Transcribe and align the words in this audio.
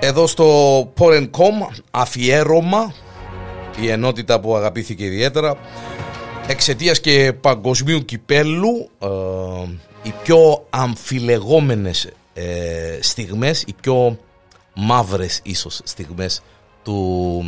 Εδώ 0.00 0.26
στο 0.26 0.80
Porencom 0.98 1.80
αφιέρωμα 1.90 2.94
η 3.80 3.88
ενότητα 3.88 4.40
που 4.40 4.56
αγαπήθηκε 4.56 5.04
ιδιαίτερα 5.04 5.56
εξαιτίας 6.48 7.00
και 7.00 7.32
παγκοσμίου 7.40 8.04
κυπέλου 8.04 8.90
ε, 8.98 9.08
οι 10.02 10.12
πιο 10.22 10.66
αμφιλεγόμενες 10.70 12.08
ε, 12.34 12.98
στιγμές 13.00 13.62
οι 13.66 13.74
πιο 13.80 14.18
μαύρες 14.74 15.40
ίσως 15.42 15.80
στιγμές 15.84 16.42
του 16.84 17.44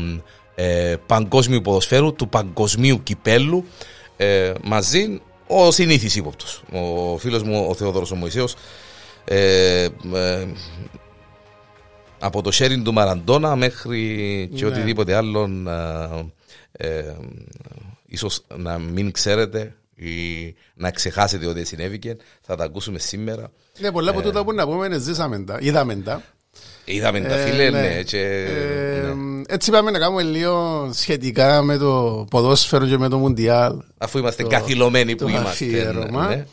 ε, 0.55 0.97
παγκόσμιου 1.07 1.61
ποδοσφαίρου 1.61 2.15
του 2.15 2.29
παγκοσμίου 2.29 3.03
κυπέλου 3.03 3.65
ε, 4.17 4.53
μαζί 4.63 5.21
ο 5.47 5.71
συνήθις 5.71 6.17
ύποπτος. 6.17 6.63
Ο 6.73 7.17
φίλος 7.19 7.43
μου 7.43 7.67
ο 7.69 7.75
Θεόδωρος 7.75 8.11
ο 8.11 8.15
Μωυσέος 8.15 8.55
ε, 9.25 9.85
ε, 10.15 10.47
από 12.21 12.43
το 12.43 12.51
sharing 12.55 12.81
του 12.85 12.93
Μαραντόνα 12.93 13.57
μέχρι 13.57 13.99
και 14.55 14.65
Ναι. 14.65 14.71
οτιδήποτε 14.71 15.15
άλλο 15.15 15.51
ε, 16.79 16.89
ε, 16.89 17.15
ίσως 18.07 18.41
να 18.57 18.79
μην 18.79 19.11
ξέρετε 19.13 19.75
ή 19.95 20.11
να 20.75 20.91
ξεχάσετε 20.91 21.47
ότι 21.47 21.65
συνέβηκε 21.65 22.17
θα 22.43 22.57
τα 22.57 22.65
ακούσουμε 22.65 22.99
σήμερα 22.99 23.51
Ναι, 23.79 23.93
πολλά 23.93 24.11
από 24.11 24.23
τούτα 24.23 24.45
που 24.45 24.53
να 24.53 24.67
πούμε, 24.67 24.99
ζήσαμε 24.99 25.39
τα, 25.39 25.57
είδαμε 25.61 25.95
τα. 25.97 26.23
είδαμε 26.85 27.21
τα 27.21 27.35
Ε, 27.35 27.45
φίλε 27.51 27.71
ναι. 27.71 27.81
ναι, 27.81 28.03
και, 28.03 28.21
Ε, 28.21 29.13
ναι. 29.15 29.43
Έτσι 29.49 29.71
πάμε 29.71 29.91
να 29.91 29.99
κάνουμε 29.99 30.23
λίγο 30.23 30.89
σχετικά 30.93 31.63
με 31.63 31.77
το 31.77 32.27
ποδόσφαιρο 32.31 32.87
και 32.87 32.99
με 32.99 33.09
το 33.09 33.19
Μουντιάλ. 33.19 33.77
αφού 33.99 34.19
είμαστε 34.19 34.43
το- 34.43 34.49
καθυλωμένοι 34.49 35.17
που 35.17 35.25
το 35.25 35.31
είμαστε 35.31 35.49
αφιέρωμα. 35.65 36.29
ναι. 36.29 36.47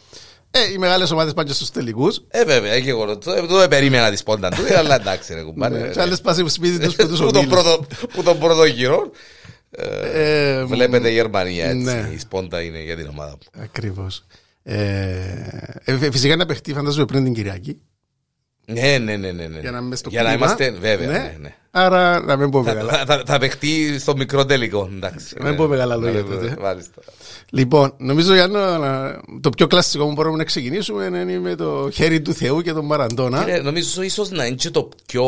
Ε, 0.52 0.72
οι 0.74 0.78
μεγάλες 0.78 1.12
ομάδες 1.12 1.34
πάνε 1.34 1.48
και 1.48 1.54
στους 1.54 1.70
τελικούς. 1.72 2.22
Ε, 2.28 2.44
βέβαια, 2.46 2.80
και 2.80 2.90
εγώ 2.90 3.18
το, 3.18 3.48
το 3.48 3.68
περίμενα 3.70 4.10
τη 4.12 4.16
σπόντα 4.18 4.50
του, 4.50 4.78
αλλά 4.78 4.96
εντάξει, 4.96 5.34
ρε 5.34 5.42
κουμπάρε. 5.42 5.80
Ναι, 5.80 5.88
Και 5.88 6.02
άλλες 6.02 6.22
πάνε 6.22 6.38
στο 6.38 6.50
σπίτι 6.50 6.80
τους 6.80 6.96
που 6.96 7.08
τους 7.08 7.20
Που 7.20 7.32
τον 7.32 7.36
ομίλους. 7.36 7.62
πρώτο- 7.64 7.86
Που 8.14 8.24
τον 8.24 8.40
πρώτο 8.40 8.66
γύρο. 8.66 9.12
Ε, 10.14 10.64
Βλέπετε 10.66 11.10
η 11.10 11.14
Γερμανία 11.14 11.66
έτσι. 11.66 11.78
ναι. 11.84 12.10
Η 12.14 12.18
σπόντα 12.20 12.62
είναι 12.62 12.84
για 12.84 12.96
την 12.96 13.08
ομάδα 13.08 13.30
μου. 13.32 13.62
Ακριβώς. 13.64 14.26
Ε, 14.64 15.78
ε, 15.84 16.12
φυσικά 16.12 16.36
να 16.36 16.46
παιχτεί 16.46 16.74
φαντάζομαι 16.74 17.06
πριν 17.06 17.24
την 17.24 17.34
Κυριακή. 17.34 17.82
Ναι, 18.70 18.98
ναι, 18.98 19.16
ναι, 19.16 19.32
ναι. 19.32 19.48
ναι. 19.48 19.60
Για 19.60 19.72
να 19.72 19.78
είμαι 19.78 19.96
στο 19.96 20.10
Για 20.10 20.24
να 20.24 20.30
κλίμα. 20.30 20.46
είμαστε, 20.46 20.72
βέβαια. 20.72 21.08
Ναι, 21.12 21.36
ναι. 21.40 21.56
Άρα 21.72 22.20
να 22.20 22.36
μην 22.36 22.50
πω 22.50 22.62
μεγάλα. 22.64 22.92
Θα, 22.94 23.06
θα, 23.06 23.24
θα 23.26 23.38
παιχτεί 23.40 24.00
στο 24.00 24.16
μικρό 24.16 24.46
τελικό. 24.46 24.90
Εντάξει. 24.96 25.36
Να 25.40 25.48
μην 25.48 25.58
πω 25.58 25.68
μεγάλα 25.68 25.96
λόγια 25.96 26.22
Ναι, 26.22 26.36
τότε. 26.36 26.56
Μάλιστα. 26.62 27.02
Λοιπόν, 27.50 27.94
νομίζω 27.98 28.34
Γιάννο, 28.34 28.78
να- 28.78 29.20
το 29.42 29.50
πιο 29.50 29.68
κλασικό 29.68 30.06
που 30.06 30.12
μπορούμε 30.14 30.38
να 30.38 30.44
ξεκινήσουμε 30.44 31.04
είναι 31.06 31.40
με 31.40 31.56
το 31.56 31.90
χέρι 31.94 32.22
του 32.22 32.34
Θεού 32.34 32.62
και 32.62 32.74
τον 32.74 32.86
Μαραντόνα. 32.86 33.40
Κύριε, 33.44 33.60
νομίζω 33.62 34.02
ίσως 34.02 34.30
να 34.30 34.46
είναι 34.46 34.56
και 34.56 34.70
το 34.70 34.90
πιο. 35.06 35.26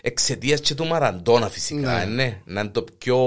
εξαιτίας 0.00 0.60
και 0.60 0.74
του 0.74 0.86
Μαραντόνα 0.86 1.48
φυσικά. 1.48 2.04
Ναι. 2.04 2.14
Ναι. 2.14 2.40
Να 2.44 2.60
είναι 2.60 2.70
το 2.70 2.84
πιο 2.98 3.18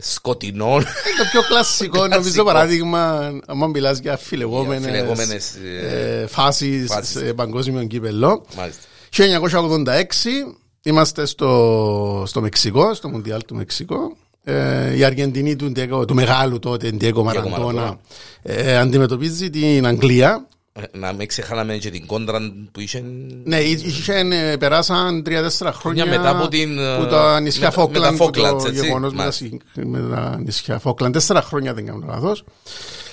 σκοτεινό. 0.00 0.70
Είναι 0.74 0.82
το 1.18 1.24
πιο 1.30 1.42
κλασικό, 1.42 1.96
νομίζω 1.98 2.20
Κλασικό. 2.20 2.44
παράδειγμα, 2.44 3.32
άμα 3.46 3.66
μιλάς 3.66 3.98
για 3.98 4.10
Για 4.14 4.16
φιλεγόμενες, 4.26 4.84
φιλεγόμενες, 4.90 5.54
ε, 5.90 6.26
φάσεις 6.28 6.86
φάσεις. 6.92 7.10
σε 7.18 7.32
παγκόσμιο 7.34 7.84
κύπελο. 7.84 8.44
Μάλιστα. 8.56 8.82
1986 9.10 10.54
είμαστε 10.82 11.26
στο, 11.26 12.24
στο 12.26 12.40
Μεξικό, 12.40 12.94
στο 12.94 13.08
Μουντιάλ 13.08 13.44
του 13.44 13.54
Μεξικό. 13.54 14.16
Ε, 14.44 14.96
η 14.96 15.04
Αργεντινή 15.04 15.56
του, 15.56 15.70
Ντιέγκο- 15.72 16.04
του 16.04 16.14
μεγάλου 16.14 16.58
τότε 16.58 16.90
Ντιέγκο 16.90 17.22
Μαραντόνα 17.24 17.50
Μαραντόνα. 17.58 18.00
ε, 18.42 18.76
αντιμετωπίζει 18.76 19.50
την 19.50 19.86
Αγγλία. 19.86 20.46
Ε, 20.82 20.98
Να 20.98 21.12
μην 21.12 21.28
ξεχάναμε 21.28 21.76
και 21.76 21.90
την 21.90 22.06
κόντρα 22.06 22.38
που 22.72 22.80
είχε. 22.80 23.04
Ναι, 23.44 23.58
είχαν, 23.60 24.32
ε, 24.32 24.56
περάσαν 24.56 25.22
3-4 25.26 25.72
χρόνια 25.72 25.72
Χρόνια 25.72 26.06
μετά 26.06 26.28
από 26.30 26.48
την, 26.48 26.74
που 26.76 27.02
ε, 27.02 27.06
τα 27.06 27.40
νησιά 27.40 27.72
με- 27.76 27.84
με 27.92 27.98
τα 28.00 28.12
Φόκλαντ, 28.12 28.16
που 28.16 28.24
Falklands, 28.24 28.62
το 28.62 28.66
έτσι. 28.68 28.84
γεγονός 28.84 29.10
με 29.12 29.16
τα, 29.16 29.22
Μάλιστα. 29.22 29.44
συ- 29.44 29.84
με 29.84 30.14
τα 30.14 30.38
νησιά 30.44 30.78
Φόκλαντ. 30.78 31.12
Τέσσερα 31.12 31.42
χρόνια 31.42 31.74
δεν 31.74 31.86
κάνω 31.86 32.04
λάθος. 32.08 32.44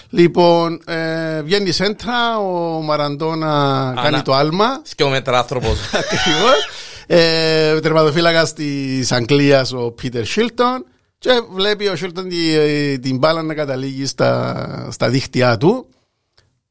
Λοιπόν, 0.10 0.80
ε, 0.86 1.42
βγαίνει 1.42 1.72
σέντρα, 1.72 2.38
ο 2.40 2.82
Μαραντόνα 2.82 3.94
κάνει 4.04 4.22
το 4.22 4.34
άλμα. 4.34 4.82
Δυο 4.96 5.10
μέτρα 5.10 5.38
άνθρωπος. 5.40 5.78
Ακριβώς. 6.12 6.68
ε, 7.08 7.80
τερματοφύλακας 7.80 8.54
της 8.54 9.12
Αγγλίας 9.12 9.72
ο 9.74 9.92
Πίτερ 9.92 10.26
Σίλτον 10.26 10.86
και 11.20 11.30
βλέπει 11.54 11.88
ο 11.88 11.96
Σίλτον 11.96 12.30
τη- 12.30 13.00
την 13.00 13.18
μπάλα 13.18 13.44
να 13.44 13.54
καταλήγει 13.54 14.06
στα, 14.06 14.88
στα 14.92 15.10
δίχτυά 15.10 15.58
του. 15.58 15.88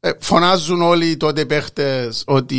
Ε, 0.00 0.10
φωνάζουν 0.18 0.82
όλοι 0.82 1.06
οι 1.06 1.16
τότε 1.16 1.44
παίχτες 1.44 2.22
ότι 2.26 2.56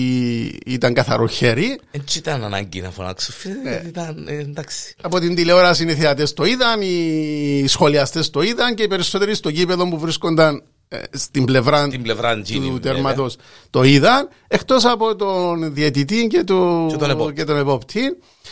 ήταν 0.66 0.94
καθαρό 0.94 1.28
χέρι. 1.28 1.80
Έτσι 1.92 2.18
ήταν 2.18 2.44
ανάγκη 2.44 2.82
να 2.82 2.90
φωνάξω. 2.92 3.32
Φίλε, 3.32 3.54
Ναι. 3.64 3.82
ήταν, 3.88 4.26
ε, 4.28 4.34
εντάξει. 4.38 4.96
Από 5.02 5.20
την 5.20 5.36
τηλεόραση 5.36 5.84
οι 5.84 5.94
θεατές 5.96 6.34
το 6.34 6.44
είδαν, 6.46 6.82
οι 6.82 7.66
σχολιαστές 7.68 8.30
το 8.30 8.42
είδαν 8.42 8.76
και 8.76 8.84
οι 8.84 8.88
περισσότεροι 8.88 9.34
στο 9.36 9.50
γήπεδο 9.50 9.90
που 9.90 10.00
βρίσκονταν 10.00 10.64
ε, 10.88 11.02
στην 11.12 11.46
πλευρά 11.46 11.88
Την 11.88 12.02
πλευρά 12.02 12.42
Τζίνι. 12.42 12.70
του 12.70 12.80
τέρματος 12.80 13.36
το 13.70 13.84
είδαν. 13.84 14.30
Εκτός 14.48 14.86
από 14.86 15.16
τον 15.16 15.74
διαιτητή 15.74 16.28
και, 16.28 16.44
το, 16.44 16.86
Και 16.90 16.96
τον 16.98 17.10
επόπτη. 17.10 17.34
και 17.34 17.44
τον 17.44 17.58
επόπτη. 17.58 18.00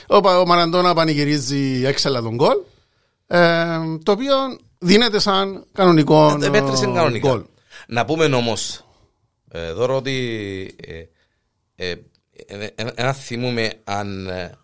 Ο, 0.08 0.20
Πα- 0.22 0.40
ο 0.40 0.46
Μαραντόνα 0.46 0.94
πανηγυρίζει 0.94 1.82
έξαλα 1.86 2.22
τον 2.22 2.36
γκολ. 2.36 2.56
Ε, 3.28 3.66
το 4.04 4.12
οποίο 4.12 4.34
δίνεται 4.80 5.20
σαν 5.20 5.66
κανονικό 5.74 6.38
Ε, 6.44 6.50
μέτρησε 6.50 6.84
ε, 6.86 6.92
κανονικά. 6.94 7.28
γκολ. 7.30 7.42
Να 7.88 8.06
πούμε 8.06 8.26
όμω, 8.26 8.54
ε, 9.52 9.72
δώρο 9.72 9.96
ότι. 9.96 10.76
Ε, 10.82 11.04
ε, 11.76 11.96
ε, 12.48 12.66
ε, 12.76 12.88
ένα 12.96 13.14
θυμούμε 13.14 13.74
αν 13.84 14.28
ε, 14.28 14.58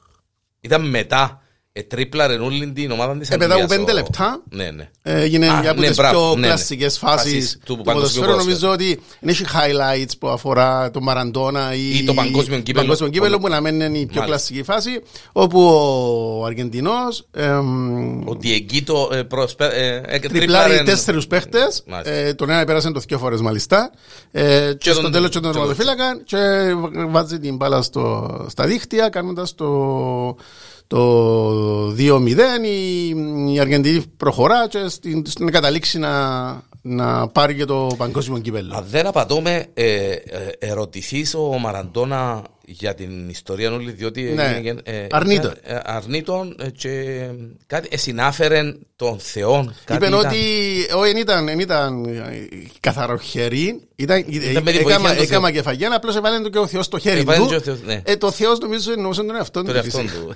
ήταν 0.62 0.90
μετά. 0.90 1.42
Ε, 1.74 1.82
τρίπλαρε 1.84 2.34
όλη 2.38 2.72
την 2.72 2.92
ομάδα 2.92 3.18
της 3.18 3.30
Ε, 3.30 3.38
μετά 3.38 3.56
από 3.56 3.66
πέντε 3.66 3.94
λεπτά. 3.94 4.42
Ναι, 4.50 4.72
ναι. 4.72 4.90
Έγινε 5.02 5.48
Α, 5.50 5.60
μια 5.60 5.72
από 5.72 5.82
ναι, 5.82 5.88
τις 5.88 5.96
μπράβο, 5.96 6.20
πιο 6.20 6.34
ναι, 6.36 6.40
ναι. 6.42 6.48
κλασικές 6.48 6.98
φάσεις 6.98 7.32
Φάσεις 7.32 7.58
του 7.66 7.76
του 7.76 7.84
ποδοσφαίρου. 7.84 8.26
παγκοσμίου 8.26 8.46
Νομίζω 8.54 8.70
ότι 8.72 9.00
δεν 9.20 9.30
έχει 9.30 9.44
highlights 9.54 10.12
που 10.20 10.28
αφορά 10.28 10.92
το 10.92 11.02
Μαραντόνα 11.02 11.74
ή, 11.74 11.98
Ή 11.98 12.04
το 12.04 12.14
παγκόσμιο 12.14 12.56
το 12.58 12.62
κύπελλο. 12.64 12.86
παγκόσμιο 12.86 13.10
κύπελλο 13.10 13.38
που 13.40 13.48
να 13.48 13.62
μένει 13.62 13.76
είναι 13.86 13.98
η 13.98 14.06
πιο 14.06 14.22
Μάλιστα. 14.22 14.26
κλασική 14.26 14.64
φάση 14.64 15.02
όπου 15.32 15.60
ο 16.40 16.46
Αργεντινός 16.46 17.28
εμ, 17.32 18.28
Ο 18.28 18.36
Διεγκίτο 18.40 19.10
ε, 19.14 19.22
προσπέ, 19.24 19.66
ε, 19.66 20.16
ε, 20.16 20.20
τριπλάρει 20.20 20.84
τέσσερους 20.84 21.28
παίχτες 21.28 21.84
Μάλιστα. 21.88 22.14
ε, 22.14 22.34
τον 22.34 22.50
ένα 22.50 22.64
πέρασε 22.64 22.92
το 22.92 23.00
δύο 23.08 23.18
φορές 23.18 23.42
μαλιστά 23.42 23.92
ε, 24.32 24.74
και, 24.78 24.92
στο 24.92 25.02
τον- 25.02 25.12
τέλος 25.12 25.30
και 25.30 25.40
τον 25.40 25.52
και 25.52 25.58
τον- 25.58 25.68
τερματοφύλακα 25.68 26.22
και 26.26 26.38
βάζει 27.08 27.40
την 27.40 27.56
μπάλα 27.56 27.82
στο, 27.82 28.28
στα 28.50 28.66
δίχτυα 28.66 29.10
κάνοντας 29.10 29.56
το 29.56 29.68
το 30.92 31.88
2-0 31.88 31.98
η, 32.66 33.08
η 33.54 33.60
Αργεντινή 33.60 34.04
προχωρά 34.18 34.68
και 34.68 34.88
στην, 34.88 35.26
στην 35.26 35.46
να 35.46 35.52
καταλήξει 35.52 36.00
να, 36.00 36.64
να 36.82 37.28
πάρει 37.28 37.56
και 37.56 37.66
το 37.66 37.88
παγκόσμιο 37.98 38.40
κύπελλο. 38.40 38.76
Αν 38.76 38.86
δεν 38.90 39.08
απατώμε, 39.08 39.66
ε, 39.74 40.12
ε, 40.12 40.18
ερωτηθείς 40.60 41.34
ο 41.36 41.58
Μαραντόνα 41.60 42.44
για 42.66 42.94
την 42.96 43.30
ιστορία 43.30 43.72
όλη, 43.72 43.92
διότι 43.92 44.22
Ναι. 44.22 44.54
έγινε, 44.58 44.82
ε, 44.84 45.08
Αρνείτον. 45.12 45.54
ε, 45.64 45.78
αρνείτον 45.84 46.56
ε, 46.60 46.70
και 46.70 47.20
κάτι 47.68 47.88
ε, 47.92 47.98
συνάφερε 47.98 48.62
τον 48.96 49.20
Θεό. 49.20 49.74
Κάτι 49.86 50.06
Είπε 50.06 50.16
ήταν. 50.16 50.26
ότι 50.28 50.38
όχι, 50.96 51.12
δεν 51.12 51.18
ήταν, 51.22 51.46
δεν 51.46 51.60
ήταν 51.60 52.06
ε, 52.06 52.48
καθαρό 52.80 53.18
χέρι. 53.18 53.82
Ήταν, 53.96 54.26
Ήταν 54.28 54.64
με 54.64 54.72
τη 54.72 54.78
βοήθεια 54.78 54.82
έκαμα, 54.94 55.10
του 55.10 55.16
Θεού. 55.16 55.24
έκαμα 55.24 55.52
κεφαγιά, 55.52 55.96
απλώς 55.96 56.16
έβαλε 56.16 56.40
το 56.40 56.50
και 56.50 56.58
ο 56.58 56.68
Θεός 56.68 56.86
στο 56.86 57.00
χέρι 57.00 57.20
Έβαλε 57.20 57.40
του. 57.40 57.48
και 57.50 57.56
ο 57.56 57.60
Θεός, 57.62 57.82
ναι. 57.82 58.02
ε, 58.06 58.16
το 58.18 58.32
Θεός 58.32 58.60
νομίζω 58.60 58.92
εννοούσε 58.92 59.22
τον 59.24 59.36
εαυτό 59.36 59.62
τον 59.64 59.72
του. 59.72 59.76
εαυτόν 59.76 60.02
φυσικά. 60.08 60.20
του. 60.22 60.34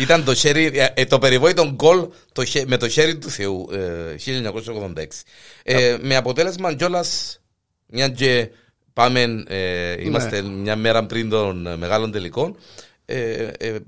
Ήταν 0.00 0.24
το 0.24 0.34
χέρι, 0.34 0.70
ε, 0.74 0.86
ε, 0.94 1.04
το 1.04 1.18
περιβόητο 1.18 1.70
γκολ 1.74 2.06
το 2.32 2.44
χε- 2.44 2.66
με 2.68 2.76
το 2.76 2.88
χέρι 2.88 3.16
του 3.18 3.30
Θεού, 3.30 3.68
ε, 3.72 4.16
1986. 4.18 5.22
Ε, 5.62 5.96
με 6.00 6.16
αποτέλεσμα 6.16 6.74
κιόλας, 6.74 7.40
μια 7.86 8.08
και 8.08 8.48
πάμε, 8.92 9.44
ε, 9.48 10.02
είμαστε 10.02 10.42
μια 10.42 10.76
μέρα 10.76 11.06
πριν 11.06 11.28
των 11.28 11.66
ε, 11.66 11.76
μεγάλων 11.76 12.10
τελικών, 12.10 12.56
ε, 13.04 13.46
ε, 13.58 13.78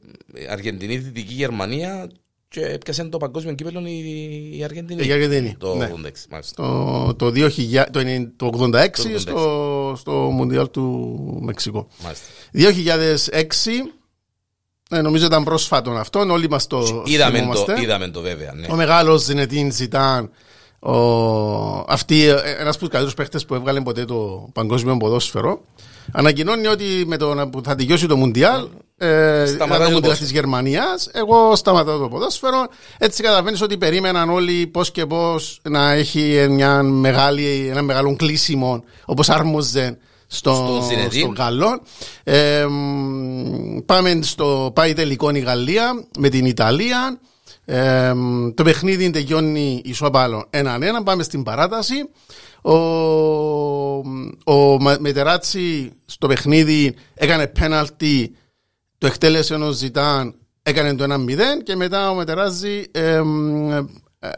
Αργεντινή, 0.51 0.97
Δυτική 0.97 1.35
Γερμανία 1.35 2.11
και 2.49 2.61
έπιασε 2.61 3.05
το 3.05 3.17
παγκόσμιο 3.17 3.55
κύπελο 3.55 3.87
η, 3.87 4.59
η 4.59 4.65
Αργεντινή. 4.65 5.07
Η 5.07 5.13
Αργεντινή, 5.13 5.57
Το 5.59 5.75
ναι. 5.75 5.93
86, 5.95 6.11
μάλιστα. 6.31 6.63
Το, 6.63 7.15
το, 7.15 7.27
2000, 7.27 7.85
το, 7.91 8.01
90 8.01 8.27
το 8.37 8.51
86 8.59 8.87
86. 8.87 8.89
στο, 9.17 9.95
στο 9.97 10.13
Μουντιάλ 10.13 10.71
του 10.71 11.39
Μεξικού. 11.43 11.89
μάλιστα. 12.03 12.27
2006 13.31 14.05
ε, 14.91 15.01
νομίζω 15.01 15.27
ήταν 15.27 15.45
πρόσφατο 15.45 15.91
αυτό, 15.91 16.19
όλοι 16.19 16.49
μας 16.49 16.67
το 16.67 17.03
Είδαμε 17.07 17.39
θυμόμαστε. 17.39 17.75
το, 17.75 17.83
είδαμε 17.83 18.09
το 18.09 18.21
βέβαια. 18.21 18.53
Ναι. 18.55 18.67
Ο 18.71 18.75
μεγάλος 18.75 19.23
Ζινετίν 19.23 19.73
Ζιτάν, 19.73 20.31
ο, 20.85 21.85
αυτή, 21.89 22.25
ε, 22.27 22.35
ένας 22.59 22.75
από 22.75 22.79
τους 22.79 22.89
καλύτερους 22.89 23.15
παίχτες 23.15 23.45
που 23.45 23.55
έβγαλε 23.55 23.81
ποτέ 23.81 24.05
το 24.05 24.49
παγκόσμιο 24.53 24.97
ποδόσφαιρο, 24.97 25.61
ανακοινώνει 26.13 26.67
ότι 26.67 26.85
με 27.07 27.17
το 27.17 27.35
να- 27.35 27.49
που 27.49 27.61
θα 27.65 27.75
τελειώσει 27.75 28.07
το 28.07 28.17
Μουντιάλ, 28.17 28.69
ε, 28.99 29.07
Σταματάει 29.07 29.47
ήταν 29.47 29.59
το 29.59 29.67
το 29.67 29.75
Μουντιάλ 29.75 29.93
ποδόσφαιρο. 29.93 30.15
της 30.19 30.31
Γερμανίας, 30.31 31.09
εγώ 31.13 31.57
σταματάω 31.57 31.99
το 31.99 32.09
ποδόσφαιρο. 32.09 32.67
Έτσι 32.99 33.23
καταλαβαίνεις 33.23 33.63
ότι 33.63 33.77
περίμεναν 33.79 34.31
όλοι 34.31 34.67
πώς 34.67 34.91
και 34.91 35.07
πώς 35.07 35.61
να 35.63 35.93
έχει 35.93 36.47
μια 36.51 36.83
μεγάλη, 36.83 37.67
ένα 37.71 37.83
μεγάλο 37.83 38.17
κλείσιμο 38.17 38.85
όπως 39.05 39.29
άρμοζε 39.31 39.99
στο, 40.27 40.55
Στο 40.55 40.87
Ζινεδίν. 40.89 41.21
στο 41.21 41.43
Γαλλό. 41.43 41.81
Ε, 42.25 42.67
μ, 42.69 43.79
πάμε 43.87 44.19
στο 44.23 44.71
πάει 44.75 44.93
τελικό 44.93 45.31
η 45.31 45.39
Γαλλία 45.39 46.05
με 46.19 46.29
την 46.29 46.45
Ιταλία. 46.45 47.19
Ε, 47.65 48.13
μ, 48.15 48.51
το 48.55 48.63
παιχνίδι 48.65 49.11
τελειώνει 49.11 49.81
ισόπαλο 49.85 50.47
έναν 50.51 50.83
ένα. 50.83 51.03
Πάμε 51.03 51.23
στην 51.23 51.43
παράταση. 51.43 51.95
Ο, 52.63 52.73
ο 54.45 54.77
Μα- 54.81 54.97
Μετεράτσι 55.01 55.93
στο 56.07 56.27
παιχνίδι 56.27 56.95
έκανε 57.15 57.47
πέναλτι, 57.47 58.37
το 58.99 59.07
εκτέλεσε 59.07 59.55
ο 59.55 59.71
Ζητάν, 59.71 60.35
έκανε 60.63 60.95
το 60.95 61.05
1-0 61.15 61.39
και 61.65 61.77
μετά 61.77 62.11
ο 62.11 62.15
Μετεράζη 62.15 62.85
ε, 62.93 63.21
μ, 63.21 63.71
ε, 63.73 63.85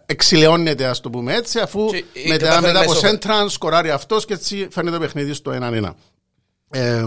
εξηλαιώνεται, 0.07 0.85
ας 0.87 1.01
το 1.01 1.11
πούμε 1.11 1.35
έτσι, 1.35 1.59
αφού 1.59 1.87
Και, 1.91 1.97
ε, 1.97 2.29
μετά, 2.29 2.45
κατάφερε 2.47 2.61
μετά 2.67 2.73
να 2.73 2.81
από 2.81 2.93
ισοπα- 2.93 3.09
σέντραν 3.11 3.49
σκοράρει 3.51 3.91
αυτός 3.91 4.25
και 4.25 4.35
έτσι 4.35 4.69
φέρνει 4.71 4.91
το 4.91 4.99
παιχνίδι 4.99 5.33
στο 5.33 5.53
1-1. 5.53 5.95
Ε, 6.71 7.05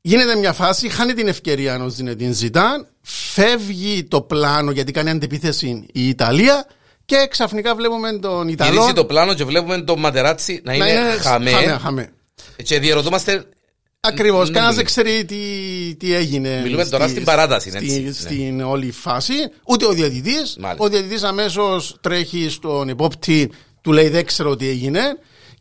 γίνεται 0.00 0.36
μια 0.36 0.52
φάση, 0.52 0.88
χάνει 0.88 1.12
την 1.14 1.28
ευκαιρία 1.28 1.82
ο 1.84 1.88
Ζινετίν 1.88 2.34
Ζητάν, 2.34 2.86
φεύγει 3.10 4.04
το 4.04 4.20
πλάνο 4.22 4.70
γιατί 4.70 4.92
κάνει 4.92 5.10
αντεπίθεση 5.10 5.86
η 5.92 6.08
Ιταλία 6.08 6.66
και 7.04 7.26
ξαφνικά 7.30 7.74
βλέπουμε 7.74 8.18
τον 8.18 8.48
Ιταλό 8.48 8.72
Γυρίζει 8.72 8.92
το 8.92 9.04
πλάνο 9.04 9.34
και 9.34 9.44
βλέπουμε 9.44 9.78
τον 9.80 9.98
Ματεράτσι 10.00 10.60
να 10.64 10.76
να 10.76 10.86
είναι 10.88 10.98
είναι 11.00 11.10
χαμέ. 11.10 11.50
χαμέ, 11.50 11.78
χαμέ. 11.82 12.10
Και 12.62 12.78
διαρωτούμαστε. 12.78 13.44
Ακριβώς. 14.00 14.48
Ναι, 14.48 14.54
Κανένας 14.54 14.76
ναι. 14.76 14.82
δεν 14.82 14.84
ξέρει 14.84 15.24
τι, 15.24 15.36
τι 15.96 16.14
έγινε. 16.14 16.60
Μιλούμε 16.62 16.84
τώρα 16.84 17.08
στην 17.08 17.24
παράταση, 17.24 17.70
έτσι. 17.74 17.88
στη- 17.88 18.02
Ναι. 18.02 18.12
Στην 18.12 18.60
όλη 18.60 18.90
φάση. 18.90 19.32
Ούτε 19.66 19.86
ο 19.86 19.92
διαιτητής. 19.92 20.56
Μάλιστα. 20.60 20.84
Ο 20.84 20.88
διαιτητής 20.88 21.22
αμέσως 21.22 21.96
τρέχει 22.00 22.48
στον 22.48 22.88
υπόπτη, 22.88 23.50
του 23.80 23.92
λέει 23.92 24.08
δεν 24.08 24.24
ξέρω 24.26 24.56
τι 24.56 24.68
έγινε. 24.68 25.00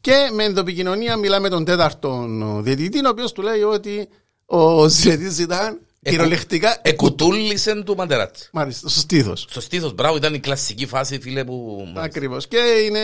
Και 0.02 0.14
με 0.34 0.44
ενδοπικοινωνία 0.44 1.16
μιλάμε 1.18 1.42
με 1.42 1.50
τον 1.56 1.66
τέταρτον 1.66 2.60
διαιτητή, 2.64 2.98
ο 3.06 3.10
οποίος 3.10 3.32
του 3.32 3.42
λέει 3.42 3.62
ότι 3.62 4.08
ο 4.46 4.88
διαιτητής 4.88 5.40
ήταν 5.40 5.80
κυριολεκτικά 6.10 6.80
Εκουτούλησε 6.82 7.84
του 7.84 7.96
Ματεράτσι. 7.96 8.50
Μάλιστα, 8.52 8.90
στο 8.90 9.00
στήθος. 9.00 9.46
Στο 9.50 9.62
στήθος, 9.62 9.94
μπράβο, 9.94 10.16
ήταν 10.16 10.34
η 10.34 10.40
κλασική 10.40 10.86
φάση, 10.86 11.20
φίλε 11.20 11.44
που. 11.44 11.88
Ακριβώς. 11.96 12.48
Και 12.48 12.58
είναι 12.86 13.02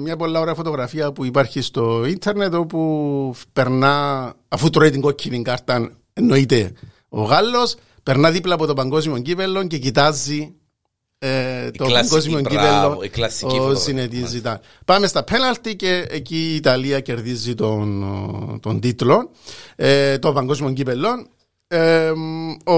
μια 0.00 0.16
πολλά 0.16 0.40
ωραία 0.40 0.54
φωτογραφία 0.54 1.12
που 1.12 1.24
υπάρχει 1.24 1.60
στο 1.60 2.04
ίντερνετ 2.04 2.54
όπου 2.54 3.34
περνά, 3.52 4.34
αφού 4.48 4.70
τρώει 4.70 4.90
την 4.90 5.00
κόκκινη 5.00 5.42
κάρτα, 5.42 5.92
εννοείται 6.12 6.72
ο 7.08 7.22
Γάλλος, 7.22 7.74
περνά 8.02 8.30
δίπλα 8.30 8.54
από 8.54 8.66
το 8.66 8.74
παγκόσμιο 8.74 9.18
κύπελο 9.18 9.66
και 9.66 9.78
κοιτάζει 9.78 10.54
ε, 11.18 11.70
το 11.70 11.84
κλασική, 11.84 12.10
παγκόσμιο 12.10 12.40
μπράβο, 12.40 12.88
κύπελο 12.88 13.02
η 13.04 13.08
κλασική 13.08 13.46
ο 13.46 13.50
φωτογραφία. 13.50 13.82
Ζινετή 13.82 14.26
Ζητάν. 14.26 14.60
Πάμε 14.84 15.06
στα 15.06 15.24
πέναλτι 15.24 15.76
και 15.76 16.06
εκεί 16.10 16.36
η 16.36 16.54
Ιταλία 16.54 17.00
κερδίζει 17.00 17.54
τον, 17.54 18.58
τον 18.62 18.80
τίτλο, 18.80 19.30
ε, 19.76 20.18
το 20.18 20.32
παγκόσμιο 20.32 20.72
κύπελο. 20.72 21.08
Ε, 21.68 22.12
ο 22.64 22.76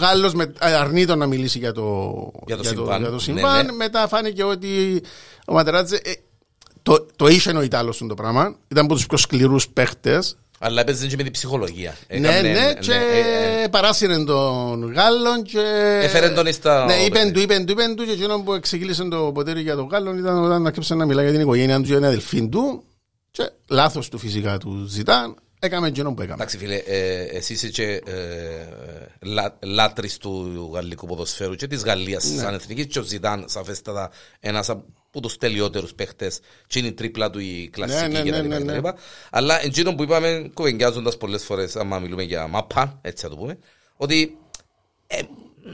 Γάλλος 0.00 0.34
με, 0.34 0.52
αρνείται 0.58 1.14
να 1.14 1.26
μιλήσει 1.26 1.58
για 1.58 1.72
το, 1.72 2.12
Για 2.46 2.56
το 2.56 2.62
συμβάν. 2.64 2.98
για 3.00 3.08
το 3.08 3.14
Ναι, 3.14 3.20
συμβάν. 3.20 3.66
ναι. 3.66 3.72
Μετά 3.72 4.08
φάνηκε 4.08 4.42
ότι 4.44 5.02
ο 5.46 5.52
Ματεράτζε 5.52 6.00
ε, 6.04 6.12
το, 6.82 7.06
το 7.16 7.26
είχε 7.26 7.50
ο 7.56 7.62
Ιτάλος 7.62 8.04
το 8.08 8.14
πράγμα. 8.14 8.56
Ήταν 8.68 8.84
από 8.84 8.94
τους 8.94 9.06
πιο 9.06 9.16
σκληρούς 9.18 9.68
παίχτες. 9.68 10.36
Αλλά 10.60 10.80
έπαιζε 10.80 11.06
και 11.06 11.16
με 11.16 11.22
την 11.22 11.32
ψυχολογία. 11.32 11.96
Ναι, 12.08 12.28
Έκαμνε- 12.28 12.52
ναι, 12.58 12.74
και 12.74 12.92
ε, 12.92 13.62
ε, 13.62 13.68
παράσυρε 13.68 14.24
τον 14.24 14.92
Γάλλον 14.92 15.42
και... 15.42 15.60
Έφερε 16.02 16.28
τον 16.30 16.52
στα- 16.52 16.84
Ναι, 16.84 16.94
είπεν 16.94 17.32
του, 17.32 17.40
είπεν 17.40 17.66
του, 17.66 17.72
είπεν 17.72 17.96
του 17.96 18.04
και 18.04 18.10
εκείνο 18.10 18.40
που 18.42 18.52
εξηγήλησε 18.52 19.04
το 19.04 19.30
ποτέρι 19.34 19.60
για 19.60 19.76
τον 19.76 19.88
Γάλλον 19.90 20.18
ήταν 20.18 20.44
όταν 20.44 20.66
άρχισε 20.66 20.94
να 20.94 21.04
μιλάει 21.06 21.24
για 21.24 21.32
την 21.32 21.42
οικογένεια 21.42 21.76
του 21.76 21.82
και 21.82 21.94
την 21.94 22.04
αδελφή 22.04 22.48
του 22.48 22.82
και 23.30 23.50
λάθος 23.68 24.08
του 24.08 24.18
φυσικά 24.18 24.58
του 24.58 24.84
ζητάν, 24.88 25.34
έκαμε 25.58 25.86
εκείνο 25.86 26.14
που 26.14 26.22
έκαμε. 26.22 26.34
Εντάξει, 26.34 26.58
φίλε, 26.58 26.76
ε, 26.76 27.22
εσύ 27.22 27.52
είσαι 27.52 27.68
και 27.68 28.02
ε, 28.06 28.66
λα, 29.20 29.58
λάτρης 29.62 30.16
του 30.16 30.70
γαλλικού 30.74 31.06
ποδοσφαίρου 31.06 31.54
και 31.54 31.66
της 31.66 31.82
Γαλλίας 31.82 32.30
Ναι. 32.30 32.40
σαν 32.40 32.54
εθνική 32.54 32.86
και 32.86 32.98
ο 32.98 33.02
Ζητάν 33.02 33.44
σαφέστατα 33.48 34.10
ένας 34.40 34.68
από 34.68 35.20
τους 35.22 35.36
τελειότερους 35.36 35.94
παίχτες 35.94 36.40
και 36.66 36.78
είναι 36.78 36.88
η 36.88 36.92
τρίπλα 36.92 37.30
του 37.30 37.38
η 37.38 37.68
κλασική 37.72 38.00
Ναι, 38.12 38.18
ναι, 38.18 38.22
και 38.22 38.30
τα 38.30 38.36
ναι, 38.36 38.42
λοιπά 38.42 38.54
ναι, 38.54 38.58
και 38.58 38.64
τα 38.64 38.70
ναι. 38.70 38.76
λοιπά. 38.76 38.94
Αλλά 39.30 39.64
εκείνο 39.64 39.94
που 39.94 40.02
είπαμε 40.02 40.50
κουβεντιάζοντας 40.54 41.16
πολλές 41.16 41.44
φορές 41.44 41.76
άμα 41.76 41.98
μιλούμε 41.98 42.22
για 42.22 42.46
μαπά, 42.46 42.98
έτσι 43.02 43.22
θα 43.24 43.30
το 43.30 43.36
πούμε, 43.36 43.58
ότι 43.96 44.38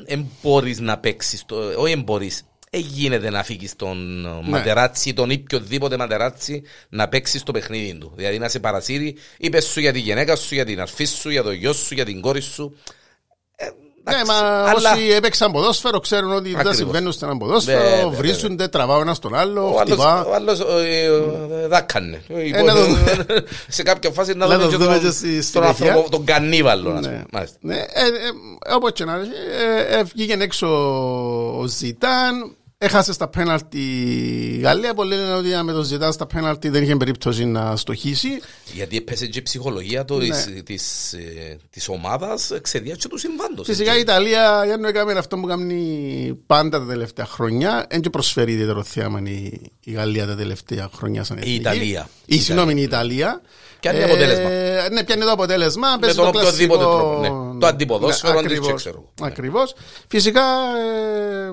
δεν 0.07 0.31
μπορείς 0.43 0.81
να 0.81 0.99
παίξεις, 0.99 1.45
το, 1.45 1.57
όχι 1.81 1.95
δεν 1.95 2.03
μπορείς, 2.03 2.43
δεν 2.75 2.85
γίνεται 2.93 3.31
να 3.31 3.43
φύγεις 3.43 3.77
τον 3.77 4.21
Ναι. 4.21 4.49
Ματεράτσι, 4.51 5.13
τον 5.13 5.31
οποιοδήποτε 5.31 5.97
Ματεράτσι 5.97 6.63
να 6.89 7.09
παίξεις 7.09 7.43
το 7.43 7.53
παιχνίδι 7.53 7.95
του. 7.99 8.13
Δηλαδή 8.17 8.39
να 8.39 8.49
σε 8.49 8.61
παρασύρει, 8.61 9.17
είπες 9.39 9.65
σου 9.65 9.81
για 9.81 9.93
τη 9.93 9.99
γυναίκα 9.99 10.37
σου, 10.37 10.55
για 10.55 10.65
την 10.65 10.81
αρφή 10.81 11.05
σου, 11.05 11.31
για 11.31 11.43
το 11.43 11.53
γιο 11.53 11.73
σου, 11.73 11.95
για 11.95 12.05
την 12.05 12.21
κόρη 12.21 12.41
σου. 12.41 12.77
Ε, 13.57 13.65
Ναι, 14.11 14.13
εντάξει, 14.21 14.27
μα 14.43 14.49
αλλά 14.71 14.93
όσοι 14.93 15.07
έπαιξαν 15.11 15.53
ποδόσφαιρο 15.53 16.01
ξέρουν 16.01 16.33
ότι 16.33 16.49
δεν 16.49 16.57
Ακριβώς. 16.57 16.77
συμβαίνουν 16.77 17.13
στον 17.13 17.29
Ναι, 17.29 17.37
ποδόσφαιρο, 17.39 18.11
ναι, 18.11 18.17
βρίζονται, 18.17 18.69
τραβάω 18.69 19.01
ένα 19.01 19.15
στον 19.15 19.35
άλλο, 19.35 19.63
ο 19.75 19.79
άλλος, 19.79 19.81
χτυπά. 19.81 20.25
ο 20.25 20.35
άλλος 20.35 20.61
ε, 20.61 21.05
ε, 21.05 21.67
δάκανε. 21.67 22.23
Ε, 22.29 22.63
να 22.63 22.75
το 22.75 22.85
δούμε. 22.85 23.25
Σε 23.69 23.83
κάποια 23.83 24.11
φάση 24.11 24.33
να 24.35 24.47
Να 24.47 24.55
δούμε 24.59 24.65
το 24.65 24.71
και 24.71 24.77
δούμε 24.77 24.95
τον, 24.99 25.05
και 25.05 25.11
στη 25.11 25.33
τον 25.35 25.43
συνέχεια. 25.43 25.87
άνθρωπο, 25.87 26.11
τον 26.11 26.25
κανίβαλο. 26.25 26.91
ας 26.91 27.01
Ναι. 27.01 27.09
πούμε. 27.09 27.25
Μάλιστα. 27.33 27.57
Ναι, 27.61 27.77
ε, 27.77 27.79
ε, 27.81 28.75
όπως 28.75 28.93
και 28.93 29.05
να 29.05 29.15
έχει, 29.15 29.31
ε, 29.91 29.99
ε, 29.99 30.03
βγήκε 30.03 30.37
έξω 30.41 30.67
ο 31.61 31.67
Ζητάν, 31.67 32.57
έχασε 32.85 33.13
στα 33.13 33.29
πέναλτι 33.29 33.79
η 33.79 34.59
Γαλλία. 34.63 34.95
Πολλοί 34.95 35.15
λένε 35.17 35.33
ότι 35.33 35.49
με 35.65 35.73
τον 35.73 35.83
Ζητάν 35.83 36.13
στα 36.13 36.27
πέναλτι 36.27 36.69
δεν 36.69 36.83
είχε 36.83 36.97
περίπτωση 36.97 37.45
να 37.45 37.77
στοχίσει. 37.77 38.29
Γιατί 38.73 38.97
έπεσε 38.97 39.27
και 39.27 39.39
η 39.39 39.43
ψυχολογία 39.43 40.05
του, 40.05 40.17
Ναι. 40.17 40.25
της, 40.29 40.63
της, 40.65 41.13
ε, 41.13 41.57
της 41.71 41.89
ομάδας 41.89 42.51
εξαιτίας 42.51 42.97
και 42.99 43.09
του 43.09 43.19
συμβάντος. 43.19 43.67
Φυσικά 43.67 43.97
η 43.97 44.01
Ιταλία, 44.01 44.63
για 44.67 44.77
να 44.77 44.89
έκανε 44.89 45.19
αυτό 45.19 45.37
που 45.37 45.47
κάνει 45.47 46.39
πάντα 46.47 46.79
τα 46.79 46.87
τελευταία 46.87 47.27
χρόνια, 47.27 47.87
δεν 47.91 48.01
και 48.01 48.11
προσφέρει 48.11 48.53
ιδιαίτερο 48.53 48.83
θέαμα 48.83 49.21
η, 49.25 49.61
η 49.85 49.93
Γαλλία 49.93 50.27
τα 50.27 50.35
τελευταία 50.37 50.91
χρόνια 50.97 51.25
σαν 51.25 51.37
εθνική. 51.37 51.57
Ιταλία. 51.57 52.09
Η, 52.27 52.39
συγγνώμη, 52.41 52.75
η 52.81 52.83
Ιταλία. 52.83 53.41
Πιάνει 53.81 54.03
αποτέλεσμα. 54.03 54.49
Ναι, 54.93 55.05
πιάνει 55.05 55.23
το 55.23 55.31
αποτέλεσμα. 55.31 55.97
παίζει 56.01 56.17
τον 56.17 56.33
το 56.33 56.39
οποιοδήποτε 56.39 56.83
κλασικό- 56.85 57.21
τρόπο, 57.21 57.21
ναι. 57.53 57.59
Το 57.61 57.67
αντιποδόσφαιρο, 57.67 58.33
αντί- 58.33 58.45
ακριβώς, 58.45 58.67
και 58.69 58.75
ξέρω. 58.75 59.13
Ναι. 59.21 59.27
Ακριβώς. 59.27 59.75
Φυσικά, 60.09 60.41
ε, 60.41 61.51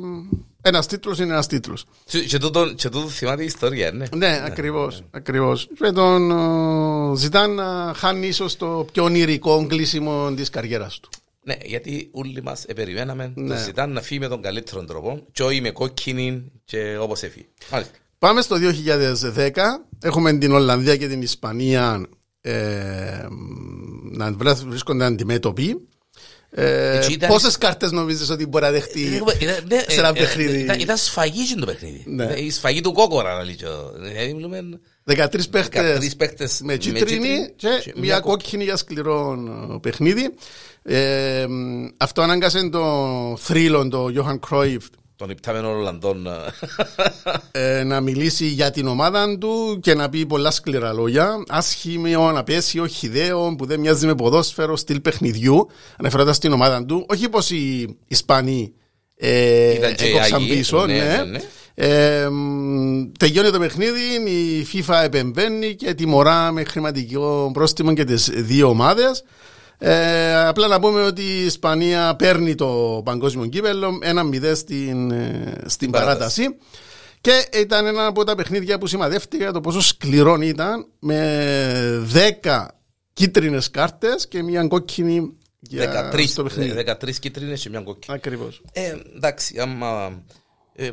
ένας 0.62 0.88
τίτλος 0.88 1.20
είναι 1.20 1.32
ένας 1.32 1.48
τίτλος. 1.48 1.86
Και- 2.06 2.20
Και 2.20 2.38
τούτο, 2.38 2.74
και 2.74 2.90
τούτο 2.90 3.08
θυμάται 3.08 3.42
η 3.42 3.46
ιστορία, 3.46 3.92
ναι. 3.92 4.06
Ναι, 4.16 4.42
ακριβώς, 4.46 5.02
ακριβώς. 5.12 5.68
Και 5.82 5.92
τον 5.92 6.32
ε, 6.32 7.16
ζητάν 7.16 7.54
να 7.54 7.94
χάνει 7.96 8.28
ίσως 8.28 8.56
το 8.58 8.86
πιο 8.92 9.04
ονειρικό 9.04 9.66
κλείσιμο 9.68 10.34
της 10.36 10.50
καριέρας 10.50 11.00
του. 11.00 11.10
Ναι, 11.44 11.56
γιατί 11.66 12.10
όλοι 12.12 12.42
μας 12.44 12.66
περιμέναμε 12.76 13.32
Ναι. 13.36 13.56
το 13.56 13.62
ζητάν 13.64 13.92
να 13.92 14.02
φύγει 14.02 14.20
με 14.20 14.28
τον 14.28 14.42
καλύτερο 14.42 14.84
τρόπο 14.86 15.26
και 15.32 15.44
όχι 15.44 15.62
με 15.62 15.72
κόκκινη 15.72 16.52
και 16.66 16.98
όπως 17.00 17.22
έφυγε. 17.24 17.46
Μάλιστα. 17.72 17.94
Πάμε 18.18 18.42
στο 18.42 18.56
2010. 18.58 19.86
Έχουμε 20.02 20.34
την 20.38 20.52
Ολλανδία 20.52 20.98
και 20.98 21.08
την 21.08 21.22
Ισπανία 21.22 22.06
ε, 22.42 23.26
να 24.12 24.32
βρε- 24.34 24.56
βρίσκονται 24.68 25.06
αντιμέτωποι. 25.06 25.88
Ε, 26.54 26.96
Έτσι 26.98 27.12
ήταν- 27.12 27.30
Πόσες 27.30 27.58
κάρτες 27.58 27.92
νομίζεις 27.92 28.30
ότι 28.30 28.46
μπορεί 28.46 28.64
να 28.64 28.72
δεχτεί 28.72 29.00
Ήταν- 29.02 29.64
ναι, 29.68 29.80
σε 29.88 30.00
ένα 30.00 30.08
ε, 30.08 30.12
ε, 30.12 30.14
παιχνίδι; 30.14 30.60
ήταν- 30.60 30.80
Ήταν 30.80 30.98
σφαγή 30.98 31.48
και 31.54 31.60
το 31.60 31.66
παιχνίδι. 31.66 32.04
Ναι. 32.08 32.26
Ε, 32.26 32.44
Η 32.44 32.52
σφαγή 32.52 32.82
του 32.82 32.92
κόκορα, 32.92 33.34
να 33.38 33.44
λέω. 33.44 33.92
Δηλαδή, 33.96 34.34
μιλούμε 34.34 34.80
13 35.06 35.50
παίχτες 35.50 35.98
13 35.98 36.16
παίκτες 36.18 36.60
με 36.64 36.78
κίτρινη 36.78 37.54
και 37.56 37.94
μια 37.96 38.20
κόκκινη 38.20 38.64
για 38.64 38.76
σκληρό 38.76 39.38
ε, 39.74 39.78
παιχνίδι. 39.82 40.34
Ε, 40.84 41.46
μ, 41.50 41.88
αυτό 41.98 42.22
ανάγκασε 42.22 42.70
το 42.70 43.38
θρύλο, 43.40 43.88
το 43.88 44.08
Johan 44.16 44.40
Cruyff, 44.50 44.78
Τον 45.22 45.30
υπτάμενο 45.30 45.70
Ολλανδών. 45.70 46.28
ε, 47.52 47.80
ε, 47.80 47.84
να 47.84 48.02
μιλήσει 48.02 48.46
για 48.46 48.72
την 48.72 48.88
ομάδα 48.88 49.38
του 49.38 49.80
και 49.82 49.94
να 49.94 50.10
πει 50.10 50.26
πολλά 50.26 50.52
σκληρά 50.52 50.94
λόγια. 50.94 51.44
Άσχημο, 51.48 52.30
απέσιο, 52.36 52.88
χιδαίο, 52.88 53.56
που 53.58 53.66
δεν 53.66 53.80
μοιάζει 53.80 54.06
με 54.06 54.16
ποδόσφαιρο, 54.16 54.76
στυλ 54.76 55.00
παιχνιδιού. 55.00 55.68
Αναφέροντας 55.98 56.40
την 56.40 56.52
ομάδα 56.52 56.86
του. 56.86 57.06
Όχι 57.10 57.30
πως 57.30 57.50
οι 57.50 57.96
Ισπανοί 58.08 58.74
ε, 59.16 59.74
Ήταν 59.74 59.96
και 59.96 60.06
οι 60.06 60.10
έκοψαν 60.10 60.42
Άγιοι, 60.42 60.56
πίσω. 60.56 60.86
ναι, 60.86 60.94
ναι. 60.94 61.04
ναι, 61.04 61.24
ναι. 61.24 61.40
Ε, 61.76 62.30
μ, 62.30 63.12
τελειώνει 63.20 63.50
το 63.50 63.60
παιχνίδι, 63.60 64.30
η 64.32 64.68
FIFA 64.74 65.02
επεμβαίνει 65.04 65.76
και 65.76 65.94
τιμωρά 65.94 66.52
με 66.52 66.64
χρηματικό 66.64 67.50
πρόστιμο 67.54 67.94
και 67.94 68.04
τις 68.04 68.30
δύο 68.34 68.68
ομάδες. 68.70 69.24
Ε, 69.84 70.36
απλά 70.36 70.68
να 70.68 70.80
πούμε 70.80 71.02
ότι 71.02 71.22
η 71.22 71.46
Ισπανία 71.46 72.16
παίρνει 72.16 72.56
το 72.56 73.02
παγκόσμιο 73.06 73.46
κύπελο 73.46 74.00
1-0 74.02 74.56
στην, 74.56 75.12
ε, 75.12 75.54
στην 75.66 75.92
παράταση. 75.92 76.44
Και 77.22 77.48
ήταν 77.54 77.86
ένα 77.86 78.06
από 78.06 78.24
τα 78.24 78.36
παιχνίδια 78.36 78.78
που 78.78 78.88
σημαδεύτηκε 78.88 79.44
για 79.44 79.52
το 79.52 79.62
πόσο 79.62 79.82
σκληρό 79.82 80.36
ήταν 80.42 80.88
με 81.00 82.08
10 82.44 82.66
κίτρινες 83.14 83.72
κάρτες 83.72 84.28
και 84.28 84.44
μια 84.44 84.68
κόκκινη 84.68 85.38
για 85.60 86.12
13, 86.14 86.28
στο 86.28 86.44
παιχνίδι. 86.44 86.84
13 86.88 87.20
κίτρινες 87.20 87.62
και 87.62 87.70
μια 87.70 87.82
κόκκινη. 87.82 88.18
Ακριβώς. 88.18 88.62
Ε, 88.74 88.96
εντάξει, 89.16 89.60
άμα 89.60 90.06
Ε, 90.06 90.41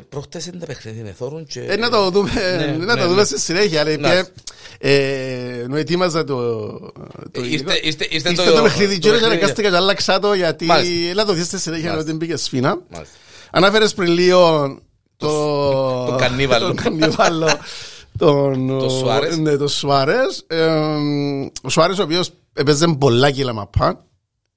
Προχτές 0.09 0.45
είναι 0.45 0.57
τα 0.59 0.65
παιχνίδια 0.65 1.03
με 1.03 1.11
θόρουν 1.17 1.45
και... 1.45 1.61
Ε, 1.61 1.75
να 1.75 1.89
το 1.89 2.09
δούμε, 2.09 2.29
Ναι, 2.35 2.85
να 2.85 2.95
ναι, 2.95 3.01
το 3.01 3.07
δούμε 3.07 3.19
ναι. 3.21 3.27
στη 3.27 3.39
συνέχεια. 3.39 3.79
αλλά 3.81 3.97
Να. 3.97 4.13
είπε, 4.13 4.27
ε, 4.79 5.59
ενώ 5.59 5.75
ετοίμαζα 5.75 6.23
το, 6.23 6.67
το 7.31 7.41
Ε, 7.41 7.45
υλικό, 7.45 7.71
είστε- 7.71 7.85
είστε- 7.85 8.13
είστε 8.13 8.29
ήρθε 8.29 8.43
το- 8.43 8.53
το 8.55 8.61
παιχνίδι 8.61 8.93
το 8.93 8.99
και 8.99 9.09
παιχνίδι. 9.09 9.25
αναγκάστηκα 9.33 9.69
και 9.69 9.75
άλλαξα 9.75 10.19
το 10.19 10.33
γιατί 10.33 10.65
Μάλιστα. 10.65 11.13
να 11.13 11.25
το 11.25 11.33
δεις 11.33 11.45
στη 11.45 11.59
συνέχεια 11.59 11.89
Μάλιστα. 11.89 12.09
ότι 12.09 12.17
μπήκε 12.19 12.35
σφίνα. 12.35 12.81
Μάλιστα. 12.89 13.15
Ανάφερες 13.51 13.93
πριν 13.93 14.11
λίγο 14.11 14.77
το, 15.17 15.27
το 16.05 16.15
κανίβαλο. 16.19 16.65
τον 16.67 16.75
κανίβαλο 16.75 17.47
τον, 18.17 18.79
Το 18.79 18.89
Σουάρες. 18.89 19.37
Ναι, 19.37 19.57
το 19.57 19.67
Σουάρες. 19.67 20.43
Ε, 20.47 20.65
ο 21.61 21.69
Σουάρες 21.69 21.99
ο 21.99 22.03
οποίος 22.03 22.31
έπαιζε 22.53 22.87
πολλά 22.99 23.31
κιλά 23.31 23.53
μαπά 23.53 24.05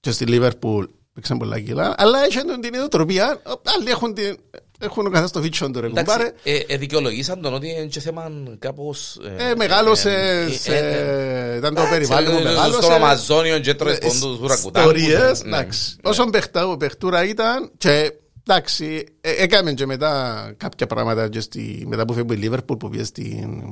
και 0.01 0.11
στη 0.11 0.25
Λίβερπουλ 0.25 0.85
παίξαν 1.15 1.39
πολλά 1.39 1.61
κιλά 1.61 1.95
αλλά 1.99 2.27
είχε 2.27 2.41
την 2.41 2.75
ιδιοτροπία 2.75 3.43
άλλοι 3.79 3.91
έχουν, 3.91 4.15
την, 4.15 4.37
έχουν 4.83 5.07
ο 5.07 5.11
καθένας 5.11 5.31
το 5.31 5.41
βίτσιο 5.41 5.71
του 5.71 5.81
ρε 5.81 5.87
Εντάξει, 5.87 6.13
κουμπάρε. 6.17 6.33
ε, 6.43 6.57
ε, 6.67 6.77
δικαιολογήσαν 6.77 7.41
τον 7.43 7.55
ότι 7.55 7.69
είναι 7.71 7.85
και 7.87 8.01
θέμα 8.01 8.31
κάπως... 8.59 9.19
Ε, 9.39 9.55
μεγάλωσε 9.57 10.11
ε, 10.11 10.53
σε, 10.53 10.77
ε, 10.77 11.53
ε, 11.53 11.57
ήταν 11.57 11.75
το 11.75 11.81
εντάξει, 11.81 11.91
περιβάλλον 11.91 12.33
που 12.33 12.39
ε, 12.39 12.43
μεγάλωσε. 12.43 12.81
Στον 12.83 12.93
Αμαζόνιο 12.93 13.59
και 13.59 13.71
έτρωες 13.71 13.97
Ε, 13.97 14.07
πόντους 14.07 14.39
ουρακουτάκου. 14.41 14.91
Ιστορίες, 14.91 15.43
Ναι, 15.43 15.49
εντάξει. 15.57 15.97
ναι. 16.03 16.11
Όσον 16.11 16.31
παιχτά- 16.31 16.77
παιχτούρα 16.79 17.25
ήταν 17.25 17.71
και 17.79 18.13
εντάξει, 18.47 19.05
ε, 19.21 19.31
έκαμε 19.31 19.73
και 19.73 19.87
μετά 19.87 20.45
κάποια 20.57 20.87
πράγματα 20.87 21.29
και 21.29 21.41
στη, 21.41 21.85
μετά 21.89 22.05
που 22.05 22.13
φεύγει 22.13 22.35
η 22.35 22.37
Λίβερπουλ 22.37 22.77
που 22.77 22.89
πήγε 22.89 23.05
στην 23.05 23.63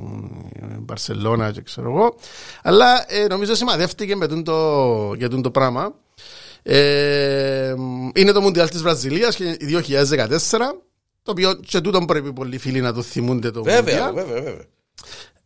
ε, 0.61 0.65
Μπαρσελώνα 0.79 1.51
και 1.51 1.61
ξέρω 1.61 1.89
εγώ. 1.89 2.15
Αλλά 2.63 3.05
ε, 3.07 3.27
νομίζω 3.27 3.55
σημαδεύτηκε 3.55 4.15
με 4.15 4.27
τούτο 4.27 4.51
το, 4.51 5.13
για 5.17 5.29
τούτο 5.29 5.41
το 5.41 5.51
πράγμα. 5.51 5.93
Ε, 6.63 7.73
είναι 8.15 8.31
το 8.31 8.41
Μουντιάλ 8.41 8.69
της 8.69 8.81
Βραζιλίας 8.81 9.35
και 9.35 9.57
2014 9.59 10.35
το 11.23 11.31
οποίο 11.31 11.53
και 11.55 11.81
τούτον 11.81 12.05
πρέπει 12.05 12.33
πολλοί 12.33 12.57
φίλοι 12.57 12.81
να 12.81 12.93
το 12.93 13.01
θυμούνται 13.01 13.51
το 13.51 13.63
Βέβαια, 13.63 14.05
Μουντιάλ. 14.05 14.13
βέβαια, 14.13 14.41
βέβαια. 14.41 14.65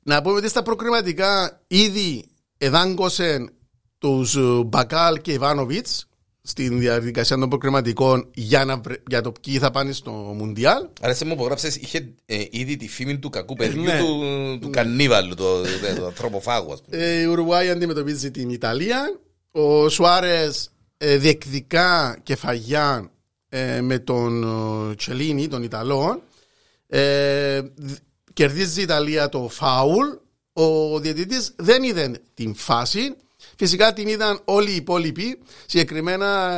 Να 0.03 0.21
πούμε 0.21 0.35
ότι 0.35 0.49
στα 0.49 0.63
προκριματικά 0.63 1.61
ήδη 1.67 2.25
εδάγκωσαν 2.57 3.49
τους 3.97 4.35
ε, 4.35 4.41
Μπακάλ 4.65 5.21
και 5.21 5.31
Ιβάνοβιτς 5.31 6.05
στην 6.41 6.79
διαδικασία 6.79 7.37
των 7.37 7.49
προκριματικών 7.49 8.29
για, 8.33 8.65
να, 8.65 8.77
βρε- 8.77 9.01
για 9.07 9.21
το 9.21 9.31
ποιοι 9.41 9.57
θα 9.57 9.71
πάνε 9.71 9.91
στο 9.91 10.11
Μουντιάλ. 10.11 10.87
Άρεσε 11.01 11.25
μου 11.25 11.35
που 11.35 11.43
γράψες, 11.45 11.75
είχε 11.75 12.13
ε, 12.25 12.43
ήδη 12.49 12.75
τη 12.77 12.87
φήμη 12.87 13.17
του 13.19 13.29
κακού 13.29 13.53
παιδιού 13.55 13.83
ναι. 13.83 13.99
του, 13.99 14.19
του 14.61 14.69
κανίβαλου, 14.69 15.35
το, 15.35 15.61
το, 15.61 15.67
το 15.97 16.05
ανθρωποφάγου, 16.05 16.73
ας 16.73 16.81
πούμε. 16.81 16.97
Ε, 16.97 17.21
η 17.21 17.25
Ουρουάη 17.25 17.69
αντιμετωπίζει 17.69 18.31
την 18.31 18.49
Ιταλία. 18.49 19.19
Ο 19.51 19.89
Σουάρες 19.89 20.69
διεκδικά 21.17 22.19
κεφαγιά 22.23 23.11
ε, 23.57 23.81
με 23.81 23.99
τον 23.99 24.43
ε, 24.91 24.95
Τσελίνη, 24.95 25.47
τον 25.47 25.63
Ιταλό. 25.63 26.21
Ε, 26.87 27.61
δ- 27.61 27.95
κερδίζει 28.33 28.79
η 28.79 28.83
Ιταλία 28.83 29.29
το 29.29 29.47
φάουλ. 29.51 30.05
Ο 30.53 30.99
διαιτητής 30.99 31.51
δεν 31.55 31.83
είδε 31.83 32.11
την 32.33 32.55
φάση. 32.55 33.15
Φυσικά 33.57 33.93
την 33.93 34.07
είδαν 34.07 34.39
όλοι 34.45 34.71
οι 34.71 34.75
υπόλοιποι. 34.75 35.39
Συγκεκριμένα 35.65 36.51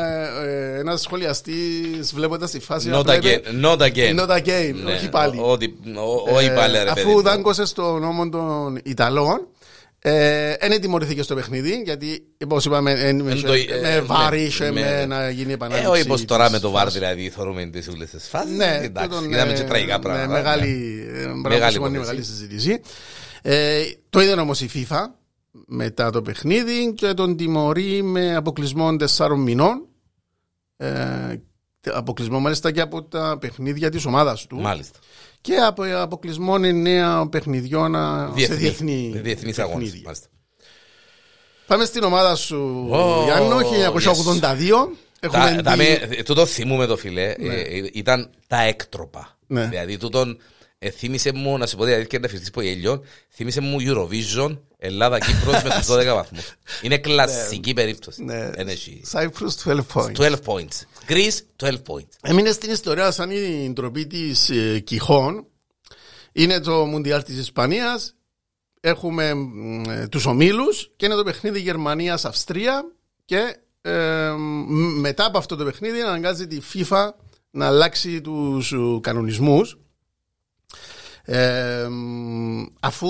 ε, 0.43 0.75
ε, 0.75 0.79
ένας 0.79 1.01
σχολιαστής 1.01 2.13
βλέποντας 2.13 2.51
τη 2.51 2.59
φάση 2.59 2.89
Not 2.93 2.97
απλά 2.99 3.15
είπε, 3.15 3.41
again, 3.45 3.65
not 3.65 3.77
again. 3.77 4.19
Not 4.19 4.29
again, 4.29 4.73
Ναι, 4.83 4.93
όχι 4.93 5.09
πάλι. 5.09 5.39
ο- 5.39 5.51
ότι- 5.51 5.77
ο- 5.95 6.33
Όχι 6.35 6.47
Ε, 6.47 6.49
πάλι, 6.53 6.77
ρε 6.77 6.83
παιδί. 6.83 6.99
Αφού 6.99 7.09
μου. 7.09 7.21
δάγκωσε 7.21 7.65
στον 7.65 8.01
νόμο 8.01 8.29
των 8.29 8.79
Ιταλών, 8.83 9.47
ε, 9.99 10.53
δεν 10.67 10.81
τιμωρηθήκε 10.81 11.21
στο 11.21 11.35
παιχνίδι, 11.35 11.81
γιατί 11.85 12.27
όπως 12.43 12.65
είπαμε, 12.65 12.91
εν- 12.91 13.27
Εν 13.27 13.41
το- 13.41 13.51
με 13.51 13.59
ε, 13.89 14.01
βάρη, 14.01 14.37
με- 14.39 14.43
είχε 14.45 14.71
με- 14.71 14.81
με 14.81 15.05
να 15.05 15.29
γίνει 15.29 15.51
Ε, 15.51 15.53
επανάληψη. 15.53 15.89
όχι 15.91 16.05
πως 16.07 16.25
τώρα 16.25 16.43
της 16.43 16.53
με 16.53 16.59
το 16.59 16.69
βάρ 16.71 16.83
φάσης. 16.83 16.99
δηλαδή 16.99 17.29
θεωρούμε 17.29 17.65
τις 17.65 17.87
ούλες 17.87 18.09
τις 18.09 18.27
φάσεις. 18.27 18.57
Ναι, 18.57 18.79
εντάξει, 18.83 19.09
τούτον, 19.09 19.31
είδαμε 19.31 19.51
ε, 19.51 19.55
και 19.55 19.63
τραγικά 19.63 19.97
ναι, 19.97 20.03
πράγματα. 20.03 20.27
Μεγάλη, 20.27 21.05
ε, 21.09 21.11
Μεγάλη 21.13 21.41
μεγάλη, 21.41 21.75
υπόθεση. 21.75 21.99
μεγάλη 21.99 22.23
συζήτηση. 22.23 22.81
Ε, 23.41 23.81
το 24.09 24.21
είδε 24.21 24.31
όμως 24.33 24.61
η 24.61 24.69
FIFA 24.73 25.01
μετά 25.67 26.09
το 26.09 26.21
παιχνίδι 26.21 26.93
και 26.93 27.13
τον 27.13 27.37
τιμωρεί 27.37 28.01
με 28.03 28.35
αποκλεισμό 28.35 28.95
τεσσάρων 28.95 29.39
μηνών. 29.41 29.85
Ε, 30.77 30.87
αποκλεισμό 31.93 32.39
μάλιστα 32.39 32.71
και 32.71 32.81
από 32.81 33.03
τα 33.03 33.37
παιχνίδια 33.39 33.89
της 33.89 34.05
ομάδας 34.05 34.45
του 34.45 34.55
Μάλιστα. 34.59 34.99
Και 35.41 35.55
από 35.55 35.83
αποκλεισμό 36.01 36.55
εννέα 36.61 37.27
παιχνιδιών 37.29 37.95
α, 37.95 38.27
σε 38.27 38.33
Διεθνή. 38.33 38.55
διεθνή 38.57 39.19
Διεθνείς 39.21 39.59
αγώνες. 39.59 39.77
παιχνίδια. 39.83 40.01
μάλιστα. 40.05 40.27
Πάμε 41.67 41.85
στην 41.85 42.03
ομάδα 42.03 42.35
σου, 42.35 42.89
Oh, 42.91 43.23
Γιάννο, 43.23 43.57
1982. 43.57 44.89
Έχουμε 45.19 45.55
Τα- 45.55 45.61
τα 45.61 45.75
δει- 45.75 46.07
με- 46.09 46.23
Τούτο 46.23 46.45
θυμούμε 46.45 46.85
το 46.85 46.97
φιλέ, 46.97 47.31
ε, 47.37 47.89
ήταν 47.93 48.29
τα 48.47 48.61
έκτροπα. 48.61 49.37
Ναι. 49.47 49.65
Δηλαδή 49.65 49.97
τούτον 49.97 50.37
ε, 50.79 50.89
θύμισε 50.89 51.31
μου, 51.33 51.57
να 51.57 51.65
σου 51.67 51.77
πω 51.77 51.83
δηλαδή 51.83 52.07
και 52.07 52.19
να 52.19 52.27
φυστείς 52.27 52.49
που 52.51 52.61
γελιών, 52.61 53.01
θύμισε 53.29 53.61
μου 53.61 53.77
Eurovision, 53.81 54.57
Ελλάδα-Κύπρος 54.77 55.63
με 55.63 55.69
τους 55.69 55.87
12 55.95 56.05
βαθμούς. 56.13 56.55
Είναι 56.81 56.97
κλασική 56.97 57.73
περίπτωση. 57.73 58.23
Ναι. 58.23 58.49
Δεν 58.49 58.67
έχει. 58.67 59.01
Cyprus 59.11 59.65
12 59.65 59.79
points. 59.93 60.15
12 60.15 60.31
points. 60.45 60.85
Greece, 61.07 61.39
12 61.63 61.71
points. 61.71 62.09
Έμεινε 62.21 62.51
στην 62.51 62.71
ιστορία 62.71 63.11
σαν 63.11 63.31
η 63.31 63.69
ντροπή 63.73 64.07
της 64.07 64.49
ε, 64.49 64.79
Κιχών. 64.79 65.45
Είναι 66.31 66.59
το 66.59 66.85
Μουντιάλ 66.85 67.23
της 67.23 67.37
Ισπανίας. 67.37 68.15
Έχουμε 68.79 69.33
μ, 69.33 69.83
ε, 69.89 70.07
τους 70.07 70.25
ομίλους 70.25 70.91
και 70.95 71.05
είναι 71.05 71.15
το 71.15 71.23
παιχνίδι 71.23 71.59
Γερμανίας-Αυστρία 71.59 72.85
και 73.25 73.55
ε, 73.81 74.29
μ, 74.37 74.99
μετά 74.99 75.25
από 75.25 75.37
αυτό 75.37 75.55
το 75.55 75.63
παιχνίδι 75.63 76.01
αναγκάζει 76.01 76.47
τη 76.47 76.57
FIFA 76.73 77.09
να 77.51 77.65
αλλάξει 77.65 78.21
τους 78.21 78.71
ε, 78.71 78.77
κανονισμούς 79.01 79.77
ε, 81.29 81.87
μ, 81.89 82.63
αφού 82.79 83.07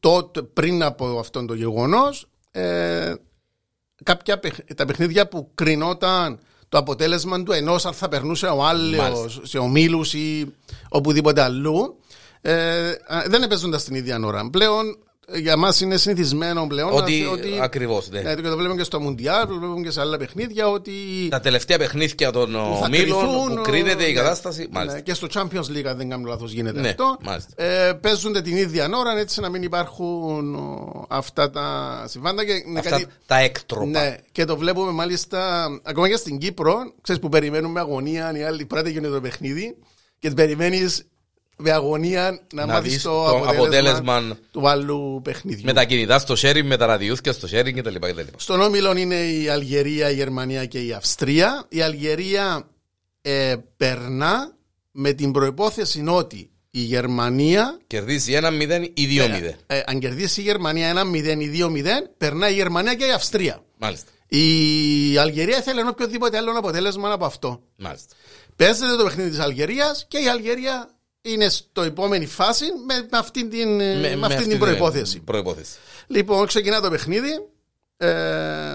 τότε 0.00 0.42
πριν 0.42 0.82
από 0.82 1.18
αυτό 1.18 1.44
το 1.44 1.54
γεγονός 1.54 2.26
ε, 2.50 3.14
κάποια 4.02 4.38
παιχ- 4.38 4.74
τα 4.76 4.84
παιχνίδια 4.84 5.28
που 5.28 5.50
κρινόταν 5.54 6.38
το 6.68 6.78
αποτέλεσμα 6.78 7.42
του 7.42 7.52
ενός 7.52 7.86
αν 7.86 7.92
θα 7.92 8.08
περνούσε 8.08 8.46
ο 8.46 8.64
άλλος 8.64 8.96
Μάλιστα. 8.96 9.40
σε 9.46 9.58
ομίλους 9.58 10.14
ή 10.14 10.54
οπουδήποτε 10.88 11.42
αλλού 11.42 12.00
ε, 12.40 12.88
α, 12.88 13.24
δεν 13.26 13.42
έπαιζονταν 13.42 13.80
στην 13.80 13.94
ίδια 13.94 14.20
ώρα. 14.24 14.50
Πλέον 14.50 14.86
ε, 14.88 14.92
για 15.34 15.56
μας 15.56 15.80
είναι 15.80 15.96
συνηθισμένο 15.96 16.66
πλέον 16.66 16.92
Ότι, 16.92 17.20
να- 17.20 17.30
ότι 17.30 17.58
ακριβώς, 17.62 18.08
ναι. 18.10 18.20
ναι, 18.20 18.34
και 18.34 18.42
το 18.42 18.56
βλέπουμε 18.56 18.76
και 18.76 18.84
στο 18.84 19.00
Μουντιάλ, 19.00 19.46
το 19.46 19.54
βλέπουμε 19.58 19.80
και 19.84 19.90
σε 19.90 20.00
άλλα 20.00 20.16
παιχνίδια 20.16 20.68
ότι 20.68 20.92
Τα 21.30 21.40
τελευταία 21.40 21.78
παιχνίδια 21.78 22.30
των 22.30 22.50
θα 22.52 22.58
ομίλων 22.62 23.18
κρυθούν, 23.20 23.54
που 23.54 23.60
κρίνεται 23.62 24.04
η 24.04 24.12
ναι. 24.12 24.20
κατάσταση. 24.20 24.60
Ναι, 24.60 24.66
Μάλιστα. 24.70 25.00
και 25.00 25.14
στο 25.14 25.26
Champions 25.34 25.76
League, 25.76 25.84
αν 25.86 25.96
δεν 25.96 26.08
κάνω 26.08 26.28
λάθος, 26.28 26.52
γίνεται 26.52 26.80
Ναι, 26.80 26.88
αυτό. 26.88 27.16
μάλιστα. 27.22 27.62
Ε, 27.64 27.92
παίζονται 27.92 28.42
την 28.42 28.56
ίδια 28.56 28.90
ώρα, 28.94 29.18
έτσι 29.18 29.40
να 29.40 29.48
μην 29.48 29.62
υπάρχουν 29.62 30.54
ο, 30.54 31.04
αυτά 31.08 31.50
τα 31.50 32.04
συμβάντα. 32.08 32.44
Και, 32.44 32.52
είναι 32.66 32.78
Αυτά 32.78 32.90
κάτι- 32.90 33.06
τα 33.26 33.38
έκτροπα. 33.38 33.84
ναι, 33.86 34.16
και 34.32 34.44
το 34.44 34.56
βλέπουμε 34.56 34.90
μάλιστα 34.90 35.66
ακόμα 35.82 36.08
και 36.08 36.16
στην 36.16 36.38
Κύπρο. 36.38 36.74
Ξέρεις 37.02 37.20
που 37.22 37.28
περιμένουμε 37.28 37.72
με 37.72 37.80
αγωνία, 37.80 38.38
οι 38.38 38.42
άλλοι 38.42 38.64
πρώτα 38.64 38.88
γίνεται 38.88 39.12
το 39.14 39.20
παιχνίδι 39.20 39.76
και 40.18 40.30
περιμένεις 40.30 41.02
με 41.56 41.70
αγωνία 41.70 42.40
να, 42.52 42.66
Να 42.66 42.72
μάθεις 42.72 42.92
δεις 42.92 43.02
το, 43.02 43.10
το 43.10 43.36
αποτέλεσμα, 43.36 43.58
αποτέλεσμα 44.16 44.38
του 44.50 44.68
άλλου 44.68 45.20
παιχνιδιού. 45.24 45.64
Με 45.64 45.72
τα 45.72 45.84
κινητά 45.84 46.18
στο 46.18 46.34
sharing, 46.38 46.62
με 46.64 46.76
τα 46.76 46.86
ραδιούθια 46.86 47.32
στο 47.32 47.48
sharing 47.52 47.72
κτλ. 47.76 47.94
κτλ. 47.94 48.20
Στον 48.36 48.60
όμιλο 48.60 48.96
είναι 48.96 49.14
η 49.14 49.48
Αλγερία, 49.48 50.10
η 50.10 50.14
Γερμανία 50.14 50.66
και 50.66 50.78
η 50.78 50.92
Αυστρία. 50.92 51.64
Η 51.68 51.80
Αλγερία 51.80 52.66
ε, 53.22 53.54
περνά 53.76 54.54
με 54.90 55.12
την 55.12 55.32
προπόθεση 55.32 56.04
ότι 56.08 56.50
η 56.70 56.80
Γερμανία, 56.80 57.78
Κερδίζει 57.86 58.38
1-0 58.42 58.86
ή 58.94 59.18
2-0. 59.18 59.52
ε, 59.66 59.80
αν 59.86 59.98
κερδίσει 59.98 60.40
η 60.40 60.44
Γερμανία 60.44 61.02
1-0 61.12 61.14
ή 61.40 61.50
2-0, 61.62 61.84
περνάει 62.18 62.52
η 62.52 62.54
Γερμανία 62.54 62.94
και 62.94 63.04
η 63.04 63.10
Αυστρία. 63.12 63.62
Μάλιστα. 63.78 64.10
Η 64.28 65.18
Αλγερία 65.18 65.62
θέλει 65.62 65.80
ένα 65.80 65.88
οποιοδήποτε 65.88 66.36
άλλο 66.36 66.50
αποτέλεσμα 66.58 67.12
από 67.12 67.24
αυτό. 67.24 67.62
Μάλιστα. 67.76 68.14
Παίζεται 68.56 68.96
το 68.96 69.04
παιχνίδι 69.04 69.30
της 69.30 69.38
Αλγερίας 69.38 70.04
και 70.08 70.18
η 70.18 70.28
Αλγερία 70.28 70.90
είναι 71.26 71.48
στο 71.48 71.82
επόμενη 71.82 72.26
φάση 72.26 72.64
με, 72.86 72.94
με 73.10 73.18
αυτή 73.18 73.48
την, 73.48 73.68
με, 73.76 74.18
αυτή 74.22 74.46
την 74.46 74.58
προπόθεση. 74.58 75.20
προϋπόθεση. 75.20 75.76
Λοιπόν, 76.06 76.46
ξεκινά 76.46 76.80
το 76.80 76.90
παιχνίδι. 76.90 77.30
Ε, 77.98 78.08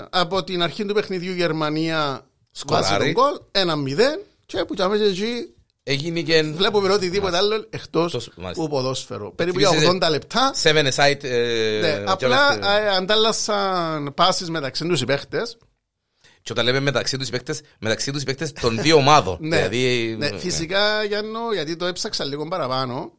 από 0.09 0.43
την 0.43 0.63
αρχή 0.63 0.85
του 0.85 0.93
παιχνιδιού 0.93 1.31
η 1.31 1.35
Γερμανία 1.35 2.27
βάζει 2.67 2.83
Σκοράρει. 2.87 3.13
τον 3.13 3.23
γκολ 3.23 3.93
1-0 3.95 3.99
και 4.45 4.65
που 4.65 4.73
τσάμε 4.73 4.95
εκεί 4.97 5.53
Έγινε 5.83 6.21
και 6.21 6.41
βλέπουμε 6.41 6.93
οτιδήποτε 6.93 7.37
άλλο 7.37 7.55
εκτός 7.69 8.13
Εκτός, 8.13 8.31
μάλιστα. 8.37 8.63
του 8.63 8.69
ποδόσφαιρου. 8.69 9.35
Περίπου 9.35 9.59
για 9.59 9.69
Θυμίζεται- 9.69 10.05
80 10.07 10.09
λεπτά. 10.09 10.51
7 10.53 10.91
aside. 10.93 11.23
ε, 11.23 11.79
Ναι, 11.81 11.91
και 11.97 12.03
απλά 12.05 12.27
είμαστε- 12.53 12.83
ε, 12.85 12.95
αντάλλασαν 12.95 14.13
πάσει 14.15 14.51
μεταξύ 14.51 14.87
τους 14.87 15.01
οι 15.01 15.05
παίχτες. 15.05 15.57
Και 16.41 16.51
όταν 16.51 16.65
λέμε 16.65 16.79
μεταξύ 16.79 17.17
τους 17.17 17.27
οι 17.27 17.31
παίκτες, 17.31 17.61
μεταξύ 17.79 18.11
τους 18.11 18.21
οι 18.21 18.25
παίκτες 18.25 18.51
των 18.51 18.81
δύο 18.81 18.95
ομάδων. 18.95 19.37
Ναι, 19.41 19.67
Δηλαδή, 19.67 20.15
ναι, 20.17 20.37
φυσικά 20.37 21.03
Γιάννο, 21.03 21.53
γιατί 21.53 21.75
το 21.75 21.85
έψαξα 21.85 22.25
λίγο 22.25 22.47
παραπάνω. 22.47 23.11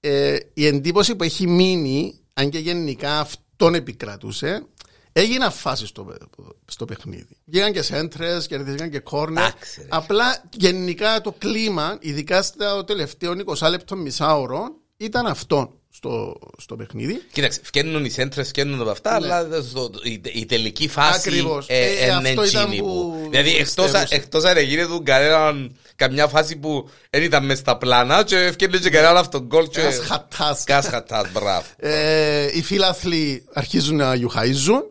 Ε, 0.00 0.36
η 0.54 0.66
εντύπωση 0.66 1.14
που 1.16 1.24
έχει 1.24 1.46
μείνει, 1.46 2.20
αν 2.32 2.50
και 2.50 2.58
γενικά 2.58 3.20
αυτόν 3.20 3.74
επικρατούσε, 3.74 4.66
Έγιναν 5.12 5.52
φάσει 5.52 5.86
στο, 5.86 6.14
στο 6.64 6.84
παιχνίδι. 6.84 7.36
Βγήκαν 7.44 7.72
και 7.72 7.82
σέντρες, 7.82 8.46
κερδίθηκαν 8.46 8.90
και 8.90 8.98
κόρνερ. 8.98 9.44
Εντάξει, 9.44 9.80
ρε. 9.80 9.86
Απλά 9.90 10.44
γενικά 10.52 11.20
το 11.20 11.34
κλίμα, 11.38 11.98
ειδικά 12.00 12.42
στο 12.42 12.84
τελευταίο 12.84 13.34
20 13.58 13.70
λεπτό 13.70 13.96
μισάωρο, 13.96 14.66
ήταν 14.96 15.26
αυτό 15.26 15.77
στο, 15.98 16.38
στο 16.58 16.76
παιχνίδι. 16.76 17.22
Κοίταξε, 17.32 17.60
φκαίνουν 17.62 18.04
οι 18.04 18.08
σέντρες, 18.10 18.48
φκαίνουν 18.48 18.80
από 18.80 18.90
αυτά, 18.90 19.14
αλλά 19.14 19.46
στο- 19.70 19.90
η, 20.02 20.20
η 20.32 20.46
τελική 20.46 20.88
φάση 20.88 21.28
Ναι. 21.30 21.36
Ακριβώς. 21.36 21.66
ε, 21.68 21.78
Ε, 21.78 22.04
είναι 22.04 22.12
αυτό 22.28 22.44
ήταν 22.44 22.62
εκείνη 22.62 22.78
που 22.78 22.86
που. 23.22 23.28
Δηλαδή, 23.30 23.50
εκτός 23.56 23.84
πιστεύω. 23.84 24.04
εκτός 24.08 24.44
αν 24.44 24.56
έγινε 24.56 24.86
του 24.86 25.02
κανέναν 25.04 25.76
καμιά 25.96 26.26
φάση 26.26 26.56
που 26.56 26.88
δεν 27.10 27.22
ήταν 27.22 27.44
μέσα 27.44 27.60
στα 27.60 27.76
πλάνα, 27.76 28.22
και 28.24 28.48
φκαίνουν 28.52 28.80
και 28.80 28.90
κανέναν 28.90 29.16
αυτόν 29.16 29.42
γκολ. 29.46 29.68
και- 29.68 29.80
Ένας 29.80 29.98
χατάς. 29.98 30.64
Κας 30.64 30.86
χατάς, 30.86 31.32
μπράβο. 31.32 31.66
Ε, 31.76 32.48
οι 32.56 32.62
φίλαθλοι 32.62 33.44
αρχίζουν 33.52 33.96
να 33.96 34.14
γιουχαίζουν. 34.14 34.82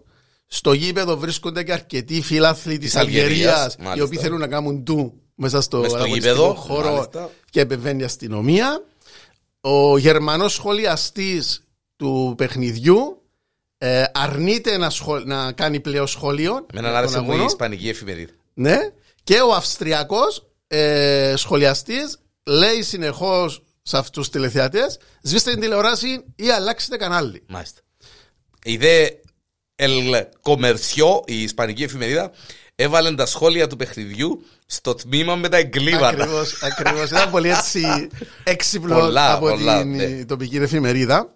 Στο 0.47 0.73
γήπεδο 0.73 1.17
βρίσκονται 1.17 1.63
και 1.63 1.71
αρκετοί 1.73 2.21
φίλαθλοι 2.21 2.77
της 2.77 2.95
Αλγερίας, 2.95 3.27
Αλγερίας 3.31 3.73
οι 3.73 3.81
μάλιστα. 3.83 4.05
οποίοι 4.05 4.19
θέλουν 4.19 4.39
να 4.39 4.47
κάνουν 4.47 4.83
του 4.83 5.13
μέσα 5.35 5.61
στο, 5.61 5.77
Μες 5.77 5.89
στο 5.89 5.97
αγωνιστικό 5.99 6.33
γήπεδο, 6.33 6.53
χώρο 6.53 6.91
μάλιστα. 6.91 7.29
και 7.49 7.59
επεμβαίνει 7.59 8.01
η 8.01 8.05
αστυνομία. 8.05 8.81
Ο 9.69 9.97
Γερμανός 9.97 10.53
σχολιαστής 10.53 11.63
του 11.95 12.33
παιχνιδιού 12.37 13.21
ε, 13.77 14.03
αρνείται 14.13 14.77
να, 14.77 14.89
σχολ- 14.89 15.25
να 15.25 15.51
κάνει 15.51 15.79
πλέον 15.79 16.07
σχόλιο. 16.07 16.53
Με 16.53 16.65
για 16.71 16.79
έναν 16.79 16.91
τον 16.91 16.99
άρεσε 16.99 17.19
μου 17.19 17.25
η 17.25 17.29
αγώνα. 17.29 17.45
Ισπανική 17.45 17.89
εφημερίδα. 17.89 18.31
Ναι. 18.53 18.77
Και 19.23 19.41
ο 19.41 19.53
Αυστριακός 19.53 20.47
ε, 20.67 21.33
σχολιαστής 21.37 22.19
λέει 22.43 22.81
συνεχώς 22.81 23.63
σε 23.81 23.97
αυτούς 23.97 24.15
τους 24.15 24.29
τηλεθεατές 24.29 24.99
σβήστε 25.21 25.51
την 25.51 25.59
τηλεοράση 25.59 26.23
ή 26.35 26.49
αλλάξετε 26.49 26.97
κανάλι. 26.97 27.43
Μάλιστα. 27.47 27.81
Η 28.63 28.77
δε 28.77 29.09
El 29.75 30.21
Comercio, 30.43 31.21
η 31.25 31.41
Ισπανική 31.41 31.83
εφημερίδα, 31.83 32.31
έβαλε 32.79 33.11
τα 33.15 33.25
σχόλια 33.25 33.67
του 33.67 33.75
παιχνιδιού 33.75 34.43
στο 34.65 34.95
τμήμα 34.95 35.35
με 35.35 35.49
τα 35.49 35.57
εγκλήματα. 35.57 36.07
Ακριβώς, 36.07 36.63
ακριβώς. 36.63 37.09
Ήταν 37.09 37.29
πολύ 37.29 37.49
έτσι 37.49 38.07
έξυπνο 38.43 38.99
Πολλά, 38.99 39.33
από 39.33 39.49
πολλά, 39.49 39.79
την 39.81 39.95
ναι. 39.95 40.25
τοπική 40.25 40.57
εφημερίδα. 40.57 41.31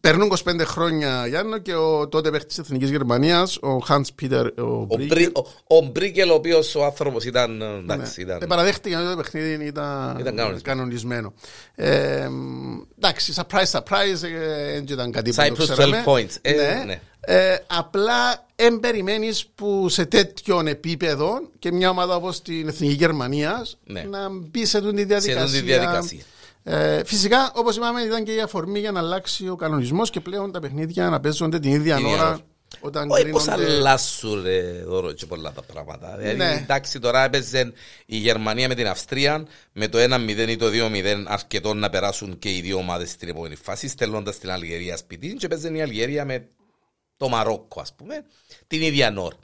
Παίρνουν 0.00 0.32
25 0.44 0.60
χρόνια 0.64 1.26
Γιάννο 1.26 1.58
και 1.58 1.74
ο 1.74 2.08
τότε 2.08 2.30
παίχτης 2.30 2.54
της 2.56 2.64
Εθνικής 2.64 2.90
Γερμανίας, 2.90 3.56
ο 3.56 3.78
Hans 3.88 4.02
Peter 4.22 4.46
ο 4.58 4.62
Ο, 4.62 4.86
Μπρίγκερ, 4.86 5.06
Μπρί, 5.06 5.30
ο, 5.68 5.76
ο 5.76 5.80
Μπρίκελ, 5.80 6.30
ο 6.30 6.34
οποίος 6.34 6.74
ο 6.74 6.84
άνθρωπος 6.84 7.24
ήταν. 7.24 7.60
ε, 7.62 7.64
Εντάξει, 7.78 8.20
ε, 8.28 8.34
ήταν. 8.34 8.48
παραδέχτηκε 8.48 8.96
ότι 8.96 9.08
το 9.10 9.16
παιχνίδι 9.16 9.64
ήταν, 9.64 10.16
Ήταν 10.20 10.36
κανονισμένο. 10.36 10.60
κανονισμένο. 10.62 11.32
Ε, 11.74 12.28
μ, 12.28 12.80
εντάξει, 12.98 13.32
surprise, 13.36 13.70
surprise, 13.78 14.22
ε, 14.22 14.72
δεν 14.72 14.84
ήταν 14.88 15.12
κάτι 15.12 15.30
που 15.30 15.36
το 15.36 15.42
Cyprus 15.42 15.66
12 15.66 15.72
ξέραμε. 15.72 16.02
points. 16.06 16.36
Ε, 16.42 16.52
ναι. 16.52 16.82
ναι. 16.86 17.00
Ε, 17.26 17.56
απλά 17.66 18.46
εν 18.56 18.80
περιμένεις 18.80 19.46
που 19.54 19.88
σε 19.88 20.04
τέτοιον 20.06 20.66
επίπεδο 20.66 21.40
και 21.58 21.72
μια 21.72 21.90
ομάδα 21.90 22.14
όπως 22.16 22.42
την 22.42 22.68
Εθνική 22.68 22.92
Γερμανία 22.94 23.66
Ναι. 23.84 24.02
να 24.02 24.28
μπει 24.30 24.66
σε 24.66 24.78
αυτή 24.78 24.90
τη 24.90 25.04
διαδικασία. 25.04 25.42
αυτή 25.42 25.58
τη 25.58 25.64
διαδικασία. 25.64 26.20
Ε, 26.64 27.04
φυσικά, 27.04 27.52
όπως 27.54 27.76
είπαμε, 27.76 28.00
ήταν 28.00 28.24
και 28.24 28.32
η 28.34 28.40
αφορμή 28.40 28.78
για 28.78 28.92
να 28.92 29.00
αλλάξει 29.00 29.48
ο 29.48 29.56
κανονισμός 29.56 30.10
και 30.10 30.20
πλέον 30.20 30.52
τα 30.52 30.60
παιχνίδια 30.60 31.08
να 31.08 31.20
παίζονται 31.20 31.58
την 31.58 31.70
ίδια 31.72 31.96
Την 31.96 32.04
ίδια 32.06 32.16
ώρα. 32.16 32.28
ώρα. 32.28 32.40
Όταν 32.80 33.10
Όχι 33.10 33.28
πώς 33.28 33.44
κρίνονται- 33.44 33.70
αλλάσουν 33.70 34.42
ρε 34.42 34.60
δώρο 34.86 35.12
και 35.12 35.26
πολλά 35.26 35.52
τα 35.52 35.62
πράγματα. 35.62 36.16
Δηλαδή, 36.18 36.36
Ναι. 36.36 36.60
εντάξει, 36.62 36.98
τώρα 36.98 37.24
έπαιζε 37.24 37.72
η 38.06 38.16
Γερμανία 38.16 38.68
με 38.68 38.74
την 38.74 38.86
Αυστρία 38.88 39.46
με 39.72 39.88
το 39.88 39.98
1-0 39.98 40.48
ή 40.48 40.56
το 40.56 40.68
2-0 40.70 41.24
αρκετό 41.26 41.74
να 41.74 41.90
περάσουν 41.90 42.38
και 42.38 42.48
οι 42.56 42.60
δύο 42.60 42.76
ομάδες 42.76 43.10
στην 43.10 43.28
επόμενη 43.28 43.54
φάση, 43.56 43.88
στέλνοντας 43.88 44.38
την 44.38 44.50
Αλγερία 44.50 44.96
σπίτι. 44.96 45.34
Και 45.34 45.46
έπαιζε 45.46 45.68
η 45.68 45.82
Αλγερία 45.82 46.24
με 46.24 46.46
το 47.22 47.28
Μαρόκο, 47.28 47.80
ας 47.80 47.92
πούμε, 47.96 48.24
την 48.66 48.82
ίδια 48.82 49.14
ώρα. 49.16 49.36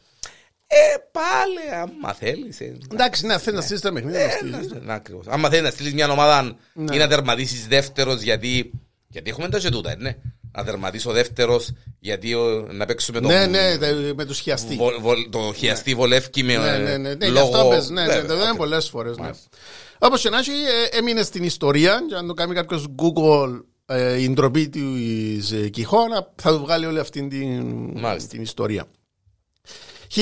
Ε, 0.66 0.76
πάλι, 1.12 1.80
άμα 1.82 2.12
θέλεις. 2.14 2.61
Ε, 2.61 2.76
Εντάξει, 2.92 3.26
ναι, 3.26 3.38
θέλεις 3.38 3.58
να 3.58 3.64
στείλεις 3.64 3.82
τα 3.82 3.92
παιχνίδια. 3.92 4.25
να 4.26 4.30
στείλεις. 4.30 4.73
ναι, 4.85 4.92
ακριβώς. 4.94 5.26
Άμα 5.28 5.49
θέλεις 5.49 5.64
να 5.64 5.70
στείλεις 5.70 5.94
μια 5.94 6.11
ομάδα 6.11 6.56
Ναι. 6.75 6.94
ή 6.94 6.99
να 6.99 7.08
τερματίσεις 7.08 7.66
δεύτερος, 7.66 8.20
γιατί. 8.23 8.70
Γιατί 9.08 9.30
έχουμε 9.30 9.49
τα 9.49 9.58
και 9.58 9.68
τούτα, 9.70 9.90
ε, 9.90 9.94
ναι. 9.99 10.16
Να 10.52 10.64
τερματίσω 10.64 11.12
δεύτερος, 11.12 11.72
γιατί 12.00 12.35
ο, 12.35 12.66
να 12.72 12.87
παίξουμε 12.87 13.20
το. 13.20 13.29
Ναι, 13.29 13.46
ναι, 13.46 13.79
τε- 13.79 14.14
με 14.14 14.24
τους 14.24 14.38
χιαστή. 14.40 14.74
βο- 14.74 15.00
βο- 15.00 15.29
το 15.31 15.53
χιαστή 15.57 15.94
βολεύκει 15.94 16.42
με. 16.42 16.57
Ναι, 16.57 16.68
ε, 16.68 16.79
ναι, 16.79 16.96
ναι, 16.96 17.14
ναι, 17.14 17.26
γι' 17.26 17.33
λόγω- 17.33 17.57
αυτό 17.57 17.68
πες, 17.68 17.88
ναι, 17.88 18.00
ναι, 18.00 18.07
Βέβαια, 18.07 18.20
το 18.20 18.24
είδαμε 18.24 18.40
ακριβώς. 18.42 18.57
πολλές 18.57 18.88
φορές. 18.88 19.16
Ναι. 19.16 19.22
Μάλιστα. 19.22 19.48
Όπως 19.98 20.20
και 20.22 20.29
να 20.29 20.38
έχει, 20.38 20.50
ε, 20.50 20.96
έμεινε 20.96 21.22
στην 21.22 21.42
ιστορία. 21.42 22.00
Και 22.09 22.14
αν 22.14 22.26
το 22.26 22.35
κάνει 22.35 22.55
κάποιος 22.55 22.87
Google 22.98 23.50
ε, 23.53 23.59
η 24.18 24.29
ντροπή 24.31 24.68
της 24.68 25.53
ε, 25.53 25.68
Κιχώνα, 25.68 26.33
θα 26.37 26.53
του 26.53 26.59
βγάλει 26.61 26.87
όλη 26.87 26.98
αυτή 26.98 27.29
την, 27.29 27.90
Μάλιστα. 28.01 28.29
την 28.29 28.42
ιστορία. 28.42 28.85
1998 30.14 30.20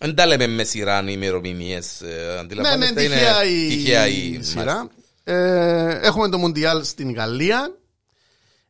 Δεν 0.00 0.14
τα 0.14 0.26
λέμε 0.26 0.46
με 0.46 0.64
σειρά 0.64 1.10
ημερομηνίε. 1.10 1.78
Ναι, 2.54 2.76
ναι, 2.76 2.92
τυχαία 2.92 3.44
η, 3.44 3.68
τυχαία 3.68 4.06
η 4.06 4.32
η 4.32 4.42
σειρά. 4.42 4.88
Ε, 5.24 5.98
έχουμε 6.02 6.28
το 6.28 6.38
Μουντιάλ 6.38 6.84
στην 6.84 7.12
Γαλλία. 7.12 7.76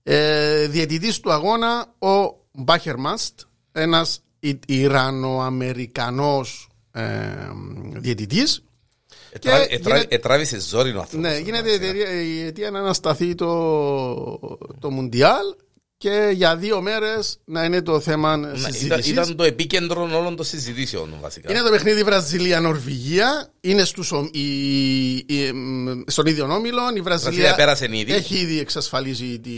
Ε, 0.02 0.66
διαιτητής 0.66 1.20
του 1.20 1.32
αγώνα 1.32 1.94
ο 1.98 2.36
Μπάχερ 2.52 2.96
Μάστ, 2.96 3.40
ένας 3.72 4.20
Ι- 4.40 4.62
Ιρανο-Αμερικανός 4.66 6.68
ε, 6.92 7.02
διαιτητής. 7.96 8.64
Και 9.38 9.50
γίνεται- 9.70 10.12
Ετράβησε 10.12 10.60
ζόρι 10.60 10.90
ο 10.96 10.98
άνθρωπος. 11.00 11.30
Ναι, 11.30 11.38
γίνεται 11.38 11.70
η 11.70 11.74
εταιρεία- 11.74 12.22
η 12.22 12.40
αιτία 12.42 12.70
να 12.70 12.78
ανασταθεί 12.78 13.34
το, 13.34 13.48
το 14.80 14.90
Μουντιάλ 14.90 15.54
και 16.02 16.30
για 16.34 16.56
δύο 16.56 16.80
μέρες 16.80 17.38
να 17.44 17.64
είναι 17.64 17.82
το 17.82 18.00
θέμα 18.00 18.36
Ναι, 18.36 18.46
Ήταν, 18.58 18.72
συζήτησης. 18.72 19.10
ήταν 19.12 19.36
το 19.36 19.42
επίκεντρο 19.44 20.02
όλων 20.02 20.36
των 20.36 20.44
συζητήσεων 20.44 21.14
βασικά. 21.20 21.50
Είναι 21.50 21.60
το 21.62 21.70
παιχνίδι 21.70 22.02
Βραζιλία-Νορβηγία. 22.02 23.48
Είναι 23.60 23.84
στους, 23.84 24.12
ο- 24.12 24.28
η- 24.32 25.14
η- 25.16 25.52
μ, 25.52 26.00
στον 26.06 26.26
ίδιο 26.26 26.44
όμιλο. 26.54 26.80
Η 26.96 27.00
Βραζιλία, 27.00 27.30
Βραζιλία 27.30 27.54
πέρασε 27.54 27.88
ήδη. 27.92 28.12
έχει 28.12 28.34
ήδη 28.34 28.58
εξασφαλίσει 28.60 29.40
τη, 29.40 29.50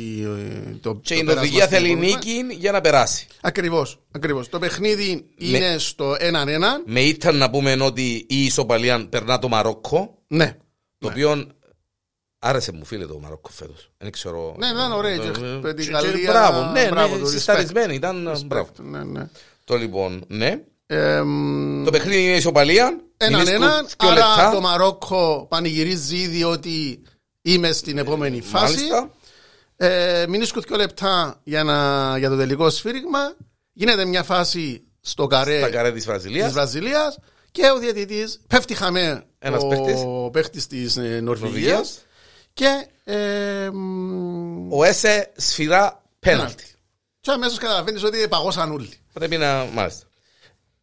το, 0.81 0.95
Και 1.03 1.15
το 1.15 1.21
η 1.21 1.25
πέρασμα 1.25 1.35
Νορβηγία 1.35 1.65
στην 1.65 1.77
θέλει 1.77 1.91
επόμενη. 1.91 2.13
νίκη 2.13 2.55
για 2.59 2.73
να 2.73 2.81
περάσει. 2.81 3.27
Ακριβώς, 3.41 3.99
ακριβώς. 4.13 4.49
Το 4.49 4.59
παιχνίδι 4.59 5.25
είναι 5.39 5.77
στο 5.79 6.17
1-1. 6.21 6.83
Με 6.87 7.01
ήταν 7.01 7.37
να 7.37 7.51
πούμε 7.51 7.77
ότι 7.81 8.27
η 8.29 8.45
ισοπαλία 8.45 9.07
περνά 9.09 9.39
το 9.39 9.49
Μαρόκο, 9.49 10.19
Ναι. 10.27 10.57
το 10.99 11.09
οποίο 11.09 11.47
άρεσε 12.45 12.73
μου 12.73 12.85
φίλε 12.85 13.07
το 13.07 13.19
Μαρόκο 13.19 13.51
φέτος. 13.51 13.91
Δεν 13.99 14.13
ξέρω. 14.13 14.55
Ναι, 14.59 14.67
ήταν 14.67 14.93
ωραίο. 14.93 15.13
Ε, 15.13 15.17
Και- 15.17 15.45
ε, 15.45 15.59
με 15.63 15.75
τη 15.75 15.85
και- 15.85 15.91
Γαλλία, 15.91 16.13
και 16.13 16.27
Μπράβο, 16.27 16.71
ναι, 16.71 16.89
μπράβο, 16.91 17.15
ναι, 17.15 17.21
το 17.21 17.27
συσταρισμένη 17.29 17.95
ήταν. 17.95 18.43
Μπράβο. 18.47 18.69
Ναι, 18.83 19.05
ναι. 19.05 19.29
Το 19.65 19.77
λοιπόν, 19.77 20.25
ναι. 20.29 20.61
Ε, 20.87 21.21
μ, 21.23 21.85
Το 21.85 21.91
παιχνίδι 21.91 22.25
είναι 22.25 22.37
ισοπαλία. 22.37 22.99
Έναν 23.17 23.41
Μηνίσκουν 23.41 23.63
έναν, 23.63 23.87
δυο 24.01 24.11
άρα 24.11 24.15
λεπτά. 24.15 24.51
το 24.55 24.61
Μαρόκο 24.61 25.47
πανηγυρίζει 25.51 26.17
ήδη 26.17 26.45
ότι 26.45 27.03
είμαι 27.43 27.73
στην 27.73 27.99
επόμενη 27.99 28.41
φάση. 28.41 28.75
Μάλιστα. 28.75 29.11
Ε, 29.77 30.25
μηνίσκουν 30.29 30.63
δύο 30.69 30.77
λεπτά 30.77 31.41
για, 31.45 31.65
να, 31.65 32.19
για 32.19 32.29
το 32.29 32.37
τελικό 32.37 32.71
σφύριγμα. 32.71 33.35
Γίνεται 33.73 34.05
μια 34.05 34.23
φάση 34.23 34.83
στο 35.01 35.27
καρέ, 35.27 35.61
Τα 35.61 35.69
καρέ 35.69 35.89
της 35.89 35.97
της 35.97 36.07
Βραζιλίας. 36.07 36.53
Βραζιλίας 36.53 37.19
και 37.51 37.71
ο 37.75 37.79
διαιτητής 37.79 38.41
πέφτει 38.49 38.75
χαμέ 38.75 39.25
Ένας 39.39 39.63
ο 39.63 39.67
παίχτης. 39.67 40.01
παίχτης 40.33 40.67
της 40.67 40.97
ε, 40.97 41.01
Νορβηγίας 41.01 41.23
Νορβηγίας. 41.41 41.99
Και, 42.55 42.87
ε, 43.05 43.71
μ, 43.73 44.73
Ο 44.73 44.85
Έσε 44.85 45.33
σφυρά 45.37 46.03
πέναλτι. 46.21 46.65
και 47.21 47.31
αμέσως 47.31 47.59
καταλαβαίνεις 47.59 48.03
ότι 48.03 48.29
παγώσαν 48.29 48.73
όλοι. 48.73 48.89
Πρέπει 49.13 49.37
να. 49.37 49.65
Μάλιστα. 49.65 50.07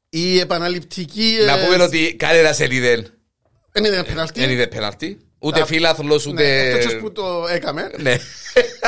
Η 0.09 0.39
επαναληπτική... 0.39 1.37
ε, 1.41 1.45
Να 1.45 1.57
πούμε 1.65 1.83
ότι 1.83 2.15
κανένας 2.15 2.57
δεν 2.57 2.71
είδε. 2.71 3.05
Δεν 3.71 3.83
είναι 3.85 4.03
πεναλτή. 4.03 4.39
Δεν 4.39 4.49
είδε 4.49 4.67
πέναλτι. 4.67 5.19
Ούτε 5.39 5.61
Α, 5.61 5.65
φίλαθλος, 5.65 6.25
Ναι, 6.25 6.31
ούτε. 6.31 6.69
εκτός 6.71 6.97
που 6.99 7.11
το 7.11 7.47
έκαμε. 7.49 7.91
Ναι. 7.99 8.15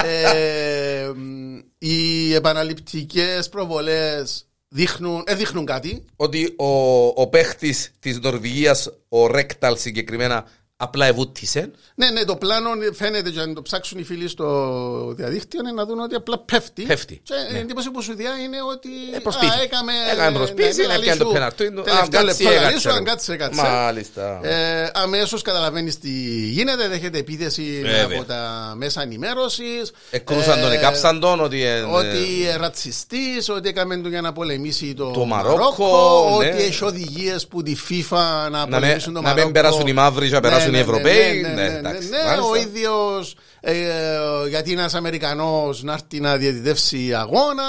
ε, 0.04 1.12
μ, 1.16 1.58
οι 1.78 2.34
επαναληπτικές 2.34 3.50
προβολές 3.50 4.46
δείχνουν, 4.68 5.24
ε, 5.28 5.36
δείχνουν 5.36 5.66
κάτι. 5.66 6.06
ότι 6.16 6.54
ο, 6.58 7.06
ο 7.06 7.28
παίχτης 7.28 7.92
της 8.00 8.20
Νορβηγίας, 8.20 8.90
ο 9.10 9.28
Ρέκταλ 9.28 9.78
συγκεκριμένα, 9.78 10.46
απλά 10.78 11.06
ευούτησε. 11.06 11.72
Ναι, 11.96 12.10
ναι, 12.10 12.24
το 12.26 12.36
πλάνο 12.36 12.70
φαίνεται 12.94 13.30
και 13.30 13.40
αν 13.40 13.54
το 13.54 13.62
ψάξουν 13.62 14.00
οι 14.00 14.04
φίλοι 14.04 14.28
στο 14.28 15.14
διαδίκτυο 15.18 15.60
είναι 15.64 15.72
να 15.72 15.86
δουν 15.86 16.00
ότι 16.00 16.16
απλά 16.16 16.38
πέφτει. 16.40 16.82
Πέφτει, 16.84 17.22
Και 17.24 17.34
ναι. 17.52 17.58
η 17.58 17.62
εντύπωση 17.62 17.90
που 17.92 18.02
σου 18.02 18.16
διά 18.16 18.32
είναι 18.44 18.58
ότι. 18.74 18.90
Ε, 19.16 19.20
προσπίθηκε. 19.20 19.60
α, 19.60 19.64
έκαμε, 19.64 19.92
Έκαμε 20.12 20.38
προσπίση, 20.38 20.86
ναι, 20.88 20.94
έπιανε 20.94 21.20
το 21.20 21.26
σου 21.28 21.34
πέναλτι. 21.34 21.66
Αν 22.02 22.10
Τελευταίο 22.10 22.26
κάτσει, 22.26 22.44
λεπτό, 22.44 22.52
έκατσε, 22.60 22.80
σου, 22.80 22.88
ρε. 22.90 22.94
αν 22.96 23.04
κάτσε, 23.04 23.34
έκατσε. 23.34 23.62
Μάλιστα. 23.62 24.40
Ε, 24.44 24.90
Αμέσως 24.94 25.42
καταλαβαίνεις 25.42 26.00
τι 26.00 26.10
γίνεται, 26.50 26.88
δέχεται 26.88 27.18
επίθεση 27.18 27.80
Βέβαια. 27.84 28.18
από 28.18 28.24
τα 28.24 28.74
μέσα 28.78 29.02
ενημέρωσης. 29.02 29.92
Εκρούσαν 30.10 30.62
τον, 30.62 30.72
εκάψαν 30.72 31.20
τον, 31.20 31.40
ότι. 31.42 31.64
ε, 31.64 31.80
Ότι 31.82 32.18
ρατσιστής, 32.60 33.50
ότι 33.50 33.70
έκαμε 33.70 33.98
του 33.98 34.10
για 34.10 34.22
να 34.22 34.34
πολεμήσει 34.34 34.94
το, 34.94 35.12
Το 35.12 35.26
Μαρόκο, 35.26 36.38
ναι. 36.42 36.48
ότι 36.50 36.64
έχει 36.64 36.84
οδηγίες 36.84 37.48
που 37.48 37.64
τη 37.64 37.76
FIFA 37.90 38.08
να, 38.12 38.50
Να, 38.50 38.66
με, 38.68 38.78
πολεμήσουν 38.80 39.14
το 39.14 39.22
να 39.22 39.28
Μαρόκο. 39.28 39.44
μην 39.44 39.54
περάσουν 39.54 39.88
οι 39.88 39.94
μαύροι, 39.94 40.30
να 40.30 40.40
περάσουν 40.40 40.63
οι 40.63 40.63
ναι, 40.72 40.80
Ευρωπαίοι. 40.80 41.42
Ναι, 41.42 41.48
ναι, 41.48 41.54
ναι, 41.54 41.70
ναι, 41.70 41.78
εντάξει, 41.78 42.10
ναι, 42.10 42.18
μάλιστα. 42.24 42.50
ο 42.50 42.56
ίδιος 42.56 43.36
ε, 43.62 44.48
γιατί 44.50 44.72
ένας 44.72 44.94
Αμερικανός 44.94 45.84
να 45.84 45.94
έρθει 45.94 46.20
να 46.20 46.38
διαιτητεύσει 46.38 47.14
αγώνα. 47.14 47.64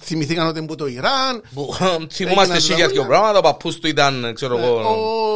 Θυμηθήκαν 0.00 0.46
ότι 0.46 0.58
είναι 0.58 0.66
που 0.66 0.74
το 0.74 0.86
Ιράν. 0.86 1.42
Που, 1.54 1.74
Θυμούμαστε 2.10 2.24
Έγιναν 2.24 2.56
εσύ 2.56 2.74
για 2.74 2.88
δύο 2.88 3.02
τα 3.02 3.06
πράγματα. 3.08 3.38
Ο 3.38 3.42
παππούς 3.42 3.78
του 3.78 3.86
ήταν, 3.86 4.32
ξέρω 4.34 4.58
Ε, 4.58 4.62
εγώ. 4.62 4.80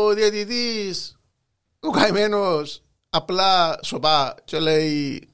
Ο 0.08 0.14
διαιτητής, 0.14 1.16
ο 1.80 1.90
καημένος, 1.90 2.82
απλά 3.10 3.78
σοπά 3.82 4.34
και 4.44 4.58
λέει. 4.58 5.28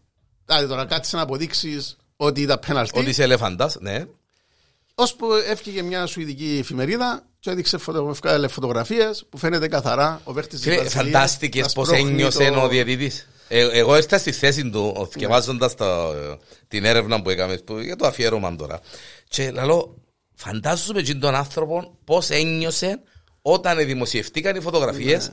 Άντε 0.46 0.66
τώρα 0.66 0.84
κάτσε 0.84 1.16
να 1.16 1.22
αποδείξεις 1.22 1.96
ότι 2.16 2.40
ήταν 2.40 2.58
πέναλτι. 2.66 2.98
Ότι 2.98 3.08
είσαι 3.10 3.22
ελεφαντάς, 3.22 3.76
ναι. 3.80 4.04
Ώσπου 4.94 5.26
έφυγε 5.50 5.82
μια 5.82 6.06
σουηδική 6.06 6.56
εφημερίδα 6.60 7.22
και 7.40 7.50
έδειξε 7.50 7.78
φωτο, 7.78 8.14
φωτογραφίες 8.48 9.24
που 9.28 9.38
φαίνεται 9.38 9.68
καθαρά 9.68 10.20
ο 10.24 10.32
παίχτης 10.32 10.60
Φίλε, 10.60 10.88
φαντάστηκες 10.88 11.72
πώς 11.72 11.90
ένιωσε 11.90 12.52
ο 12.62 12.68
διαιτητής. 12.68 13.28
Ε, 13.48 13.78
εγώ 13.78 13.96
ήρθα 13.96 14.18
στη 14.18 14.32
θέση 14.32 14.70
του, 14.70 15.08
θυκευάζοντας 15.10 15.74
τα, 15.74 16.14
την 16.68 16.84
έρευνα 16.84 17.22
που 17.22 17.30
έκαμε 17.30 17.56
που- 17.56 17.78
για 17.78 17.96
το 17.96 18.06
αφιέρωμα 18.06 18.56
τώρα. 18.56 18.80
Και 19.28 19.50
λέω, 19.50 19.94
φαντάζομαι 20.34 21.02
και 21.02 21.14
τον 21.14 21.34
άνθρωπο 21.34 21.98
πώς 22.04 22.30
ένιωσε 22.30 23.00
όταν 23.42 23.76
δημοσιευτήκαν 23.86 24.56
οι 24.56 24.60
φωτογραφίες 24.60 25.30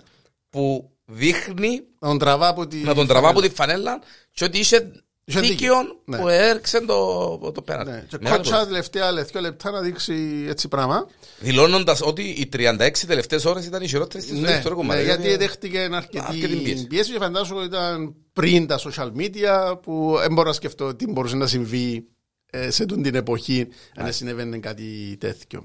που 0.49 0.91
δείχνει 1.05 1.81
Να 1.99 2.07
τον 2.07 2.17
τραβά 2.17 2.47
από 2.47 2.67
τη. 2.67 2.77
να 2.77 2.93
τον 2.93 3.07
τραβά 3.07 3.29
από 3.29 3.41
τη 3.41 3.49
φανέλα 3.49 3.99
και 4.31 4.43
ότι 4.43 4.59
είχε 4.59 4.75
Είχε 4.75 4.91
δίκαιο 5.27 5.47
δίκιο. 5.49 5.75
Ναι. 6.05 6.17
που 6.17 6.27
έρξε 6.27 6.81
το, 6.81 7.51
το 7.53 7.61
πέναλτι. 7.61 7.91
Ναι. 7.91 8.05
Και 8.09 8.17
Μεγάλη 8.21 8.37
κότσα 8.43 8.65
τελευταία 8.65 9.11
λεπτά 9.11 9.41
λεπτά 9.41 9.71
να 9.71 9.81
δείξει 9.81 10.45
έτσι 10.49 10.67
πράγμα. 10.67 11.07
Δηλώνοντας 11.39 12.01
ότι 12.01 12.21
οι 12.23 12.49
36 12.53 12.89
τελευταίες 13.07 13.45
ώρες 13.45 13.65
ήταν 13.65 13.81
οι 13.81 13.87
χειρότερες 13.87 14.25
της 14.25 14.37
ζωής 14.37 14.49
Ναι, 14.49 14.61
του 14.61 14.67
έργου 14.67 14.83
ναι, 14.83 15.01
γιατί 15.03 15.35
δέχτηκε 15.37 15.89
αρκετή, 15.91 16.25
αρκετή 16.27 16.55
πίεση. 16.55 16.87
πίεση. 16.87 17.11
και 17.11 17.17
φαντάζομαι 17.17 17.59
ότι 17.59 17.69
ήταν 17.69 18.15
πριν 18.33 18.67
τα 18.67 18.79
social 18.79 19.11
media 19.17 19.81
που 19.81 20.15
δεν 20.19 20.33
μπορώ 20.33 20.47
να 20.47 20.53
σκεφτώ 20.53 20.95
τι 20.95 21.07
μπορούσε 21.07 21.35
να 21.35 21.47
συμβεί 21.47 22.07
ε, 22.49 22.71
σε 22.71 22.85
τούτη 22.85 23.01
την 23.01 23.15
εποχή 23.15 23.67
αν 23.95 24.13
συνέβαινε 24.13 24.57
κάτι 24.57 25.17
τέτοιο. 25.19 25.63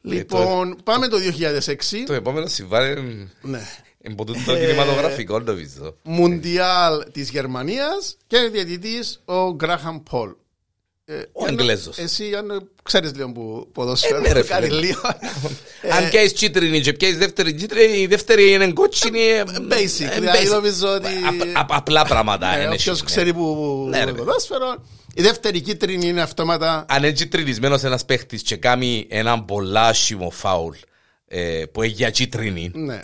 Λοιπόν, 0.00 0.76
πάμε 0.84 1.08
το 1.08 1.16
2006. 1.66 1.74
Το 2.06 2.12
επόμενο 2.12 2.46
συμβάλλει 2.46 3.28
Ναι. 3.42 3.60
Εμποτούν 4.02 4.44
το 4.44 4.56
κινηματογραφικό 4.56 5.38
νομίζω. 5.40 5.94
Μουντιάλ 6.02 7.04
της 7.12 7.30
Γερμανίας 7.30 8.16
και 8.26 8.38
διαιτητής 8.52 9.20
ο 9.24 9.54
Γκράχαμ 9.54 10.02
Πολ. 10.10 10.30
Ε, 11.04 11.14
Ο 11.14 11.20
Γιάννο, 11.44 11.60
Εγγλέζος. 11.62 11.98
Εσύ, 11.98 12.34
αν 12.34 12.70
ξέρεις 12.82 13.14
λίγο 13.14 13.32
που 13.32 13.68
ποδόσφαιρο, 13.72 14.16
Ε, 14.16 14.20
ναι, 14.20 14.32
ρε, 14.32 14.42
φίλε. 14.42 14.48
κάνει 14.60 14.68
λίγο. 14.68 15.00
Ε, 15.82 15.90
Αν 15.90 16.08
πιάσεις 16.08 16.32
κίτρινη 16.32 16.80
και 16.80 16.92
πιάσεις 16.92 17.18
δεύτερη 17.18 17.54
κίτρινη, 17.54 17.96
η 17.98 18.06
δεύτερη 18.06 18.52
είναι 18.52 18.72
κότσινη. 18.72 19.20
ε, 19.20 19.42
basic, 19.70 20.10
ε, 20.10 20.20
δηλαδή 20.20 20.46
basic. 20.46 20.50
νομίζω 20.50 20.88
ότι- 20.94 21.06
Απ- 21.26 21.56
απ- 21.58 21.72
Απλά 21.72 22.04
πράγματα. 22.04 22.56
Ε, 22.56 22.62
είναι 22.62 22.66
Όποιος 22.74 22.86
εσύ, 22.86 23.00
ναι. 23.00 23.06
ξέρει 23.10 23.32
που 23.34 23.86
Ναι, 23.90 24.04
ρε, 24.04 24.12
ποδόσφαιρο. 24.12 24.84
Η 25.14 25.22
δεύτερη 25.22 25.60
κίτρινη 25.60 26.08
είναι 26.08 26.22
αυτόματα. 26.22 26.84
Αν 26.88 27.02
είναι 27.02 27.12
κίτρινισμένος 27.12 27.82
ένας 27.84 28.04
παίχτης 28.04 28.42
και 28.42 28.56
κάνει 28.56 29.06
έναν 29.10 29.44
πολλά 29.44 29.86
άσχημο 29.86 30.30
φάουλ 30.30 30.74
ε, 31.28 31.62
που 31.72 31.82
έχει 31.82 31.92
για 31.92 32.10
κίτρινη, 32.10 32.70
Ναι, 32.74 33.00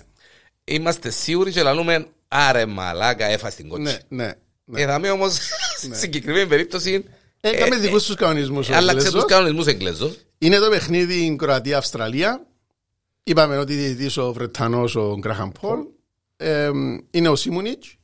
είμαστε 0.64 1.10
σίγουροι 1.10 1.52
και 1.52 1.62
λαλούμε 1.62 2.06
άρε 2.28 2.66
μαλάκα 2.66 3.26
έφας 3.26 3.54
την 3.54 3.66
ναι, 3.66 3.70
κότσι. 3.72 3.98
ναι. 4.08 4.32
ναι. 4.64 4.80
Εδάμε 4.82 5.10
όμως 5.10 5.38
στην 5.76 5.94
συγκεκριμένη 5.94 6.46
περίπτωση 6.46 7.04
Έκαμε 7.40 7.76
ε, 7.76 7.78
δικούς 7.78 8.04
τους 8.04 8.14
κανονισμούς. 8.14 8.68
ο 8.68 8.74
άλλαξε 8.74 8.96
Εγγλέζος. 9.06 9.22
τους 9.22 9.32
κανονισμούς 9.32 9.66
Εγγλέζος. 9.66 10.18
Είναι 10.38 10.58
το 10.58 10.68
παιχνίδι 10.68 11.36
Κροατία-Αυστραλία. 11.38 12.46
Είπαμε 13.24 13.58
ότι 13.58 13.74
διαιτητής 13.74 14.16
ο 14.16 14.32
Βρετανός 14.32 14.96
ο 14.96 15.16
Γκράχαμ 15.18 15.50
Πολ. 15.60 15.78
Ε, 16.36 16.70
είναι 17.10 17.28
ο 17.28 17.36
Σίμουνιτς. 17.36 17.96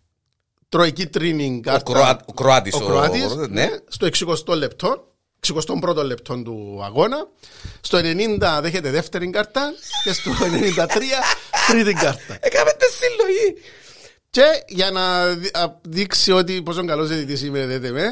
Τρώει 0.69 0.93
κίτρινη 0.93 1.57
Ο, 1.59 1.61
κάρτα. 1.61 1.93
Κροα... 1.93 2.21
ο 2.27 2.33
Κροάτης. 2.33 2.75
ο 2.75 2.79
Κροάτης, 2.85 3.35
ναι. 3.35 3.47
ναι, 3.47 3.69
στο 3.89 4.09
60 4.47 4.57
λεπτό. 4.57 5.10
61ο 5.47 6.05
λεπτό 6.05 6.43
του 6.43 6.81
αγώνα. 6.85 7.29
Στο 7.81 7.99
90 7.99 8.59
δέχεται 8.63 8.91
δεύτερη 8.91 9.31
κάρτα 9.31 9.73
και 10.05 10.13
στο 10.13 10.31
93 10.31 10.87
τρίτη 11.69 11.93
κάρτα. 11.93 12.39
Έκαμε 12.41 12.71
τη 12.71 12.85
συλλογή. 12.93 13.55
Και 14.31 14.43
για 14.69 14.91
να 14.91 15.27
δει- 15.27 15.57
α, 15.57 15.81
δείξει 15.83 16.33
ότι 16.33 16.63
πόσο 16.63 16.85
καλός 16.85 17.09
διαιτητής 17.09 17.43
είμαι, 17.43 17.67
δέτε 17.67 17.91
με, 17.91 18.05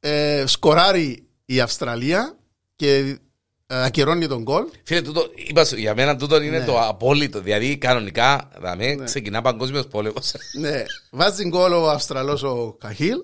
ε, 0.00 0.44
σκοράρει 0.46 1.26
η 1.46 1.60
Αυστραλία 1.60 2.36
και 2.76 3.18
ε, 3.66 3.84
ακυρώνει 3.84 4.26
τον 4.28 4.42
γκολ. 4.42 4.64
Φίλε, 4.84 5.02
τούτο, 5.02 5.30
είπας 5.34 5.68
σου, 5.68 5.76
για 5.76 5.94
μένα 5.94 6.16
τούτο 6.16 6.42
είναι 6.42 6.58
Ναι. 6.58 6.64
το 6.64 6.80
απόλυτο. 6.80 7.40
Δηλαδή, 7.40 7.76
κανονικά, 7.78 8.50
δαμε, 8.60 8.96
ξεκινά 9.04 9.42
παγκόσμιος 9.42 9.86
πόλεμος. 9.86 10.32
Ναι, 10.58 10.84
βάζει 11.10 11.44
γκολ 11.48 11.72
ο 11.72 11.90
Αυστραλός 11.90 12.42
ο 12.42 12.76
Καχίλ. 12.80 13.16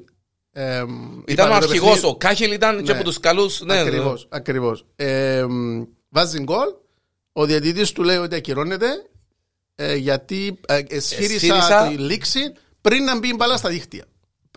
Ε, 0.53 0.63
Ήταν 0.63 0.87
ο 0.87 1.25
είπαμε 1.27 1.49
το 1.49 1.55
αρχηγός, 1.55 1.89
παιχνίδι- 1.89 2.05
ο 2.05 2.17
Κάχελ 2.17 2.53
ήταν 2.53 2.77
και 2.83 2.91
Ναι. 2.93 2.99
από 2.99 3.05
τους 3.05 3.21
καλούς. 3.21 3.61
Ναι, 3.61 3.79
Ακριβώς, 3.81 4.27
ακριβώς. 4.31 4.85
Ε, 4.97 5.45
βάζει 6.09 6.43
γκολ. 6.43 6.69
Ο 7.33 7.45
διαιτητής 7.47 7.93
του 7.93 8.03
λέει 8.03 8.17
ότι 8.17 8.35
ακυρώνεται 8.35 8.87
ε, 9.75 9.95
γιατί 9.95 10.61
ε, 10.67 10.81
εσφύρισα 10.89 11.35
Εσφύρισα. 11.55 11.87
τη 11.89 11.97
λήξη 11.97 12.41
πριν 12.81 13.05
να 13.05 13.19
μπει 13.19 13.29
η 13.29 13.35
μπάλα 13.37 13.57
στα 13.57 13.69
δίχτυα. 13.69 14.05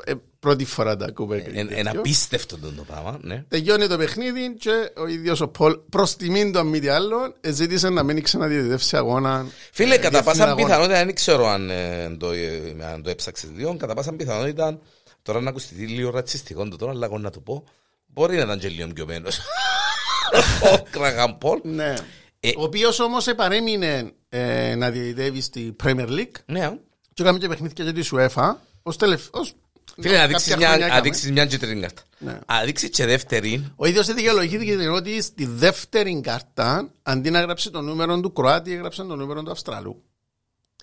Ε, 0.04 0.14
πρώτη 0.40 0.66
φορά 0.66 0.96
τα 0.98 1.06
ακούμε. 1.06 1.38
κάτι 1.38 1.58
Ένα 1.60 1.70
τέτοιο. 1.70 2.00
απίστευτο 2.00 2.58
το 2.58 2.84
πράγμα. 2.88 3.20
Ναι. 3.22 3.44
Τελειώνει 3.48 3.88
το 3.88 3.98
παιχνίδι 3.98 4.54
και 4.60 4.72
ο 4.98 5.08
ίδιος 5.08 5.42
ο 5.42 5.48
Πολ 5.48 5.78
προς 5.90 6.16
τιμήν 6.16 6.52
του 6.52 6.60
αν 6.60 6.68
μη 6.68 6.80
τι 6.80 6.88
άλλο 6.88 7.18
ζήτησε 7.50 7.90
να 7.90 8.04
μην 8.04 8.24
ξαναδιαιτητεύσει 8.24 8.98
αγώνα. 8.98 9.46
Φίλε, 9.72 9.94
ε, 9.94 9.98
κατά 9.98 10.10
διεθνή 10.10 10.26
πάσα 10.32 10.44
αγώνα. 10.44 10.66
πιθανότητα, 10.66 11.06
δεν 11.06 11.16
ξέρω 11.16 11.48
αν 11.48 11.70
ε, 11.70 12.16
το, 12.20 12.32
ε, 12.32 12.76
αν 12.94 13.02
το 13.04 13.10
έψαξες 13.10 13.50
λίγο, 13.56 13.78
κατά 13.78 13.94
πάσα 13.94 14.14
πιθανότητα, 14.14 14.80
τώρα 15.24 15.42
να 15.42 15.50
ακουστεί 15.50 15.76
λίγο 15.76 16.10
ρατσιστικό 16.10 16.68
το 16.68 16.76
τώρα, 16.76 16.92
αλλά 16.92 17.06
εγώ 17.06 17.18
να 17.18 17.30
το 17.30 17.40
πω, 17.40 17.64
μπορεί 18.06 18.36
να 18.36 18.42
ήταν 18.42 18.60
και 18.60 18.68
λίγο 18.70 18.88
πιωμένος. 18.88 19.40
Ο 20.74 20.84
Κραγαμπόλ. 20.90 21.60
Ναι. 21.64 21.94
Ε, 22.40 22.50
Ο 22.58 22.64
οποίος 22.64 23.00
όμως 23.00 23.28
επαρέμεινε 23.28 24.12
ε, 24.30 24.76
να 24.76 24.90
διαιτητεύει 24.92 25.42
στη 25.42 25.76
Premier 25.84 26.08
League 26.10 26.32
Ναι, 26.46 26.78
και 27.14 27.22
έκαμε 27.24 27.38
και 27.40 27.48
παιχνίδια 27.48 27.84
για 27.84 27.94
τη 27.94 28.10
UEFA 28.12 28.54
ως 28.84 28.98
τελευταίος 28.98 29.54
Φίλε, 30.02 30.18
να 30.18 30.28
δείξεις 30.28 30.50
κάποια 30.50 30.68
χρόνια 30.68 30.78
μια, 30.78 30.88
να 30.88 30.94
έκαμε. 30.96 31.02
δείξεις 31.10 31.32
μια 31.32 31.46
κίτρινη 31.46 31.82
κάρτα. 31.82 32.02
Ναι. 32.18 32.40
Να 32.48 32.64
δείξεις 32.64 32.90
και 32.90 33.06
δεύτερη, 33.06 33.72
Ο 33.76 33.86
ίδιος 33.86 34.14
δικαιολογήθηκε 34.14 34.88
ότι 34.88 35.22
στη 35.22 35.46
δεύτερη 35.46 36.22
κάρτα 36.22 36.90
αντί 37.04 37.30
να 37.30 37.42
γράψει 37.42 37.70
το 37.70 37.82
νούμερο 37.82 38.20
του 38.20 38.34
Κροάτη 38.34 38.74
έγραψε 38.74 39.04
το 39.04 39.16
νούμερο 39.16 39.44
του 39.44 39.52
Αυστραλού. 39.52 40.04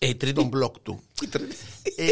ε, 0.01 0.07
η 0.09 0.15
τρίτη. 0.15 0.35
Τον 0.35 0.47
μπλοκ 0.49 0.79
του. 0.79 1.03
Ε, 1.97 2.11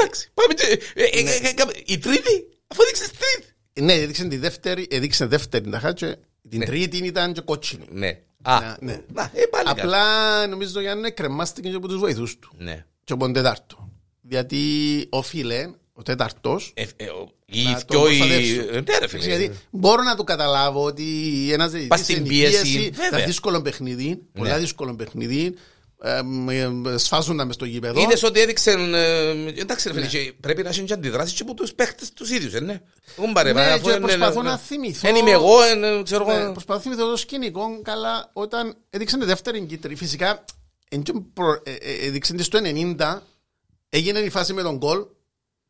Εντάξει, 0.00 0.28
πάμε 0.34 0.54
και... 0.54 0.66
ε, 0.94 1.02
ε, 1.02 1.18
ε, 1.20 1.48
ε, 1.48 1.52
κάμε- 1.52 1.76
Η 1.86 1.98
τρίτη, 1.98 2.46
αφού 2.66 2.82
δείξεις 2.86 3.08
τρίτη. 3.10 3.52
ναι, 3.80 3.92
έδειξε 3.92 4.24
τη 4.24 4.36
δεύτερη, 4.36 4.86
έδειξε 4.90 5.26
δεύτερη 5.26 5.70
ταχά 5.70 5.92
και 5.92 6.16
την 6.48 6.64
τρίτη 6.64 6.96
ήταν 6.96 7.32
και 7.32 7.40
κότσινη. 7.40 7.84
Ναι. 7.90 8.18
Α, 8.42 8.58
Ναι, 8.60 8.92
ναι. 8.92 9.00
να, 9.12 9.22
ε, 9.34 9.40
πάλι 9.50 9.64
καλά. 9.64 9.70
Απλά 9.70 10.46
νομίζω 10.46 10.80
Γιάννη 10.80 11.10
κρεμάστηκε 11.10 11.68
και 11.68 11.76
από 11.76 11.88
τους 11.88 11.98
βοηθούς 11.98 12.38
του. 12.38 12.50
Ναι. 12.58 12.84
Και 13.04 13.12
από 13.12 13.22
τον 13.24 13.32
τετάρτο. 13.32 13.88
Γιατί 14.22 14.60
οφείλε 15.08 15.70
ο 15.92 16.02
τέταρτος 16.02 16.72
Ε, 16.74 16.84
ε, 16.96 17.04
ο- 17.04 17.28
Οι 17.50 17.62
Να 17.62 17.70
δυο, 17.74 17.84
τον 17.86 18.12
οι- 18.12 18.16
προστατεύσουν. 18.16 18.58
ε, 18.58 18.80
ναι 18.80 18.98
ρε 18.98 19.06
φίλε. 19.08 19.24
Γιατί 19.24 19.50
μπορώ 19.70 20.02
να 20.02 20.16
το 20.16 20.24
καταλάβω 20.24 20.84
ότι 20.84 21.04
ένας 21.52 21.72
Πας 21.88 22.00
στην 22.00 22.22
πίεση, 22.28 22.90
τα 22.96 23.02
βέβαια. 23.10 23.26
δύσκολο 23.26 23.62
παιχνίδι, 23.62 24.22
πολλά 24.32 24.58
δύσκολο 24.58 24.94
παιχνίδι, 24.94 25.44
ε, 25.44 25.46
ε, 25.46 25.52
σφάζουν 26.96 27.36
τα 27.36 27.44
μες 27.44 27.54
στο 27.54 27.64
γήπεδο. 27.64 28.00
Είδες 28.00 28.22
ότι 28.22 28.40
έδειξαν, 28.40 28.94
ε, 28.94 29.30
εντάξει 29.56 29.88
ρε 29.88 29.94
φίλε, 29.94 30.06
και 30.06 30.32
πρέπει 30.40 30.62
να 30.62 30.68
έχει 30.68 30.82
και 30.82 30.92
αντιδράσεις 30.92 31.34
και 31.34 31.42
από 31.42 31.54
τους 31.54 31.72
παίχτες 31.74 32.12
τους 32.12 32.30
ίδιους, 32.30 32.54
ε, 32.54 32.60
ναι. 32.60 32.80
Εγώ 33.18 33.30
μπαρε, 33.32 33.52
Ναι, 33.52 33.60
αφού 33.60 33.84
και 33.84 33.90
είναι- 33.90 34.00
προσπαθώ 34.00 34.42
ναι. 34.42 34.48
να 34.50 34.58
θυμηθώ. 34.58 35.08
Εν 35.08 35.16
είμαι 35.16 35.30
εγώ, 35.30 35.62
εν, 35.62 35.84
ε, 35.84 36.02
ξέρω 36.02 36.24
Ναι, 36.24 36.34
εγώ. 36.34 36.52
προσπαθώ 36.52 36.78
να 36.78 36.84
θυμηθώ 36.84 37.10
το 37.10 37.16
σκηνικό, 37.16 37.80
καλά, 37.82 38.30
όταν 38.32 38.76
έδειξαν 38.90 39.20
τη 39.20 39.26
δεύτερη 39.26 39.60
κίτρινη, 39.60 39.94
φυσικά 39.96 40.44
εν 40.88 41.02
και 41.02 41.12
προ- 41.34 41.68
ε, 41.68 41.72
ε, 41.72 42.06
έδειξαν 42.06 42.36
τη 42.36 42.42
στο 42.42 42.58
90, 42.62 43.22
έγινε 43.88 44.18
η 44.18 44.30
φάση 44.30 44.52
με 44.52 44.62
τον 44.62 44.76
γκολ, 44.76 45.04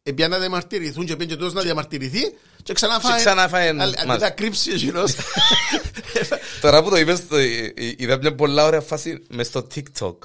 επειδή 0.02 0.28
να 0.28 0.38
διαμαρτυρηθούν 0.38 1.06
και 1.06 1.16
πήγαινε 1.16 1.34
και 1.36 1.42
τόσο 1.42 1.54
να 1.54 1.62
διαμαρτυρηθεί 1.62 2.20
και 2.62 2.72
ξανά 2.72 3.00
φάει. 3.00 3.18
ξανά 3.18 3.48
φάει 3.48 3.68
Αντί 3.68 3.76
μας. 4.06 4.20
να 4.20 4.30
κρύψει 4.30 4.70
ο 4.70 4.74
γυρός. 4.74 5.14
Τώρα 6.60 6.82
που 6.82 6.90
το 6.90 6.96
είπες, 6.96 7.26
το- 7.26 7.36
ε, 7.36 7.72
ε, 7.76 7.94
είδα 7.96 8.16
μια 8.16 8.34
πολλά 8.34 8.64
ωραία 8.66 8.80
φάση 8.80 9.22
μες 9.30 9.46
στο 9.46 9.66
TikTok. 9.74 10.16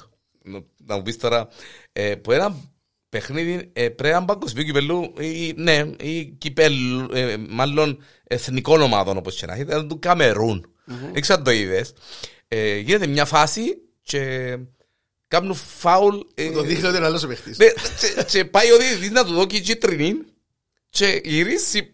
Να- 0.42 0.62
Να 0.86 0.96
μου 0.96 1.02
πεις 1.02 1.16
τώρα, 1.18 1.48
ε, 1.92 2.14
που 2.14 2.32
ένα 2.32 2.56
παιχνίδι 3.08 3.70
ε, 3.72 3.88
πρέπει 3.88 4.14
να 4.14 4.24
παγκοσμίου 4.24 4.64
κυπελού, 4.64 5.12
ή, 5.20 5.52
ναι, 5.56 5.84
ή 6.00 6.24
κυπέλου, 6.24 7.08
ε, 7.12 7.36
μάλλον 7.48 8.02
εθνικών 8.24 8.80
ομάδων 8.82 9.16
όπως 9.16 9.34
και 9.36 9.46
να 9.46 9.52
έχει, 9.52 9.62
ήταν 9.62 9.88
του 9.88 9.98
Καμερούν. 9.98 10.66
Δεν 11.12 11.20
ξέρω 11.20 11.38
αν 11.38 11.44
το 11.44 11.50
είδες. 11.50 11.92
Ε, 12.48 12.76
γίνεται 12.78 13.06
μια 13.06 13.24
φάση 13.24 13.62
και 14.02 14.56
κάνουν 15.34 15.58
φάουλ. 15.78 16.16
ε, 16.34 16.50
Το 16.50 16.62
δείχνει 16.62 16.86
ότι 16.88 16.96
είναι 16.96 17.06
άλλος 17.06 17.22
ο 17.22 17.26
παίχτης. 17.28 17.58
ναι, 17.58 17.66
και- 18.00 18.22
και 18.22 18.44
πάει 18.44 18.72
ο 18.72 18.76
διαιτητής 18.76 19.10
να 19.10 19.24
του 19.24 19.32
δώσει 19.32 19.60
κίτρινη 19.60 20.14
και 20.90 21.20
γυρίσει 21.24 21.88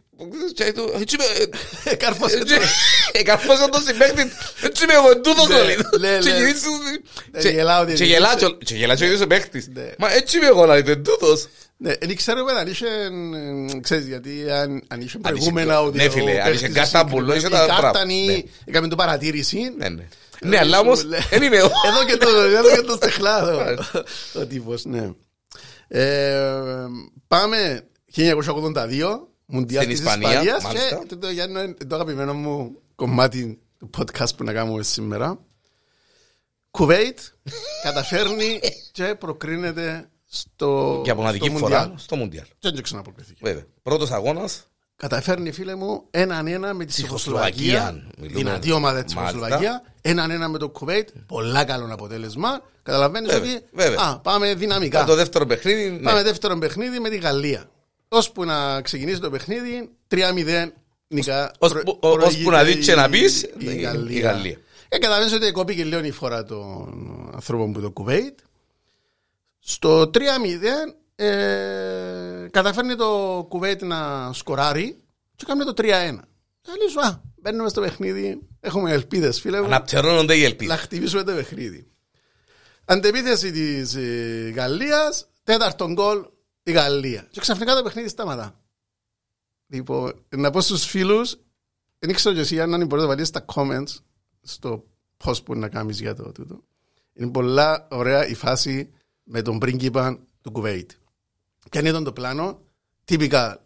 Και 0.54 0.72
του, 0.72 0.92
«Έτσι 1.00 1.16
με- 1.16 1.48
Ε, 1.90 1.94
Κάρφωσε 1.94 2.38
το. 2.38 2.54
έτσι- 2.54 2.68
Εκαρφώσα 3.12 3.68
τον 3.68 3.82
συμπαίχτη, 3.82 4.32
έτσι 4.62 4.86
με 4.86 4.92
εγώ 4.92 5.20
τούτος 5.20 5.48
Ναι, 5.48 5.54
όλοι. 5.54 5.76
ναι, 6.00 6.18
Και 6.20 6.28
ναι. 6.30 6.36
γυρίζει 6.36 6.60
του- 6.62 7.02
Ε, 7.32 7.40
και- 7.40 7.48
γελάω 7.48 7.82
ότι 7.82 7.92
και 7.94 8.04
είναι- 8.04 8.12
γελά 8.12 8.34
και- 8.36 8.56
και 8.64 8.74
γελά 8.74 8.94
και 8.96 9.02
ο 9.02 9.06
ίδιος 9.06 9.20
ο 9.20 9.26
παίχτης. 9.26 9.68
Ναι. 9.74 9.90
Μα 9.98 10.12
έτσι 10.12 10.36
είμαι 10.36 10.46
εγώ, 10.46 10.66
λέει, 10.66 10.80
δεν 10.82 11.02
τούτος. 11.04 11.48
Ναι, 11.76 11.92
δεν 12.00 12.16
ξέρουμε 12.16 12.52
αν 12.52 12.66
είχε, 12.68 12.86
ε, 13.76 13.80
ξέρεις, 13.80 14.06
γιατί 14.06 14.50
αν, 14.50 14.82
αν 14.88 14.98
είχε 15.00 15.04
είχε- 15.04 15.18
προηγούμενα 15.18 15.82
ότι 15.82 15.96
ναι, 15.96 16.04
ο 16.04 16.10
φίλε, 16.10 16.30
αν 16.30 16.36
παίχτης 16.36 16.54
είχε 16.62 16.68
κάρτα 16.68 16.84
συγκεκριμένη- 16.84 17.10
μπουλό, 17.24 17.34
είχε 17.36 17.46
η 17.46 17.50
τα 17.50 17.58
κάρτα 17.66 17.90
μπράβο, 17.90 18.10
ή 18.10 18.26
ναι. 18.26 18.42
έκαμε 18.64 18.88
το 18.88 18.96
παρατήρηση. 18.96 19.58
Ναι, 20.42 20.48
ναι. 20.48 20.56
Ναι, 20.56 20.58
αλλά 20.62 20.78
όμως 20.78 21.04
Λέει- 21.04 21.20
δεν 21.30 21.42
είμαι 21.42 21.56
εγώ. 21.56 21.70
Εδώ 21.86 22.04
και 22.04 22.16
το, 22.16 22.28
εδώ 22.28 22.70
και 22.74 22.80
το 22.82 22.92
στεχλάδο. 22.94 23.60
Ο 24.34 24.46
τύπος, 24.46 24.84
ναι. 24.84 25.10
Ε, 25.88 26.86
πάμε 27.28 27.88
1982, 28.16 29.28
Μουντιάλ 29.46 29.82
Στην 29.84 29.94
της 29.96 30.04
Ισπανία, 30.04 30.28
Ισπανίας 30.30 30.62
μάλιστα. 30.62 31.02
και 31.06 31.16
το, 31.16 31.30
Γιάννο, 31.30 31.62
είναι 31.62 31.74
το 31.86 31.94
αγαπημένο 31.94 32.34
μου 32.34 32.76
κομμάτι 32.94 33.60
του 33.78 33.90
podcast 33.98 34.36
που 34.36 34.44
να 34.44 34.52
κάνουμε 34.52 34.82
σήμερα. 34.82 35.38
Κουβέιτ 36.70 37.18
καταφέρνει 37.82 38.60
και 38.92 39.14
προκρίνεται 39.18 40.08
στο, 40.26 41.00
Για 41.04 41.14
μοναδική 41.14 41.48
στο 41.48 41.58
φορά 41.58 41.78
Μουντιάλ. 41.78 41.98
στο 41.98 42.16
Μουντιάλ. 42.16 42.44
Και 42.58 42.70
δεν 42.70 42.82
ξαναπροκριθήκε. 42.82 43.40
Βέβαια. 43.44 43.64
Πρώτος 43.82 44.10
αγώνας 44.10 44.69
Καταφέρνει, 45.00 45.52
φίλε 45.52 45.74
μου, 45.74 46.04
έναν 46.10 46.46
ένα 46.46 46.74
με 46.74 46.84
τη 46.84 46.92
Τσεχοσλοβακία. 46.92 47.52
Τσεχοσλοβακία. 47.54 48.04
Μιλούμε. 48.18 48.38
Δυνατή 48.38 48.72
ομάδα 48.72 49.04
της 49.04 49.14
Μάλιστα. 49.14 49.36
Τσεχοσλοβακία. 49.38 49.82
Έναν 50.02 50.30
ένα 50.30 50.48
με 50.48 50.58
το 50.58 50.68
Κουβέιτ. 50.68 51.08
Πολλά 51.26 51.64
καλό 51.64 51.88
αποτέλεσμα. 51.92 52.60
Καταλαβαίνεις 52.82 53.32
Βέβαια, 53.32 53.54
ότι. 53.56 53.64
βέβαια. 53.72 54.00
Α, 54.00 54.18
πάμε 54.18 54.54
δυναμικά. 54.54 55.04
Το 55.04 55.14
δεύτερο 55.14 55.46
παιχνίδι, 55.46 55.90
ναι. 55.90 55.98
Πάμε 55.98 56.22
δεύτερο 56.22 56.58
παιχνίδι 56.58 56.98
με 57.00 57.08
τη 57.08 57.16
Γαλλία. 57.16 57.70
Ώσπου 58.08 58.44
να 58.44 58.80
ξεκινήσει 58.82 59.20
το 59.20 59.30
παιχνίδι, 59.30 59.90
3-0 60.08 60.72
νικά. 61.08 61.52
Ώσπου- 61.58 61.82
προ- 62.00 62.22
ώσπου 62.22 62.42
προηγείται 62.42 62.50
να 62.50 62.62
δεις 62.64 62.86
και 62.86 62.94
να 62.94 63.04
η- 63.04 63.08
πεις, 63.10 63.42
η 63.42 63.48
η- 63.58 63.66
η 63.70 63.80
Γαλλία. 63.80 64.30
Γαλλία. 64.32 64.56
Και 64.88 64.98
καταλαβαίνεις 64.98 65.32
ότι 65.32 65.52
κόπηκε 65.52 65.84
λίγο 65.84 66.04
η 66.04 66.10
φορά 66.10 66.44
των 66.44 67.30
ανθρώπων 67.34 67.72
που 67.72 67.80
το 67.80 67.90
Κουβέιτ. 67.90 68.38
Στο 69.58 70.10
3-0 70.10 70.94
ε, 71.24 72.48
καταφέρνει 72.50 72.96
το 72.96 73.46
Κουβέιτ 73.48 73.82
να 73.82 74.32
σκοράρει 74.32 74.96
και 75.36 75.44
κάνει 75.48 75.64
το 75.64 75.72
3-1. 75.76 75.82
Θα 76.62 76.76
λέω 76.76 76.88
σου, 76.90 77.00
α, 77.00 77.20
μπαίνουμε 77.36 77.68
στο 77.68 77.80
παιχνίδι, 77.80 78.40
έχουμε 78.60 78.92
ελπίδες 78.92 79.40
φίλε 79.40 79.60
μου, 79.60 79.66
Αναπτερώνονται 79.66 80.34
οι 80.36 80.40
να 80.40 80.46
ελπίδες. 80.46 80.80
χτυπήσουμε 80.80 81.22
το 81.22 81.32
παιχνίδι. 81.32 81.90
Αντεπίθεση 82.84 83.52
της 83.52 83.94
ε, 83.94 84.52
Γαλλίας, 84.54 85.28
τέταρτον 85.44 85.92
γκολ 85.92 86.24
η 86.62 86.72
Γαλλία. 86.72 87.26
Και 87.30 87.40
ξαφνικά 87.40 87.74
το 87.74 87.82
παιχνίδι 87.82 88.08
σταματά. 88.08 88.60
Λοιπόν, 89.66 90.24
να 90.28 90.50
πω 90.50 90.60
στους 90.60 90.84
φίλους, 90.84 91.36
δεν 91.98 92.14
ξέρω 92.14 92.34
και 92.34 92.40
εσύ 92.40 92.60
αν 92.60 92.70
μπορείτε 92.70 92.96
να 92.96 93.06
βάλεις 93.06 93.30
τα 93.30 93.44
comments 93.54 93.96
στο 94.42 94.84
post 95.24 95.44
που 95.44 95.54
να 95.54 95.68
κάνεις 95.68 96.00
για 96.00 96.14
το 96.14 96.32
τούτο. 96.32 96.62
Είναι 97.12 97.30
πολλά 97.30 97.86
ωραία 97.90 98.26
η 98.26 98.34
φάση 98.34 98.90
με 99.22 99.42
τον 99.42 99.58
πρίγκιπα 99.58 100.18
του 100.40 100.50
Κουβέιτ. 100.52 100.90
Και 101.68 101.78
αν 101.78 101.86
ήταν 101.86 102.04
το 102.04 102.12
πλάνο, 102.12 102.60
τυπικά 103.04 103.64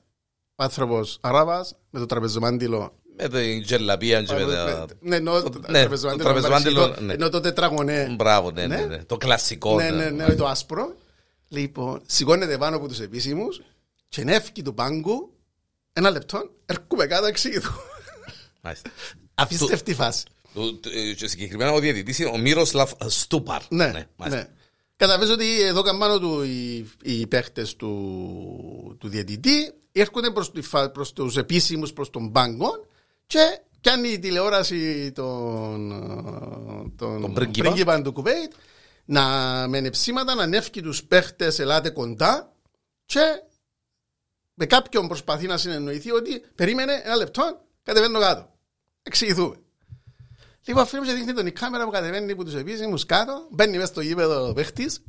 άνθρωπος 0.57 1.19
Αράβας 1.21 1.75
με 1.91 1.99
το 1.99 2.07
τραπεζομάντιλο 2.07 2.99
Με 3.17 3.29
την 3.29 3.63
τζελαπία 3.63 4.23
και 4.23 4.35
με 4.35 4.53
τα... 4.53 4.87
ναι, 5.01 5.17
ενώ 5.17 5.43
το- 5.43 5.51
το 5.51 5.59
ναι, 5.71 5.81
τραπεζομάντιλο 5.81 6.25
το 6.25 6.31
τραπεζομάντιλο, 6.33 6.81
παρεξηγητό, 6.81 7.07
ναι. 7.07 7.13
ενώ 7.13 7.29
το 7.29 7.41
τετράγωνε 7.41 8.15
Μπράβο, 8.19 8.51
ναι, 8.51 8.67
ναι, 8.67 8.77
Ναι. 8.77 8.85
ναι. 8.85 9.05
Το 9.05 9.17
κλασικό. 9.17 9.75
ναι, 9.77 9.91
ναι, 9.91 10.11
ναι, 10.11 10.35
το 10.35 10.47
άσπρο. 10.47 10.97
Λοιπόν, 11.49 12.03
σηκώνεται 12.07 12.59
πάνω 12.59 12.77
από 12.77 12.89
τους 12.89 13.01
επίσημους 13.01 13.61
και 14.09 14.25
νεύκει 14.25 14.63
του 14.63 14.75
πάγκου 14.75 15.33
ένα 15.93 16.11
λεπτό, 16.11 16.51
έρχομαι 16.67 17.07
κάτω 17.07 17.27
εξήγητο. 17.27 17.69
Μάλιστα. 18.61 18.91
Απίστευτη 19.35 19.95
φάση. 19.95 20.25
Του- 20.55 20.81
του- 20.81 20.89
ε, 20.95 21.13
και 21.13 21.27
Συγκεκριμένα 21.29 21.73
ο 21.73 21.79
διαιτητής 21.79 22.19
είναι 22.19 22.31
ο 22.31 22.37
Μύροσλαφ 22.39 22.93
Στούπαρ. 23.07 23.63
Ναι, 23.69 24.07
μάλιστα. 24.17 24.41
ναι. 24.41 24.49
Καταλαβαίνεις 24.97 25.35
ότι 25.35 25.61
εδώ 25.63 25.83
καμπάνω 25.83 26.19
του 26.19 26.43
οι, 26.43 26.91
οι 27.03 27.27
παίχτες 27.27 27.77
του, 27.77 28.97
του 29.01 29.09
διαιτητή 29.09 29.73
έρχονται 29.93 30.31
προς, 30.31 30.53
τη 30.53 30.63
φα- 30.63 30.91
προς 30.91 31.13
τους 31.13 31.37
επίσημους, 31.37 31.93
προς 31.93 32.11
τον 32.11 32.33
πάγκο 32.33 32.87
και 33.27 33.61
κάνει 33.81 34.09
η 34.09 34.19
τηλεόραση 34.19 35.13
τον, 35.13 35.91
ε, 35.93 36.91
τον, 36.97 37.21
Τον 37.21 37.35
πρίγκιπα. 37.35 37.69
πρίγκιπα 37.69 38.03
του 38.03 38.13
Κουβέιτ 38.13 38.53
να 39.05 39.23
με 39.69 39.81
νεψίματα 39.81 40.35
να 40.35 40.43
ανεύκει 40.43 40.83
τους 40.83 41.05
παίχτες 41.05 41.59
ελάτε 41.59 41.91
κοντά 41.91 42.53
και 43.07 43.21
με 44.55 44.67
κάποιον 44.67 45.09
προσπαθεί 45.09 45.47
να 45.47 45.57
συνεννοηθεί 45.57 46.11
ότι 46.11 46.43
περίμενε 46.55 47.03
ένα 47.05 47.17
λεπτό, 47.17 47.65
κατεβαίνω 47.83 48.21
κάτω. 48.21 48.53
Εξηγηθούμε. 49.03 49.57
Λοιπόν, 50.67 50.87
φίλε 50.87 51.01
μου, 51.01 51.07
και 51.07 51.13
δείχνει 51.13 51.33
τον 51.33 51.47
η 51.47 51.51
κάμερα 51.53 51.85
που 51.85 51.91
κατεβαίνει 51.91 52.33
από 52.33 52.45
τους 52.45 52.55
επίσημους 52.55 53.07
κάτω, 53.07 53.47
μπαίνει 53.51 53.77
μέσα 53.77 53.87
στο 53.87 54.01
γήπεδο 54.01 54.49
ο 54.49 54.53
παίχτης. 54.53 55.03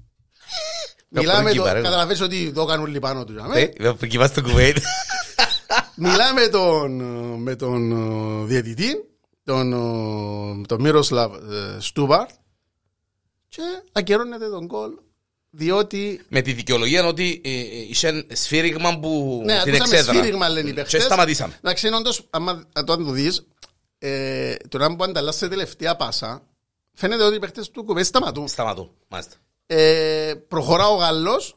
Μιλάμε 1.09 1.37
το, 1.39 1.43
πρίγκιπα, 1.43 1.73
ρε. 1.73 1.81
καταλαβαίνεις 1.81 2.21
ότι 2.21 2.51
το 2.51 2.65
κάνουν 2.65 2.85
λιπάνω 2.85 3.23
τους. 3.25 3.37
αμέ. 3.41 3.59
Ε, 3.59 3.71
είμαι 3.79 3.87
από 3.87 4.05
εκεί 4.05 4.17
βάζει 4.17 4.31
στο 4.31 4.41
κουβέιτ. 4.41 4.77
Μιλάμε 5.95 6.47
τον, 6.47 6.91
με 7.41 7.55
τον 7.55 7.91
ε, 7.91 8.45
διαιτητή, 8.45 8.95
τον, 9.43 9.73
ε, 9.73 10.65
τον 10.67 10.81
Μύροσλαβ 10.81 11.33
ε, 11.33 11.77
Στούβαρτ 11.79 12.29
και 13.47 13.61
ακυρώνεται 13.91 14.49
τον 14.49 14.67
κόλ 14.67 14.91
διότι 15.49 16.21
Με 16.29 16.41
τη 16.41 16.53
δικαιολογία 16.53 17.05
ότι 17.07 17.41
ε, 17.43 17.49
ε, 17.49 17.61
είχε 17.89 18.25
σφύριγμα 18.33 18.99
που 18.99 19.41
Ναι, 19.45 19.61
την 19.63 19.75
ακούσαμε 19.75 19.97
εξέδρα. 19.97 20.13
σφύριγμα 20.13 20.49
λένε 20.49 20.69
οι 20.69 20.73
Και 20.73 20.81
παίχτες. 20.81 21.03
σταματήσαμε. 21.03 21.53
Εντάξει, 21.61 21.87
είναι 21.87 21.95
όντως, 21.95 22.27
άμα 22.29 22.63
το 22.85 22.93
αν 22.93 23.05
το 23.05 23.11
δεις, 23.11 23.45
ε, 24.07 24.55
τώρα 24.69 24.95
που 24.95 25.03
ανταλλάσσεται 25.03 25.47
τελευταία 25.47 25.95
πάσα, 25.95 26.47
φαίνεται 26.93 27.23
ότι 27.23 27.35
οι 27.35 27.39
παίχτες 27.39 27.69
του 27.69 27.83
κουβέ 27.83 28.03
σταματούν. 28.03 28.47
Σταματώ. 28.47 28.91
Μάλιστα. 29.07 29.35
Ε, 29.65 30.33
προχωρά 30.47 30.87
ο 30.87 30.95
Γάλλος, 30.95 31.55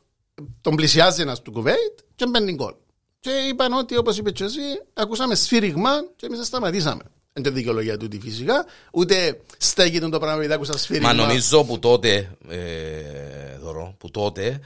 τον 0.61 0.77
πλησιάζει 0.77 1.23
ένας 1.23 1.43
του 1.43 1.53
Κουβέιτ 1.53 1.99
και 2.15 2.27
μπαίνει 2.27 2.53
γκολ. 2.53 2.75
Και 3.21 3.31
είπαν 3.31 3.73
ότι 3.73 3.97
όπως 3.97 4.19
είπε 4.19 4.31
και 4.31 4.45
εσύ, 4.45 4.61
ακούσαμε 4.95 5.35
σφύριγμα 5.35 5.91
και 6.17 6.27
εμείς 6.27 6.47
σταματήσαμε. 6.47 7.03
Δεν 7.33 7.45
είναι 7.45 7.51
δικαιολογία 7.51 7.97
τούτη 7.97 8.21
φυσικά, 8.21 8.67
ούτε 8.93 9.41
στέκει 9.59 9.99
το 9.99 10.19
πράγμα 10.19 10.37
επειδή 10.37 10.53
άκουσα 10.53 10.79
σφύριγμα. 10.79 11.09
Μα 11.09 11.15
νομίζω 11.15 11.65
που 11.65 11.79
τότε, 11.79 12.37
ε, 12.49 13.59
δωρώ, 13.59 13.95
που 13.99 14.11
τότε, 14.11 14.61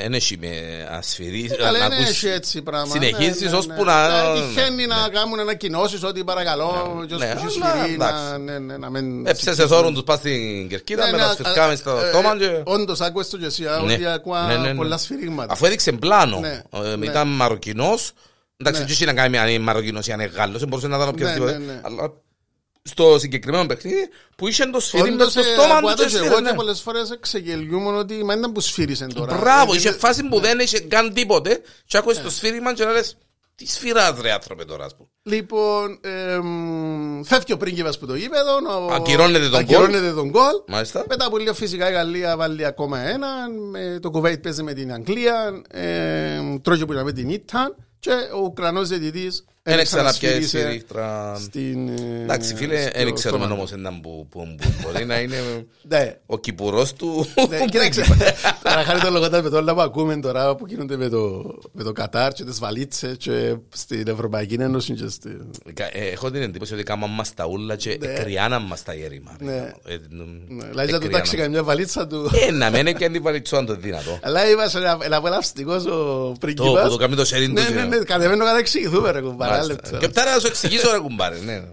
δεν 0.00 0.14
έχει 0.14 0.36
με 0.40 0.48
ασφυρί. 0.90 1.48
Ε, 1.52 1.56
Καλά, 1.56 1.84
είναι 1.86 1.96
έχει 1.96 2.28
έτσι 2.28 2.62
πράγμα. 2.62 2.92
Συνεχίζεις 2.92 3.40
Ναι, 3.40 3.50
ναι, 3.50 3.56
ώσπου 3.56 3.72
ναι. 3.84 3.92
να- 3.92 4.06
Ε, 4.06 4.40
Τυχαίνει 4.54 4.86
να 4.86 4.96
κάνουν 5.12 5.40
ανακοινώσεις 5.40 6.02
ότι 6.02 6.24
παρακαλώ, 6.24 7.04
και 7.08 7.14
Ναι, 7.14 7.34
όσους 7.36 7.62
αλλά, 7.62 7.74
σφυρί 7.82 7.96
να, 7.96 8.06
εντάξει. 8.06 8.40
ναι, 8.44 8.58
ναι, 8.58 8.76
να 8.76 8.90
μην... 8.90 9.26
Έψεσε 9.26 9.66
θόρουν 9.66 9.94
τους 9.94 10.02
πας 10.02 10.18
στην 10.18 10.68
κερκίδα, 10.68 11.04
Ναι, 11.04 11.10
με 11.10 11.16
ναι, 11.16 11.22
τα 11.22 11.28
α- 11.28 11.32
σφυρκάμε 11.32 11.72
α- 11.72 11.76
στο 11.76 11.90
ε, 11.90 12.08
στόμα 12.08 12.36
και... 12.38 12.60
Όντως, 12.64 13.00
άκουες 13.00 13.28
το 13.28 13.38
και 13.38 13.46
εσύ, 13.46 13.66
α, 13.66 13.80
Ναι. 13.84 13.92
ότι 13.92 14.06
ακούω 14.06 14.36
Ναι, 14.46 14.56
ναι, 14.56 14.68
ναι. 14.68 14.74
πολλά 14.74 14.96
σφυρίγματα. 14.98 15.52
Αφού 15.52 15.64
έδειξε 15.66 15.92
πλάνο, 15.92 16.38
Ναι, 16.40 16.62
ε, 16.92 16.96
ναι. 16.96 17.06
ήταν 17.06 17.28
Μαροκινός, 17.28 18.12
εντάξει, 18.56 18.80
Ναι. 18.80 18.86
δεν 18.86 18.94
είχε 18.94 19.04
να 19.04 19.12
κάνει 19.14 19.38
αν 19.38 19.48
είναι 19.48 19.64
Μαροκινός 19.64 20.06
ή 20.06 20.12
αν 20.12 20.20
είναι 20.20 20.30
Γάλλος, 20.34 20.58
δεν 20.58 20.68
μπορούσε 20.68 20.88
να 20.88 20.96
ήταν 20.96 21.08
οποιοδήποτε. 21.08 21.52
ναι, 21.52 21.58
ναι. 21.72 21.80
Αλλά 21.84 22.12
στο 22.86 23.18
συγκεκριμένο 23.18 23.66
παιχνίδι 23.66 24.08
που 24.36 24.48
είχε 24.48 24.64
το 24.66 24.80
σφυρί 24.80 25.02
μες 25.02 25.12
Όντως, 25.12 25.30
στο 25.30 25.40
ε, 25.40 25.44
στόμα 25.44 25.74
ακούω 25.76 25.90
του 25.90 25.96
το 25.96 26.02
και 26.02 26.08
και 26.10 26.16
εγώ 26.16 26.24
σφύρε, 26.26 26.40
και 26.42 26.50
ναι. 26.50 26.56
πολλές 26.56 26.80
φορές 26.80 27.16
ξεγελιούμουν 27.20 27.96
ότι 27.96 28.24
μα 28.24 28.34
ήταν 28.34 28.52
που 28.52 28.60
σφύρισαν 28.60 29.12
τώρα. 29.14 29.36
Μπράβο, 29.36 29.72
Ε, 29.72 29.76
είχε 29.76 29.88
ε, 29.88 29.92
φάση 29.92 30.22
που 30.28 30.40
δεν 30.40 30.58
είχε 30.58 30.80
καν 30.80 31.12
τίποτε 31.14 31.60
και 31.86 31.96
άκουες 31.96 32.16
Ναι. 32.16 32.22
το 32.22 32.30
σφύριγμα 32.30 32.74
και 32.74 32.84
να 32.84 32.92
λες 32.92 33.16
τι 33.54 33.66
σφυράς 33.68 34.20
ρε 34.20 34.32
άνθρωπε 34.32 34.64
τώρα 34.64 34.84
ας 34.84 34.96
πούμε. 34.96 35.08
Λοιπόν, 35.22 35.98
εμ, 36.00 37.22
φεύγει 37.22 37.52
ο 37.52 37.56
πρίγκιπας 37.56 37.98
που 37.98 38.06
το 38.06 38.14
γήπεδο. 38.14 38.54
ο- 38.86 38.92
Ακυρώνεται 38.92 39.48
τον 39.48 39.58
ακυρώνεται 39.60 40.12
τον 40.12 40.28
γκολ. 40.30 40.52
Μάλιστα. 40.66 41.04
Μετά 41.08 41.26
από 41.26 41.38
λίγο 41.38 41.54
φυσικά 41.54 41.88
η 41.90 41.92
Γαλλία 41.92 42.36
βάλει 42.36 42.64
ακόμα 42.64 42.98
ένα. 43.00 43.28
Με, 43.70 43.98
το 44.02 44.10
Κουβέιτ 44.10 44.42
παίζει 44.42 44.62
με 44.62 44.72
την 44.72 44.92
Αγγλία. 44.92 45.62
Ε, 45.70 46.40
τρώγει 46.62 46.84
που 46.86 46.92
είναι 46.92 47.02
με 47.02 47.12
την 47.12 47.28
Ιτάν. 47.28 47.76
Και 47.98 48.10
ο 48.34 48.38
Ουκρανός 48.38 48.88
διαιτητής 48.88 49.44
Δεν 49.68 49.78
ήξερα 49.78 50.02
πια 50.02 50.10
ξανασφύρισε 50.10 50.58
εσύ 50.58 50.68
ρίχτρα. 50.68 51.36
στην, 51.40 51.88
ε, 51.88 52.22
Εντάξει 52.22 52.54
φίλε, 52.54 52.80
στο- 52.80 52.90
δεν 53.04 53.14
ξέρουμε 53.14 53.44
στο 53.44 53.54
όμως 53.54 53.72
έναν 53.72 54.00
που 54.00 54.26
που- 54.30 54.54
που 54.62 54.68
μπορεί 54.82 55.04
να 55.04 55.18
είναι 55.20 55.36
Ναι. 55.88 56.16
ο 56.26 56.38
κυπουρός 56.38 56.92
του 56.92 57.26
Ναι, 57.48 57.64
κοίταξε, 57.64 58.02
τώρα 58.62 58.82
χάρη 58.84 59.00
το 59.00 59.10
λογοτά 59.10 59.42
με 59.42 59.48
το 59.48 59.56
όλα 59.56 59.74
που 59.74 59.80
ακούμε 59.80 60.16
τώρα 60.16 60.54
που 60.54 60.66
γίνονται 60.68 60.96
με 60.96 61.08
το, 61.08 61.44
με 61.72 61.82
το 61.82 61.92
Κατάρ 61.92 62.32
και 62.32 62.44
τις 62.44 62.58
βαλίτσες 62.58 63.16
και 63.16 63.54
στην 63.74 64.08
Ευρωπαϊκή 64.08 64.54
Ένωση 64.54 64.92
και 64.94 65.08
στη... 65.08 65.36
Ε, 65.92 66.10
Έχω 66.12 66.30
την 66.30 66.42
εντύπωση 66.42 66.74
ότι 66.74 66.82
κάμαν 66.82 67.10
μας 67.10 67.34
τα 67.34 67.46
ούλα 67.46 67.76
και 67.76 67.98
Ναι. 68.00 68.06
εκριάναν 68.12 68.62
μας 68.62 68.82
τα 68.82 68.94
γέρημα. 68.94 69.36
Ναι. 69.40 69.72
Ε, 69.86 69.96
Ναι, 70.48 70.64
Δηλαδή 70.68 70.92
να 70.92 71.00
του 71.00 71.08
τάξει 71.08 71.36
καμιά 71.36 71.62
βαλίτσα 71.62 72.06
του. 72.06 72.30
Ε, 72.48 72.50
να 72.52 72.70
μένει 72.70 72.94
και 72.94 73.04
αν 73.04 73.12
την 73.12 73.22
παλιτσό 73.22 73.56
αν 73.56 73.66
το 73.66 73.74
δυνατό. 73.76 74.18
Αλλά 74.26 74.48
είμαστε 74.50 74.78
ένα, 74.78 74.98
ένα 75.02 75.16
απολαυστικός 75.16 75.84
ο 75.84 75.88
Το 75.90 76.34
πρίγκιπας. 76.40 76.82
που 76.84 76.88
το 76.90 76.96
κάνει 76.96 77.14
το 77.14 77.24
σερήν 77.24 77.54
του. 77.54 77.62
Ναι, 77.62 77.68
ναι, 77.68 77.84
ναι, 77.84 77.96
κατεβαίνω 77.96 78.44
κατά 78.44 78.58
εξηγηθούμε 78.58 79.10
ρε 79.10 79.20
κουμπάρα. 79.20 79.55
Μάλιστα. 79.58 79.82
λεπτό. 79.82 79.98
Και 79.98 80.08
πτάρα 80.08 80.34
να 80.34 80.38
σου 80.40 80.46
εξηγήσω 80.46 80.90
ρε 80.92 80.98
κουμπάρε. 80.98 81.38
ναι. 81.38 81.64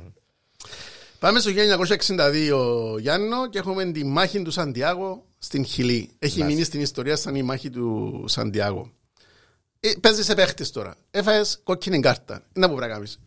Πάμε 1.20 1.40
στο 1.40 1.52
1962 2.96 2.98
Γιάννο 3.00 3.50
και 3.50 3.58
έχουμε 3.58 3.92
τη 3.92 4.04
μάχη 4.06 4.42
του 4.42 4.52
Σαντιάγο 4.52 5.26
στην 5.40 5.66
Χιλή. 5.66 6.10
Έχει 6.20 6.40
Μάλιστα. 6.40 6.46
μείνει 6.46 6.64
στην 6.64 6.82
ιστορία 6.82 7.16
σαν 7.16 7.36
η 7.36 7.44
μάχη 7.44 7.70
του 7.70 8.24
Σαντιάγο. 8.28 8.92
Ε, 9.80 9.92
Παίζεις 10.02 10.26
σε 10.26 10.34
παίχτης 10.36 10.72
τώρα. 10.72 10.96
Έφαγες 11.12 11.60
κόκκινη 11.64 12.00
κάρτα. 12.00 12.44
Να 12.54 12.70
που 12.70 12.76
πρέπει 12.76 12.90
να 12.90 12.96
κάνεις. 12.96 13.20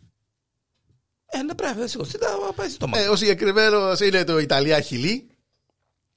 Ε, 1.25 1.41
ναι, 1.41 1.53
πρέπει 1.53 1.79
να 1.79 1.87
σηκωστεί, 1.87 2.17
θα 2.17 2.53
πάει 2.55 2.69
στο 2.69 2.87
μάτι. 2.87 3.03
Ε, 3.03 3.07
ο 3.07 3.15
συγκεκριμένος 3.15 3.99
είναι 3.99 4.23
το 4.23 4.39
Ιταλία-Χιλή. 4.39 5.27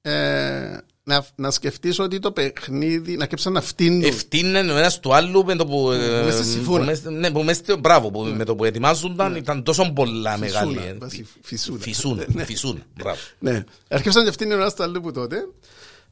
Ε, 0.01 0.77
να, 1.11 1.25
να 1.35 1.51
σκεφτείς 1.51 1.99
ότι 1.99 2.19
το 2.19 2.31
παιχνίδι 2.31 3.17
να 3.17 3.25
σκέψαν 3.25 3.53
να 3.53 3.61
φτύνουν. 3.61 4.03
Ευθύνε 4.03 4.59
ο 4.59 4.77
ένας 4.77 4.99
του 4.99 5.13
άλλου 5.15 5.45
με 5.45 5.55
το 5.55 5.65
που... 5.65 5.91
ε, 5.91 6.23
Μες 6.25 6.33
στη 6.33 6.43
συμφούνα. 6.45 6.79
που 6.79 6.85
μες- 6.85 7.03
Ναι, 7.03 7.31
που 7.31 7.43
μες 7.43 7.57
στο- 7.57 7.77
μπράβο, 7.77 8.11
που 8.11 8.21
με 8.21 8.45
το 8.45 8.55
που 8.55 8.65
ετοιμάζονταν 8.65 9.35
ήταν 9.35 9.63
τόσο 9.63 9.91
πολλά 9.95 10.37
μεγάλη. 10.37 10.77
ε, 10.77 10.93
βάση 10.99 11.27
φυσούνα. 11.41 11.79
Φυσούν, 11.79 12.23
φυσούν, 12.45 12.83
μπράβο. 12.93 13.17
Ναι. 13.39 13.63
Αρχίσαν 13.89 14.23
και 14.25 14.31
φτύνουν 14.31 14.53
ο 14.53 14.61
ένας 14.61 14.75
του 14.75 14.83
άλλου 14.83 15.01
που 15.01 15.11
τότε. 15.11 15.37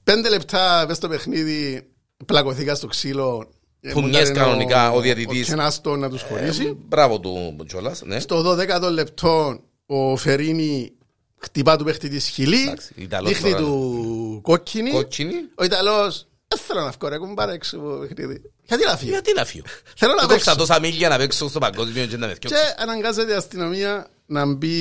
Πέντε 0.03 0.29
λεπτά 0.29 0.85
μες 0.87 0.97
στο 0.97 1.07
παιχνίδι 1.07 1.87
πλακωθήκα 2.25 2.75
στο 2.75 2.87
ξύλο. 2.87 3.49
Ε, 3.81 3.91
Που 3.91 3.99
μοντάρει 3.99 4.25
μιες 4.25 4.37
κανονικά 4.37 4.91
ο 4.91 4.99
διαιτητής. 5.01 5.47
Ο 5.47 5.49
Κενάστο 5.49 5.95
να 5.95 6.09
τους 6.09 6.21
Ε, 6.21 6.25
χωρίσει. 6.25 6.77
Μπράβο 6.87 7.19
του 7.19 7.55
κιόλας, 7.67 8.01
ναι. 8.05 8.19
Στο 8.19 8.41
12ο 8.57 8.91
λεπτό 8.91 9.59
ο 9.85 10.15
Φερίνη 10.15 10.91
χτυπά 11.39 11.77
του 11.77 11.83
παίχτη 11.83 12.09
της 12.09 12.27
Χιλή. 12.27 12.61
Εντάξει, 12.61 12.93
Ιταλός 12.95 13.29
Δείχνει 13.31 13.49
τώρα. 13.51 13.63
του 13.63 14.39
κόκκινη. 14.43 14.91
Κόκκινη. 14.91 15.33
Ο 15.55 15.63
Ιταλός 15.63 16.27
δεν 16.47 16.59
θέλω 16.67 16.81
να 16.81 16.89
βγω 16.99 17.07
ρε 17.07 17.17
κουμπάρα 17.17 17.51
έξω 17.53 17.77
από 17.77 17.89
το 17.89 17.95
παιχνίδι. 17.97 18.41
Γιατί 18.67 18.83
να 18.85 18.97
φύγω; 18.97 19.11
Γιατί 19.11 19.33
να 19.33 19.45
φύγω; 19.45 19.65
Θέλω 19.95 20.13
να 20.13 20.21
Έκοψα 20.23 20.35
παίξω. 20.51 20.55
τόσα 20.55 20.79
μίλια 20.79 21.09
να 21.09 21.17
παίξω 21.17 21.49
στο 21.49 21.59
παγκόσμιο 21.59 22.05
και 22.05 22.17
να 22.17 22.27
με 22.27 22.33
Και 22.33 22.47
θυκιώξω. 22.47 22.73
αναγκάζεται 22.77 23.31
η 23.31 23.35
αστυνομία 23.35 24.07
να 24.25 24.45
μπει 24.53 24.77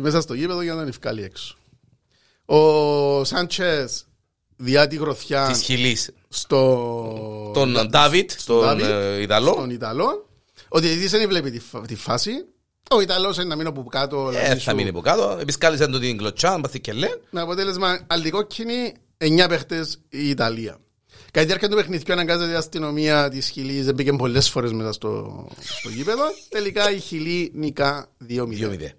μέσα 0.00 0.20
στο 0.20 0.34
γήπεδο 0.34 0.62
για 0.62 0.74
να 0.74 0.82
τον 0.82 0.92
βγάλει 1.00 1.22
έξω. 1.22 1.56
Ο 2.44 3.24
Σάντσες 3.24 4.06
διά 4.56 4.86
τη 4.86 4.96
γροθιά 4.96 5.48
Της 5.52 5.62
Χιλής. 5.62 6.10
στο... 6.28 7.50
Τον 7.54 7.86
Ντάβιτ, 7.88 8.30
τον 8.46 8.60
Ντάβιτ, 8.64 8.84
ε, 8.86 9.20
Ιταλό. 9.20 9.52
Στον 9.52 9.70
Ιταλό. 9.70 10.28
Ο 10.68 10.78
διαιτητής 10.78 11.10
δεν 11.10 11.28
βλέπει 11.28 11.50
τη, 11.50 11.58
φα- 11.58 11.80
τη 11.86 11.94
φάση. 11.96 12.30
Ο 12.94 13.00
Ιταλός 13.00 13.36
είναι 13.36 13.44
να 13.44 13.56
μείνει 13.56 13.68
από 13.68 13.82
κάτω. 13.82 14.26
Ε, 14.26 14.30
δηλαδή 14.30 14.48
θα 14.48 14.58
σου- 14.58 14.74
μείνει 14.76 14.88
από 14.88 15.00
κάτω. 15.00 15.36
Επισκάλισαν 15.40 15.92
του 15.92 15.98
την 15.98 16.16
κλωτσά, 16.16 16.58
μπας 16.58 16.68
στην 16.70 16.80
Κελέ. 16.82 17.08
Με 17.30 17.40
αποτέλεσμα 17.40 18.00
αλληκόκκινη 18.06 18.94
9 19.18 19.48
παίχτες 19.48 19.98
η 20.08 20.28
Ιταλία. 20.28 20.78
Κατά 21.24 21.40
τη 21.40 21.44
διάρκεια 21.46 21.68
του 21.68 21.76
παιχνιδιού 21.76 22.12
αναγκάζεται 22.12 22.52
η 22.52 22.54
αστυνομία 22.54 23.28
της 23.28 23.48
Χιλής, 23.48 23.84
δεν 23.84 23.94
πήγε 23.94 24.12
πολλές 24.12 24.50
φορές 24.50 24.72
μέσα 24.72 24.92
στο, 24.92 25.46
στο 25.60 25.88
γήπεδο. 25.88 26.22
Τελικά 26.48 26.90
η 26.90 26.98
Χιλή 26.98 27.50
νικά 27.54 28.08
2-0. 28.28 28.46
2-0. 28.58 28.92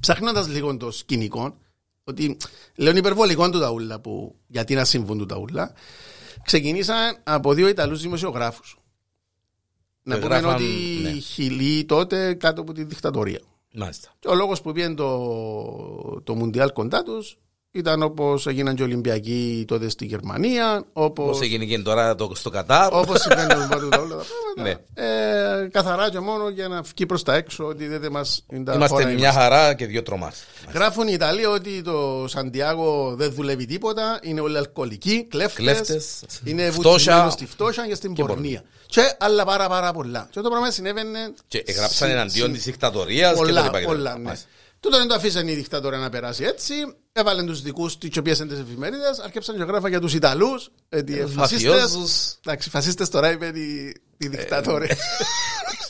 Ψάχνοντα 0.00 0.46
λίγο 0.48 0.76
το 0.76 0.90
σκηνικό, 0.90 1.56
ότι 2.04 2.36
λέω 2.76 2.90
είναι 2.90 2.98
υπερβολικό 2.98 3.50
του 3.50 3.60
ταούλα 3.60 4.00
που 4.00 4.34
γιατί 4.46 4.74
να 4.74 4.84
συμβούν 4.84 5.18
του 5.18 5.26
ταούλα, 5.26 5.72
ξεκινήσαν 6.44 7.16
από 7.24 7.52
δύο 7.52 7.68
Ιταλούς 7.68 8.00
δημοσιογράφους. 8.02 8.76
Να 10.06 10.14
Και 10.14 10.20
πούμε 10.20 10.38
γράφαν, 10.38 10.54
ότι 10.54 10.98
ναι. 11.02 11.08
η 11.08 11.20
Χιλή 11.20 11.84
τότε 11.84 12.34
κάτω 12.34 12.60
από 12.60 12.72
τη 12.72 12.84
δικτατορία. 12.84 13.40
Μάλιστα. 13.74 14.08
Και 14.18 14.28
ο 14.28 14.34
λόγος 14.34 14.60
που 14.60 14.72
πήγαινε 14.72 14.94
το, 14.94 16.20
το 16.24 16.34
Μουντιάλ 16.34 16.72
κοντά 16.72 17.02
τους 17.02 17.38
ήταν 17.76 18.02
όπως 18.02 18.46
έγιναν 18.46 18.74
και 18.74 18.82
οι 18.82 18.84
Ολυμπιακοί 18.84 19.64
τότε 19.68 19.88
στη 19.88 20.04
Γερμανία, 20.04 20.84
Πώς 20.92 21.04
όπως, 21.04 21.40
έγινε 21.40 21.64
και 21.64 21.78
τώρα 21.78 22.14
το, 22.14 22.30
στο 22.34 22.50
Κατάρ. 22.50 22.92
όπως 22.94 23.20
συμβαίνουν 23.20 23.68
πάντα 23.68 23.88
τα 23.88 23.98
όλα 24.00 24.08
τα 24.16 24.24
Ναι. 24.62 24.74
πράγματα. 24.74 25.62
Ε, 25.62 25.68
καθαρά 25.72 26.10
και 26.10 26.18
μόνο 26.20 26.48
για 26.48 26.68
να 26.68 26.82
βγει 26.82 27.06
προς 27.06 27.22
τα 27.22 27.34
έξω 27.34 27.64
ότι 27.64 27.86
δεν 27.86 28.10
μας 28.12 28.44
είναι 28.52 28.64
τα 28.64 28.72
Είμαστε 28.74 29.02
χώρα 29.02 29.14
μια 29.14 29.32
χαρά 29.32 29.74
και 29.74 29.86
δύο 29.86 30.02
τρομάς. 30.02 30.44
Γράφουν 30.72 31.08
οι 31.08 31.12
Ιταλοί 31.14 31.44
ότι 31.46 31.82
το 31.82 32.24
Σαντιάγο 32.28 33.14
δεν 33.16 33.32
δουλεύει 33.32 33.66
τίποτα, 33.66 34.18
είναι 34.22 34.40
όλοι 34.40 34.56
αλκοολικοί, 34.56 35.24
κλέφτες, 35.30 35.54
Κλέφτες, 35.56 36.20
είναι 36.44 36.70
φτώχεια. 36.70 36.90
βουτυγμένοι 37.12 37.30
στη 37.30 37.46
φτώχεια 37.46 37.86
και 37.86 37.94
στην 37.94 38.14
Και 38.14 38.24
πορνεία. 38.24 38.62
Και 38.86 39.14
άλλα 39.18 39.44
πάρα 39.44 39.68
πάρα 39.68 39.92
πολλά. 39.92 40.28
Και 40.30 40.40
το 40.40 40.48
πράγμα 40.48 40.70
συνέβαινε 40.70 41.18
Και 41.48 41.62
έγραψαν 41.66 42.08
συ- 42.08 42.16
εναντίον 42.16 42.46
συ- 42.46 42.54
της 42.56 42.64
δικτατορίας 42.64 43.28
και 43.30 43.36
το 43.38 43.42
Πολλά, 43.44 43.62
λοιπά 43.62 43.78
και 43.78 43.84
τα 43.84 43.90
πολλά, 43.92 44.14
λοιπά. 44.18 44.36
Ναι. 44.88 44.96
Μάλιστα. 44.96 44.98
Τούτο 44.98 44.98
δεν 44.98 45.08
το 45.08 45.14
αφήσαν 45.14 45.48
οι 45.48 45.54
δικτατόρια 45.54 45.98
να 45.98 46.08
περάσει 46.08 46.44
έτσι. 46.44 46.74
Έβαλαν 47.12 47.46
τους 47.46 47.62
δικούς 47.62 47.96
τους, 47.96 48.10
τι 48.10 48.18
οποίες 48.18 48.38
είναι 48.38 48.54
τι 48.54 48.60
εφημερίδες. 48.60 49.18
Αρκέψαν 49.18 49.56
και 49.56 49.62
γράφα 49.62 49.88
για 49.88 50.00
τους 50.00 50.14
Ιταλούς. 50.14 50.70
Ε, 50.88 51.26
φασίστες. 51.26 51.34
Μαφιόζους. 51.34 52.38
Εντάξει, 52.44 52.70
φασίστες 52.70 53.08
τώρα 53.08 53.30
είπε 53.30 53.50
τη, 53.50 53.92
τη 54.16 54.28
δικτατόρια. 54.28 54.96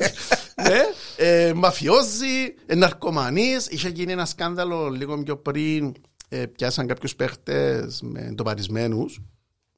ναι, 0.68 0.80
ε, 1.16 1.52
μαφιόζοι, 1.52 2.54
ε, 2.66 2.74
ναρκωμανείς. 2.74 3.66
Είχε 3.66 3.88
γίνει 3.88 4.12
ένα 4.12 4.24
σκάνδαλο 4.24 4.88
λίγο 4.88 5.22
πιο 5.22 5.36
πριν. 5.36 5.94
Ε, 6.28 6.46
πιάσαν 6.46 6.86
κάποιους 6.86 7.16
παίχτες 7.16 8.00
με 8.02 8.20
εντοπαρισμένους. 8.20 9.20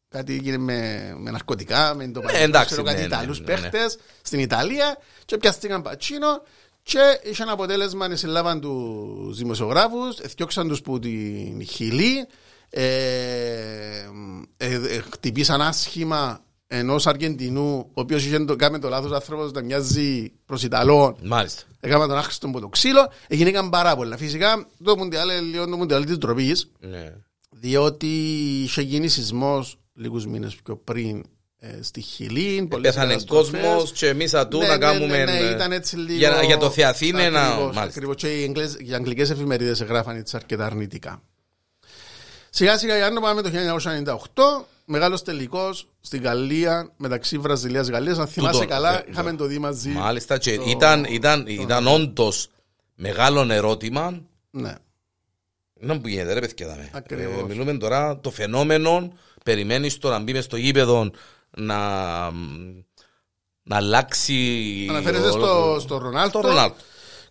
Κάτι 0.09 0.35
έγινε 0.35 0.57
με, 0.57 1.13
με 1.19 1.31
ναρκωτικά, 1.31 1.95
με 1.95 2.05
εντοπαρισμένου. 2.05 2.49
εντάξει, 2.49 2.67
ξέρω, 2.67 2.83
ναι, 2.83 2.89
κάτι 2.89 3.01
ναι, 3.01 3.07
Ιταλούς 3.07 3.41
ναι, 3.41 3.45
ναι. 3.45 3.61
παίχτες 3.61 3.99
στην 4.23 4.39
Ιταλία 4.39 4.99
και 5.25 5.37
πιάστηκαν 5.37 5.83
πατσίνο 5.83 6.43
και 6.87 7.21
είχε 7.31 7.43
ένα 7.43 7.53
αποτέλεσμα 7.53 8.09
να 8.09 8.17
συλλάβαν 8.17 8.61
του 8.61 9.35
δημοσιογράφους, 9.37 10.19
εθιώξαν 10.19 10.69
τους 10.69 10.81
που 10.81 10.99
την 10.99 11.63
Χιλή, 11.63 12.27
ε, 12.71 12.87
ε, 14.57 14.75
ε, 14.75 14.99
χτυπήσαν 15.13 15.63
άσχημα 15.63 16.41
ενός 16.67 17.07
Αργεντινού, 17.07 17.79
ο 17.79 18.01
οποίος 18.01 18.25
είχε 18.25 18.45
το, 18.45 18.57
κάνει 18.57 18.79
το 18.79 18.89
λάθος 18.89 19.13
άνθρωπος 19.13 19.53
να 19.53 19.63
μοιάζει 19.63 20.33
προς 20.45 20.63
Ιταλό. 20.63 21.17
Μάλιστα. 21.23 21.63
Έκαμε 21.81 22.07
τον 22.07 22.17
άχρηστο 22.17 22.47
από 22.49 22.61
το 22.61 22.69
ξύλο, 22.69 23.11
έγιναν 23.29 23.71
πάρα 23.71 23.97
πολλά. 23.97 24.17
Φυσικά 24.17 24.67
το 24.85 24.97
Μουντιάλ 24.97 25.29
είναι 25.31 25.41
λίγο 25.41 25.69
το 25.69 25.77
Μουντιάλ 25.77 26.05
της 26.05 26.19
ντροπής, 26.19 26.71
Ναι. 26.81 27.15
διότι 27.51 28.07
είχε 28.63 28.83
γίνει 28.83 29.09
σεισμός 29.09 29.79
λίγους 29.95 30.27
μήνες 30.27 30.55
πιο 30.55 30.77
πριν 30.77 31.17
ε, 31.19 31.23
στη 31.81 32.01
Χιλή. 32.01 32.67
πολλές 32.71 32.95
Πέθανε 32.95 33.13
καταστροφές. 33.13 33.51
κόσμος 33.63 33.93
και 33.93 34.09
εμείς 34.09 34.35
ατού 34.35 34.59
Ναι, 34.59 34.67
να 34.67 34.73
ναι, 34.73 34.79
κάνουμε. 34.79 35.17
ναι, 35.17 35.25
ναι, 35.25 35.39
ε, 35.39 35.51
ήταν 35.51 35.73
έτσι 35.73 35.97
λίγο... 35.97 36.19
Για, 36.19 36.43
για 36.43 36.57
το 36.57 36.71
Θεαθήνε 36.71 37.29
να. 37.31 37.41
Ακριβώς, 37.41 37.63
Μάλιστα. 37.65 37.83
ακριβώς. 37.83 38.17
Και 38.17 38.29
οι, 38.41 38.43
Εγγλές, 38.43 38.77
οι 38.79 38.95
αγγλικές 38.95 39.31
εφημερίδες 39.31 39.81
εγγράφαν 39.81 40.17
έτσι 40.17 40.37
αρκετά 40.37 40.67
αρνητικά. 40.67 41.23
Σιγά 42.51 42.79
σιγά 42.79 42.97
Ιάννο 42.97 43.21
πάμε 43.21 43.43
το 43.43 43.51
1998. 43.51 44.67
Μεγάλος 44.85 45.23
τελικός 45.23 45.87
στην 46.01 46.23
Γαλλία 46.23 46.93
μεταξύ 46.97 47.39
Βραζιλίας 47.39 47.87
και 47.87 47.93
Γαλλίας. 47.93 48.19
Αν 48.19 48.27
θυμάσαι 48.27 48.59
Τούτο, 48.61 48.69
καλά, 48.71 48.99
ε, 48.99 49.05
είχαμε 49.11 49.33
το 49.33 49.45
δει 49.45 49.59
μαζί. 49.59 49.89
Μάλιστα. 49.89 50.39
Και 50.39 50.57
Το- 50.57 50.65
ήταν, 50.67 51.05
ήταν, 51.09 51.45
ήταν 51.47 51.87
όντως 51.87 52.49
μεγάλο 52.95 53.53
ερώτημα. 53.53 54.21
Ναι. 54.51 54.75
Να 55.81 56.01
που 56.01 56.09
γίνεται, 56.09 56.33
ρε 56.33 56.41
παιδιά. 56.41 56.67
δάμε. 56.67 56.89
Ακριβώς. 56.93 57.41
Ε, 57.41 57.45
μιλούμε 57.49 57.75
τώρα 57.77 58.19
το 58.21 58.31
φαινόμενο. 58.31 59.13
Περιμένεις 59.45 59.99
το 59.99 60.09
να 60.11 60.19
μπει 60.19 60.33
μες 60.33 60.45
στο 60.45 60.57
γήπεδο 60.57 61.11
να, 61.61 62.31
να 63.63 63.77
αλλάξει. 63.77 64.87
Αναφέρεσαι 64.91 65.29
όλο 65.29 65.31
στο, 65.47 65.73
το- 65.75 65.81
στο 65.81 65.99
Ρονάλτο. 65.99 66.39
στο 66.39 66.49
Ρονάλτο. 66.49 66.77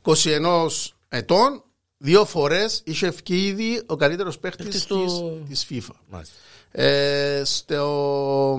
21 0.01 0.67
ετών. 1.09 1.63
Δύο 1.97 2.25
φορές 2.25 2.81
είχε 2.85 3.07
ευκεί 3.07 3.45
ήδη 3.45 3.81
ο 3.85 3.95
καλύτερος 3.95 4.39
παίχτης 4.39 4.65
Παίχτης 4.65 4.85
της, 4.85 4.95
του- 4.97 5.45
της 5.49 5.65
FIFA. 5.69 5.93
Μάλιστα. 6.09 6.35
Ε, 6.71 7.41
στο, 7.45 8.57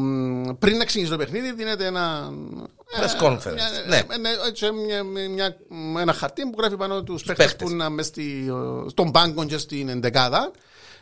πριν 0.58 0.76
να 0.76 0.84
ξεκινήσει 0.84 1.10
το 1.12 1.16
παιχνίδι 1.18 1.52
δίνεται 1.52 1.86
ένα 1.86 2.30
Press 3.00 3.22
ε, 3.22 3.26
conference. 3.26 3.52
μια- 3.54 3.70
Ναι. 3.88 3.96
ε, 3.96 4.16
ναι, 4.18 4.28
έτσι, 4.48 4.70
μια- 4.72 5.02
μια- 5.28 5.56
ένα 5.98 6.12
χαρτί 6.12 6.42
που 6.42 6.54
γράφει 6.60 6.76
πάνω 6.76 7.02
τους 7.02 7.22
παίχτες 7.22 7.46
παίχτες. 7.46 7.66
που 7.68 7.72
είναι 7.74 7.88
μες 7.88 8.06
στη- 8.06 8.52
στον 8.86 9.10
πάγκο 9.10 9.44
και 9.44 9.58
στην 9.58 9.88
εντεκάδα 9.88 10.50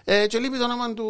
ε, 0.04 0.26
και 0.26 0.38
λείπει 0.38 0.58
το 0.58 0.64
όνομα 0.64 0.94
του, 0.94 1.04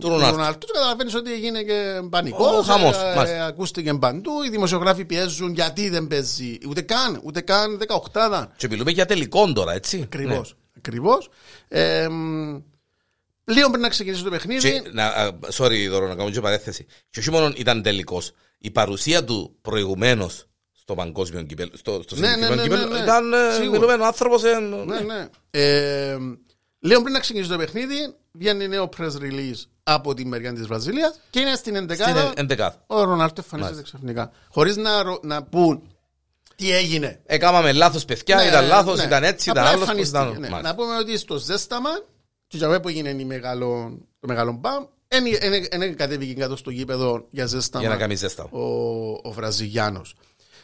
Του 0.00 0.08
Ρονάλτου. 0.08 0.66
και 0.66 0.72
καταλαβαίνεις 0.72 1.14
ότι 1.14 1.32
έγινε 1.32 1.62
και 1.62 2.00
πανικός 2.10 2.58
Ο 2.68 2.72
χαμός, 2.72 2.96
ε, 2.96 3.12
μάλιστα. 3.16 3.44
ακούστηκε 3.46 3.94
παντού 3.94 4.42
οι 4.46 4.48
δημοσιογράφοι 4.50 5.04
πιέζουν 5.04 5.54
γιατί 5.54 5.88
δεν 5.88 6.06
παίζει 6.06 6.58
ούτε 6.68 6.80
καν, 6.80 7.20
ούτε 7.24 7.40
καν 7.40 7.78
18 8.12 8.46
Και 8.56 8.68
μιλούμε 8.68 8.90
για 8.90 9.06
τελικό 9.06 9.52
τώρα, 9.52 9.72
έτσι. 9.72 10.00
Ακριβώς. 10.02 10.48
Ναι. 10.48 10.58
Ακριβώς. 10.76 11.28
Ε, 11.68 12.08
μ, 12.08 12.56
λίγο 13.44 13.70
πριν 13.70 13.82
να 13.82 13.88
ξεκινήσει 13.88 14.22
το 14.22 14.30
παιχνίδι. 14.30 14.70
Και, 14.70 14.82
να, 14.92 15.06
α, 15.06 15.30
sorry, 15.52 15.86
Δώρο, 15.90 16.06
να 16.08 16.14
κάνω 16.14 16.30
και 16.30 16.40
παρέθεση. 16.40 16.86
Και 17.10 17.18
όχι 17.18 17.30
μόνο 17.30 17.52
ήταν 17.56 17.82
τελικός. 17.82 18.32
Η 18.58 18.70
παρουσία 18.70 19.24
του 19.24 19.56
προηγουμένως 19.62 20.46
στο 20.72 20.94
παγκόσμιο 20.94 21.42
κυπέλο, 21.42 21.70
στο, 21.74 22.00
στο 22.02 22.16
Ναι, 22.16 22.26
ναι, 22.26 22.32
συγκεκριμένο 22.32 22.62
ναι, 22.62 22.68
ναι, 22.68 22.74
κυπέλο, 22.76 22.96
ναι. 22.96 23.02
ήταν 23.02 23.32
ε, 23.32 23.36
Σίγουρα. 23.52 23.70
μιλούμε 23.80 24.04
άνθρωπος. 24.06 24.42
Ναι, 24.86 25.00
ναι. 25.00 25.28
Ε, 25.50 26.16
λίγο 26.78 27.00
πριν 27.00 27.12
να 27.12 27.20
ξεκινήσει 27.20 27.50
το 27.50 27.56
παιχνίδι, 27.56 28.14
βγαίνει 28.32 28.68
νέο 28.68 28.88
press 28.98 29.12
release 29.22 29.62
από 29.82 30.14
τη 30.14 30.24
μεριά 30.24 30.52
της 30.52 30.66
Βραζιλίας 30.66 31.20
και 31.30 31.40
είναι 31.40 31.54
στην 31.54 31.76
11 31.90 31.94
Στην 31.94 32.56
11. 32.58 32.70
ο 32.86 33.02
Ρονάλτο 33.02 33.42
εμφανίζεται 33.44 33.82
ξαφνικά. 33.82 34.30
Χωρίς 34.50 34.76
να, 34.76 35.02
ρω- 35.02 35.20
να 35.22 35.42
πούν 35.42 35.82
τι 36.56 36.72
έγινε. 36.72 37.20
Έκαναμε 37.26 37.72
λάθος, 37.72 38.04
παιδιά, 38.04 38.36
Ναι, 38.36 38.42
ήταν 38.44 38.66
λάθος, 38.66 38.98
ναι. 38.98 39.04
ήταν 39.04 39.24
έτσι, 39.24 39.50
ήταν 39.50 39.62
Απλά 39.62 39.74
άλλος. 39.76 39.88
εμφανίστηκε, 39.88 40.18
Ήταν... 40.24 40.40
ναι. 40.40 40.48
Μάλιστα. 40.48 40.62
Να 40.62 40.74
πούμε 40.74 40.96
ότι 40.96 41.18
στο 41.18 41.36
ζέσταμα, 41.36 41.90
και 42.46 42.56
για 42.56 42.68
μένα 42.68 42.80
που 42.80 42.88
έγινε 42.88 43.08
η 43.08 43.24
μεγάλο, 43.24 43.98
το 44.20 44.26
μεγάλο 44.28 44.52
μπαμ, 44.52 44.84
δεν 45.78 45.96
κατέβηκε 45.96 46.34
κάτω 46.34 46.56
στο 46.56 46.70
γήπεδο 46.70 47.26
για 47.30 47.46
ζέσταμα 47.46 47.84
Για 47.84 47.94
να 47.94 48.00
κάνει 48.00 48.14
ζέστα. 48.14 48.42
ο, 48.44 48.60
ο 49.22 49.32
Βραζιλιάνος. 49.32 50.14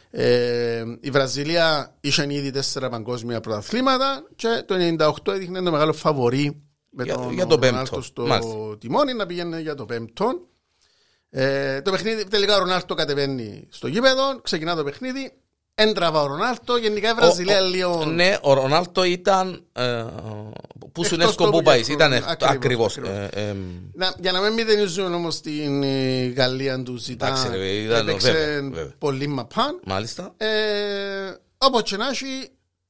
Ε, 0.09 0.83
η 1.01 1.09
Βραζιλία 1.09 1.95
είχε 2.01 2.33
ήδη 2.33 2.51
τέσσερα 2.51 2.89
παγκόσμια 2.89 3.39
πρωταθλήματα 3.39 4.23
και 4.35 4.63
το 4.65 4.75
98 5.25 5.33
έδειχνε 5.33 5.61
το 5.61 5.71
μεγάλο 5.71 5.93
φαβορή 5.93 6.61
με 6.89 7.03
Για- 7.03 7.13
τον 7.15 7.33
για 7.33 7.45
το 7.45 7.55
Ρονάλντο 7.55 7.77
πέμπτο. 7.89 8.01
στο 8.01 8.25
Μάλιστα. 8.25 8.77
τιμόνι 8.77 9.13
να 9.13 9.25
πηγαίνει 9.25 9.61
για 9.61 9.75
το 9.75 9.85
πέμπτο. 9.85 10.47
Ε, 11.29 11.81
το 11.81 11.91
παιχνίδι, 11.91 12.23
τελικά 12.27 12.55
ο 12.55 12.59
Ρονάλτο 12.59 12.93
κατεβαίνει 12.95 13.67
στο 13.69 13.87
γήπεδο, 13.87 14.39
ξεκινά 14.41 14.75
το 14.75 14.83
παιχνίδι. 14.83 15.31
Έντραβα 15.77 16.21
ο 16.21 16.25
Ρονάλτο, 16.27 16.75
γενικά 16.77 17.09
η 17.09 17.13
Βραζιλία 17.13 17.61
Ο- 17.61 17.65
ο- 17.65 17.67
λίγο. 17.69 18.05
Ναι, 18.05 18.37
ο 18.41 18.53
Ρονάλτο 18.53 19.03
ήταν. 19.03 19.63
Ε, 19.73 20.05
που 20.91 21.03
σου 21.05 21.13
Εκτός 21.13 21.27
είναι 21.27 21.35
τόπου 21.37 21.51
που 21.57 21.61
πάει. 21.63 21.83
και 21.83 21.91
Ήταν 21.91 22.11
χρόνου. 22.11 22.25
ακριβώς. 22.29 22.55
Ακριβώς, 22.55 22.97
ακριβώς. 22.97 23.53
Να, 23.93 24.13
για 24.19 24.31
να 24.31 24.41
μην 24.41 24.53
μηδενίζουν 24.53 25.13
όμως 25.13 25.41
την 25.41 25.83
ε, 25.83 26.25
Γαλλία 26.25 26.83
τους 26.83 27.07
Εντάξει, 27.07 27.47
ρε, 27.51 27.65
ήταν. 27.67 27.85
ήταν- 27.85 28.07
Έπαιξε 28.07 28.31
βέβαια, 28.31 28.61
βέβαια. 28.69 28.93
πολύ 28.97 29.27
μαπάν. 29.27 29.79
Μάλιστα. 29.85 30.33
Ε, 30.37 30.47
Όπως 31.57 31.81
και 31.83 31.97
να 31.97 32.07
έχει, 32.07 32.49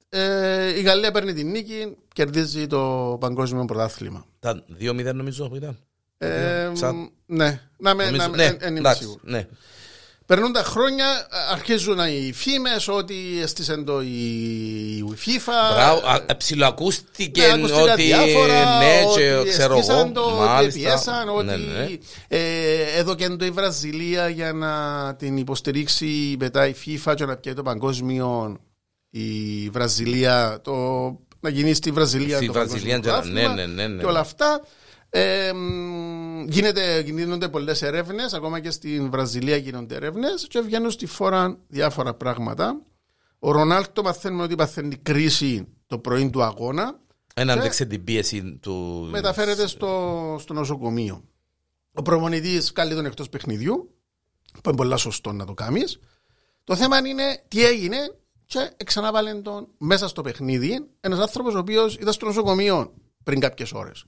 ε, 0.10 0.78
η 0.78 0.82
Γαλλία 0.82 1.12
παίρνει 1.12 1.34
την 1.34 1.50
νίκη, 1.52 1.98
κερδίζει 2.14 2.68
το 2.68 3.18
παγκόσμιο 3.20 3.66
πρωτάθλημα. 3.66 4.26
Ήταν 4.38 4.64
2-0 4.80 5.14
νομίζω 5.14 5.50
που 5.50 5.56
ήταν. 5.56 5.78
Ε, 6.18 6.70
Σαν- 6.74 7.10
ναι, 7.26 7.62
να 7.78 7.96
με, 7.96 8.06
Νομίζω- 8.06 8.22
να 8.24 8.30
με, 8.30 8.36
ναι, 8.38 8.44
εν- 8.44 8.58
εν 8.60 8.70
είμαι 8.70 8.80
εντάξει, 8.80 9.02
σίγουρο. 9.02 9.20
Ναι. 10.28 10.36
Περνούν 10.36 10.54
τα 10.54 10.64
χρόνια, 10.64 11.06
αρχίζουν 11.52 12.00
οι 12.00 12.34
φήμες 12.34 12.88
ότι 12.88 13.16
έστησε 13.42 13.78
το 13.78 14.02
η, 14.02 14.06
η 14.98 15.04
FIFA. 15.26 15.74
Μπράβο, 15.74 16.08
α, 16.08 16.24
ε, 16.28 16.34
ψιλοακούστηκε 16.34 17.42
Ναι, 17.42 17.54
ακούστηκαν 17.54 17.90
ότι 17.90 18.04
διάφορα, 18.04 18.78
ναι, 18.78 19.04
ότι 19.06 19.20
και 19.22 19.50
ξέρω 19.50 19.72
εγώ. 19.72 19.80
εσκίσαν 19.80 20.14
το, 20.14 20.22
ότι 20.22 20.38
Μάλιστα. 20.38 20.80
πιέσαν, 20.80 21.30
ότι 21.30 21.46
Ναι, 21.46 21.56
ναι. 21.56 21.88
ε, 22.28 22.98
έδωκεν 22.98 23.38
το 23.38 23.46
η 23.46 23.50
Βραζιλία 23.50 24.30
για 24.30 24.54
να 24.54 25.16
την 25.16 25.38
υποστηρίξει 25.38 26.36
μετά 26.40 26.68
η 26.68 26.74
FIFA 26.86 27.14
και 27.16 27.26
να 27.26 27.36
πιέει 27.38 27.54
το 27.54 27.64
παγκόσμιο 27.64 28.58
η 29.10 29.70
Βραζιλία, 29.70 30.60
το, 30.64 30.74
να 31.40 31.50
γίνει 31.50 31.74
στη 31.74 31.92
Βραζιλία 31.92 32.36
Στη 32.36 32.46
το 32.46 32.54
Βραζιλία, 32.54 33.00
παγκόσμιο 33.00 33.34
ναι, 33.34 33.42
πρωτάθλημα 33.42 33.54
ναι, 33.54 33.84
ναι, 33.84 33.88
ναι. 33.88 34.02
και 34.02 34.06
όλα 34.06 34.20
αυτά. 34.20 34.62
Ε, 35.10 35.52
μ, 35.54 36.25
γίνεται, 36.48 37.00
γίνονται 37.00 37.50
πολλές 37.50 37.82
έρευνες, 37.82 38.34
ακόμα 38.34 38.60
και 38.60 38.72
στην 38.72 39.10
Βραζιλία 39.10 39.56
γίνονται 39.56 39.96
έρευνες 39.96 40.48
και 40.50 40.60
βγαίνουν 40.60 40.92
στη 40.92 41.06
φόρα 41.06 41.58
διάφορα 41.68 42.14
πράγματα. 42.14 42.82
Ο 43.40 43.52
Ρονάλτο 43.52 44.04
μαθαίνουμε 44.04 44.44
ότι 44.44 44.56
παθαίνει 44.56 44.96
κρίση 44.96 45.68
το 45.88 46.00
πρωί 46.00 46.30
του 46.30 46.44
αγώνα. 46.44 47.00
Ένα 47.34 47.54
Και- 47.54 47.60
αντέξε 47.60 47.86
την 47.86 48.04
πίεση 48.04 48.58
του. 48.62 49.08
Μεταφέρεται 49.12 49.68
στο, 49.68 50.36
στο 50.40 50.54
νοσοκομείο. 50.54 51.24
Ο 51.94 52.02
προμονητή 52.02 52.62
καλεί 52.74 52.94
τον 52.96 53.06
εκτός 53.06 53.30
παιχνιδιού, 53.30 53.96
που 54.54 54.62
είναι 54.70 54.76
πολλά 54.78 54.98
σωστό 54.98 55.32
να 55.32 55.46
το 55.46 55.54
κάνεις. 55.54 56.00
Το 56.64 56.76
θέμα 56.76 56.98
είναι 56.98 57.44
τι 57.48 57.66
έγινε 57.66 57.98
και 58.46 58.72
ξαναβάλε 58.86 59.34
τον 59.34 59.68
μέσα 59.78 60.08
στο 60.08 60.22
παιχνίδι 60.22 60.88
ένας 61.00 61.20
άνθρωπος 61.20 61.56
ο 61.56 61.58
οποίος 61.60 61.96
ήταν 61.96 62.14
στο 62.14 62.26
νοσοκομείο 62.26 62.94
πριν 63.24 63.40
κάποιες 63.40 63.72
ώρες. 63.72 64.06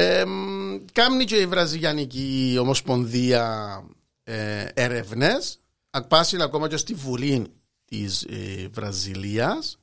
Ε, 0.00 0.24
μ, 0.24 0.76
κάνει 0.92 1.24
και 1.24 1.36
η 1.36 1.46
Βραζιλιανική 1.46 2.56
Ομοσπονδία 2.60 3.82
ε, 4.24 4.64
έρευνες. 4.74 5.60
Ακπάσει 5.90 6.36
ακόμα 6.40 6.68
και 6.68 6.76
στη 6.76 6.94
Βουλή 6.94 7.46
της 7.84 8.22
ε, 8.22 8.68
Βραζιλίας. 8.72 9.78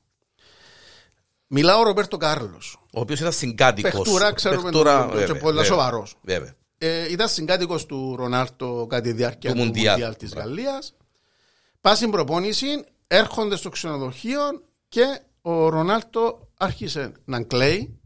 Μιλά 1.47 1.78
ο 1.78 1.84
Ρομπέρτο 1.84 2.18
Κάρλος 2.18 2.80
Ο 2.93 2.99
οποίος 2.99 3.20
ήταν 3.20 3.32
συγκάτοικος. 3.32 3.91
Παιχτούρα, 3.91 4.34
ξέρουμε 4.34 4.72
το- 4.72 4.84
το- 4.84 5.24
και 5.26 5.34
πολλά 5.36 5.63
σοβαρός. 5.63 6.16
Βέβαια. 6.22 6.53
Ε, 6.78 7.11
ήταν 7.11 7.30
συγκάτοικος 7.30 7.86
του 7.86 8.16
Ρονάλτο 8.16 8.86
κατά 8.89 9.01
τη 9.01 9.11
διάρκεια 9.11 9.51
Του 9.51 9.57
του 9.57 9.63
Μουντιάλ. 9.63 9.91
Μουντιάλ 9.93 10.16
της 10.16 10.30
Μπράβο. 10.30 10.47
Γαλλίας. 10.47 10.93
Πα 11.82 11.95
στην 11.95 12.11
προπόνηση, 12.11 12.68
έρχονται 13.07 13.55
στο 13.55 13.70
ξενοδοχείο 13.70 14.39
και 14.88 15.20
ο 15.41 15.70
Ρονάλτο 15.70 16.47
άρχισε 16.57 17.11
να 17.26 17.43
κλαίει 17.43 17.99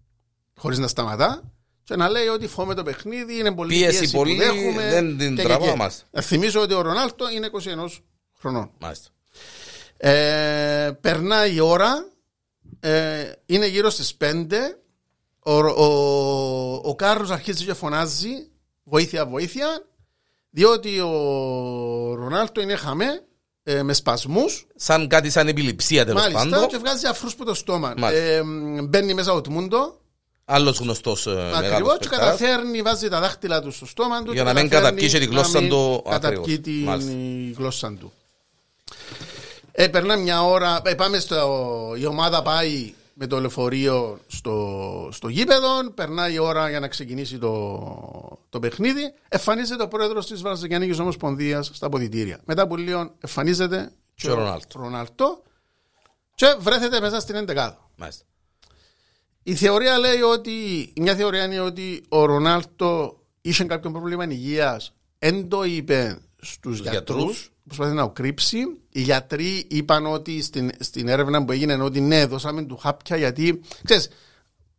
χωρίς 0.57 0.77
να 0.77 0.87
σταματά 0.87 1.51
και 1.89 1.95
να 1.95 2.09
λέει 2.09 2.27
ότι 2.27 2.47
φόμε 2.47 2.73
το 2.73 2.83
παιχνίδι, 2.83 3.37
είναι 3.39 3.51
πολύ 3.53 3.73
Πίεση 3.73 3.99
πίεση 3.99 4.15
πολύ, 4.15 4.35
που 4.35 4.41
έχουμε. 4.41 4.89
δεν 4.89 5.17
την 5.17 5.35
και- 5.35 5.41
και- 5.41 5.47
τραβάμαστε. 5.47 6.03
και. 6.11 6.21
Θυμίζω 6.21 6.61
ότι 6.61 6.73
ο 6.73 6.81
Ρονάλτο 6.81 7.29
είναι 7.29 7.45
21 7.45 8.01
χρονών. 8.39 8.71
Μάλιστα. 8.79 9.09
Ε, 9.97 10.91
περνάει 11.01 11.53
η 11.55 11.59
ώρα, 11.59 12.05
ε, 12.79 13.31
είναι 13.45 13.67
γύρω 13.67 13.89
στις 13.89 14.15
5. 14.15 14.79
Ο, 15.39 15.53
ο, 15.57 16.81
ο 16.83 16.95
Κάρλος 16.95 17.29
αρχίζει 17.29 17.65
και 17.65 17.73
φωνάζει 17.73 18.29
βοήθεια, 18.83 19.25
βοήθεια, 19.25 19.85
διότι 20.49 20.99
ο 20.99 21.11
Ρονάλτο 22.15 22.61
είναι 22.61 22.75
χαμέ 22.75 23.23
ε, 23.63 23.83
με 23.83 23.93
σπασμούς 23.93 24.67
Σαν 24.75 25.07
κάτι 25.07 25.29
σαν 25.29 25.47
επιληψία 25.47 26.05
τέλος 26.05 26.21
μάλιστα 26.21 26.49
πάντων. 26.49 26.67
και 26.67 26.77
βγάζει 26.77 27.07
αφρούς 27.07 27.35
που 27.35 27.45
το 27.45 27.53
στόμα. 27.53 27.93
Μάλιστα. 27.97 28.25
Ε, 28.25 28.41
μπαίνει 28.83 29.13
μέσα 29.13 29.33
ο 29.33 29.41
Τμούντο 29.41 29.98
Άλλος 30.51 30.79
γνωστός 30.79 31.27
ακριβώς 31.27 31.61
μεγάλος 31.61 31.97
και 31.99 32.07
καταφέρνει, 32.07 32.81
βάζει 32.81 33.09
τα 33.09 33.19
δάχτυλα 33.19 33.61
του 33.61 33.71
στο 33.71 33.85
στόμα 33.85 34.21
του 34.23 34.31
Για 34.33 34.43
και 34.43 34.47
να 34.47 34.59
μην 34.59 34.69
καταφέρνει 34.69 34.99
καταπιεί 34.99 35.09
και 35.09 35.19
τη 35.19 35.25
γλώσσα 35.25 35.53
να 35.53 35.59
μην 35.61 35.69
του 35.69 36.03
Καταπιεί 36.09 36.37
ακριβώς. 36.37 36.61
την 36.63 36.83
Μάλιστα. 36.83 37.13
γλώσσα 37.57 37.93
του. 37.99 38.13
Ε, 39.71 39.87
περνά 39.87 40.15
μια 40.15 40.43
ώρα, 40.43 40.81
ε, 40.83 40.93
πάμε 40.93 41.19
στο, 41.19 41.95
η 41.97 42.05
ομάδα 42.05 42.41
πάει 42.41 42.93
με 43.13 43.27
το 43.27 43.39
λεωφορείο 43.39 44.19
στο, 44.27 45.09
στο 45.11 45.27
γήπεδο, 45.27 45.91
περνάει 45.95 46.33
η 46.33 46.39
ώρα 46.39 46.69
για 46.69 46.79
να 46.79 46.87
ξεκινήσει 46.87 47.37
το, 47.37 48.39
το 48.49 48.59
παιχνίδι, 48.59 49.13
εμφανίζεται 49.29 49.83
ο 49.83 49.87
πρόεδρος 49.87 50.27
της 50.27 50.41
Βραζιλιανικής 50.41 50.99
Ομοσπονδίας 50.99 51.69
στα 51.73 51.85
αποδητήρια. 51.85 52.39
Μετά 52.45 52.61
από 52.61 52.75
λίγο 52.75 53.11
εμφανίζεται 53.19 53.91
Και 54.15 54.29
ο 54.29 54.33
Ρονάλτο. 54.33 54.79
Ρονάλτο 54.79 55.43
και 56.35 56.55
βρέθεται 56.59 56.99
μέσα 56.99 57.19
στην 57.19 57.35
11. 57.47 57.71
Μάλιστα. 57.95 58.23
Η 59.43 59.55
θεωρία 59.55 59.97
λέει 59.97 60.21
ότι, 60.21 60.51
μια 60.95 61.15
θεωρία 61.15 61.45
είναι 61.45 61.59
ότι 61.59 62.03
ο 62.09 62.25
Ρονάλτο 62.25 63.19
είχε 63.41 63.63
κάποιο 63.63 63.91
πρόβλημα 63.91 64.25
υγείας. 64.29 64.93
Εν 65.19 65.47
το 65.47 65.63
είπε 65.63 66.17
στους 66.41 66.79
γιατρούς, 66.79 67.17
γιατρούς. 67.17 67.51
προσπαθεί 67.63 67.93
να 67.93 68.01
το 68.01 68.09
κρύψει. 68.09 68.57
Οι 68.91 69.01
γιατροί 69.01 69.65
είπαν 69.69 70.05
ότι 70.05 70.41
στην, 70.41 70.71
στην 70.79 71.07
έρευνα 71.07 71.45
που 71.45 71.51
έγινε 71.51 71.83
ότι 71.83 72.01
ναι, 72.01 72.25
δώσαμε 72.25 72.63
του 72.63 72.77
χάπια 72.77 73.17
γιατί 73.17 73.61
ξέρεις, 73.83 74.09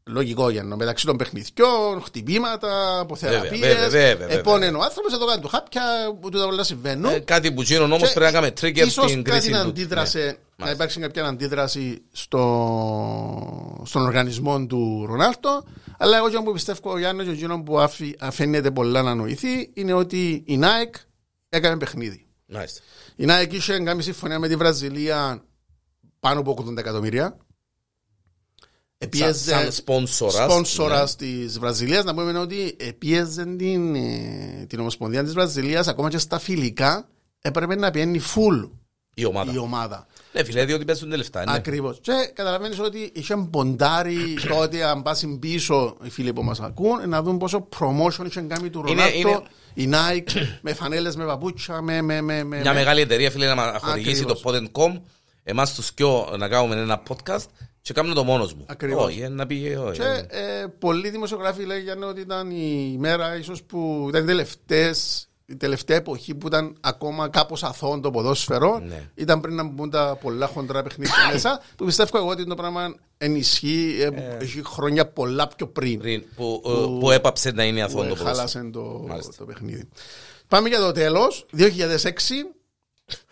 Λογικό 0.05 0.51
για 0.51 0.63
να 0.63 0.77
μεταξύ 0.77 1.07
των 1.07 1.17
παιχνιδιών, 1.17 2.03
χτυπήματα, 2.05 2.99
αποθεραπείες. 2.99 3.51
Βέβαια, 3.61 3.75
βέβαια, 3.75 3.89
βέβαια, 3.89 4.17
βέβαια. 4.17 4.39
Επώνε 4.39 4.67
ο 4.67 4.83
άνθρωπος, 4.83 5.13
εδώ 5.13 5.27
κάνει 5.27 5.41
του 5.41 5.49
χάπια 5.49 5.83
που 6.21 6.29
τα 6.29 6.45
όλα 6.45 6.63
συμβαίνουν. 6.63 7.13
Ε, 7.13 7.19
κάτι 7.19 7.53
που 7.53 7.63
γίνουν 7.63 7.93
όμως 7.93 8.09
Και 8.09 8.15
πρέπει 8.15 8.33
να 8.33 8.41
κάνουμε 8.41 8.53
trigger 8.61 8.87
ίσως 8.87 9.11
στην 9.11 9.23
κάτι 9.25 9.37
κρίση 9.39 9.51
να 9.51 9.63
του. 9.63 9.69
αντίδρασε, 9.69 10.19
Ναι. 10.19 10.25
να 10.27 10.35
Μάλιστα. 10.57 10.75
υπάρξει 10.75 11.01
κάποια 11.01 11.25
αντίδραση 11.25 12.03
στο, 12.13 13.83
στον 13.85 14.03
οργανισμό 14.03 14.67
του 14.67 15.05
Ρονάλτο. 15.09 15.63
Αλλά 15.99 16.17
εγώ 16.17 16.31
και 16.31 16.39
που 16.45 16.53
πιστεύω 16.53 16.91
ο 16.93 16.99
Γιάννη 16.99 17.25
και 17.25 17.31
εκείνο 17.31 17.63
που 17.63 17.81
αφή- 17.81 18.17
αφαίνεται 18.23 18.71
πολλά 18.71 19.03
να 19.03 19.15
νοηθεί 19.15 19.71
είναι 19.75 19.93
ότι 19.93 20.43
η 20.47 20.61
Nike 20.63 21.01
έκανε 21.49 21.77
παιχνίδι. 21.77 22.27
Μάλιστα. 22.47 22.81
Η 23.17 23.25
Nike 23.29 23.53
είχε 23.53 23.79
κάνει 23.79 24.03
συμφωνία 24.03 24.39
με 24.39 24.49
τη 24.49 24.57
Βραζιλία 24.57 25.45
πάνω 26.21 26.41
από 26.41 26.51
80 26.69 26.77
εκατομμύρια. 26.77 27.37
Σαν, 29.09 29.35
σαν 29.35 29.73
σπόνσορας. 29.73 30.51
σπόνσορας 30.53 31.17
της 31.17 31.59
Βραζιλίας. 31.59 32.05
Να 32.05 32.15
πούμε 32.15 32.39
ότι 32.39 32.77
επίεζε 32.81 33.45
την, 33.45 33.95
ε, 33.95 34.67
την 34.69 34.81
Ομοσπονδία 34.81 35.25
της 35.25 35.33
Βραζιλίας 35.33 35.89
ακόμα 35.89 36.11
και 36.11 36.19
στα 36.19 36.39
φιλικά 36.39 37.09
έπρεπε 37.41 37.77
να 37.77 37.91
πιένει 37.91 38.21
full 38.35 38.71
Η 39.15 39.25
ομάδα. 39.25 39.53
η 39.53 39.59
ομάδα. 39.59 40.07
Ναι, 40.33 40.45
φίλε, 40.45 40.65
διότι 40.65 40.85
παίζουν 40.85 41.11
τα 41.11 41.17
λεφτά. 41.17 41.45
Ναι. 41.45 41.53
Ακριβώς. 41.55 41.99
Και 42.01 42.13
καταλαβαίνεις 42.35 42.79
ότι 42.81 43.11
είχε 43.15 43.37
ποντάρει 43.51 44.39
τότε, 44.49 44.85
αν 44.85 45.03
πάσει 45.03 45.39
πίσω 45.41 45.97
οι 46.03 46.11
φίλοι 46.11 46.33
που 46.33 46.43
μας 46.43 46.61
ακούν, 46.61 47.09
να 47.09 47.23
δουν 47.23 47.39
πόσο 47.39 47.69
promotion 47.79 48.25
είχε 48.27 48.41
κάνει 48.41 48.71
του 48.71 48.85
Είναι- 48.89 49.03
Ρονάλτο, 49.23 49.47
η 49.75 49.89
Nike, 49.93 50.33
με 50.63 50.75
φανέλες, 50.75 51.17
με 51.17 51.25
παπούτσια, 51.25 51.81
με. 51.81 52.03
με, 52.03 52.21
με, 52.21 52.45
με 52.45 52.61
Μια 52.61 52.73
με- 52.73 52.79
μεγάλη 52.79 53.01
εταιρεία, 53.01 53.31
φίλε, 53.31 53.47
να 53.47 53.55
μας 53.55 53.81
χορηγήσει 53.83 54.25
το 54.25 54.33
Ακριβώς. 54.33 55.03
Pod.com. 55.51 55.53
Εμάς 55.53 55.75
τους 55.75 55.93
κοιό 55.93 56.35
να 56.39 56.49
κάνουμε 56.49 56.75
ένα 56.81 57.03
podcast 57.09 57.45
και 57.83 57.93
κάνουμε 57.93 58.15
το 58.15 58.25
μόνος 58.25 58.55
μου. 58.55 58.65
Ακριβώς. 58.69 59.05
Όχι, 59.05 59.21
ε, 59.21 59.29
να 59.29 59.47
πει. 59.47 59.79
όχι, 59.87 59.99
Και 60.01 60.07
ε. 60.29 60.61
ε, 60.61 60.67
πολλοί 60.79 61.11
δημοσιογράφοι 61.11 61.65
λέγανε 61.65 62.05
ότι 62.05 62.21
ήταν 62.21 62.51
η 62.51 62.97
μέρα 62.99 63.37
ίσως 63.37 63.63
που 63.63 64.07
ήταν 64.09 64.23
οι 64.23 64.27
τελευταίες, 64.27 65.29
η 65.47 65.57
τελευταία 65.57 65.97
εποχή 65.97 66.35
που 66.35 66.47
ήταν 66.47 66.77
ακόμα 66.81 67.29
κάπως 67.29 67.63
αθώο 67.63 68.01
το 68.01 68.11
ποδόσφαιρο. 68.11 68.79
Ναι. 68.79 69.09
Ήταν 69.15 69.41
πριν 69.41 69.55
να 69.55 69.65
μπουν 69.65 69.91
τα 69.91 70.19
πολλά 70.21 70.47
χοντρά 70.47 70.83
παιχνίδια 70.83 71.15
μέσα. 71.33 71.61
Που 71.77 71.85
πιστεύω 71.85 72.19
εγώ 72.19 72.29
ότι 72.29 72.47
το 72.47 72.55
πράγμα 72.55 72.95
ενισχύει, 73.19 73.97
ε, 74.01 74.37
έχει 74.45 74.63
χρόνια 74.65 75.07
πολλά 75.07 75.49
πιο 75.57 75.67
πριν. 75.67 75.99
Πριν, 75.99 76.25
που, 76.37 76.63
ε, 76.67 76.71
που 77.01 77.11
έπαψε 77.11 77.51
να 77.51 77.65
είναι 77.65 77.83
αθώο 77.83 77.97
το 77.97 78.03
που 78.03 78.09
ποδόσφαιρο. 78.09 78.35
χάλασε 78.37 78.71
το, 78.73 79.05
Μάλιστα. 79.09 79.33
το 79.39 79.45
παιχνίδι. 79.45 79.89
Πάμε 80.49 80.69
για 80.69 80.79
το 80.79 80.93
τέλος. 80.93 81.47
2006. 81.53 82.55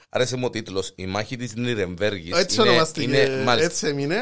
Άρεσε 0.08 0.36
μου 0.36 0.42
ο 0.46 0.50
τίτλος. 0.50 0.92
Η 0.94 1.06
μάχη 1.06 1.36
της 1.36 1.54
Νιρεμβέργης. 1.54 2.36
Έτσι 2.38 2.60
ονομαστηκε. 2.60 3.06
είναι, 3.06 3.42
μάλιστα. 3.44 3.70
Έτσι 3.70 3.86
έμεινε. 3.86 4.18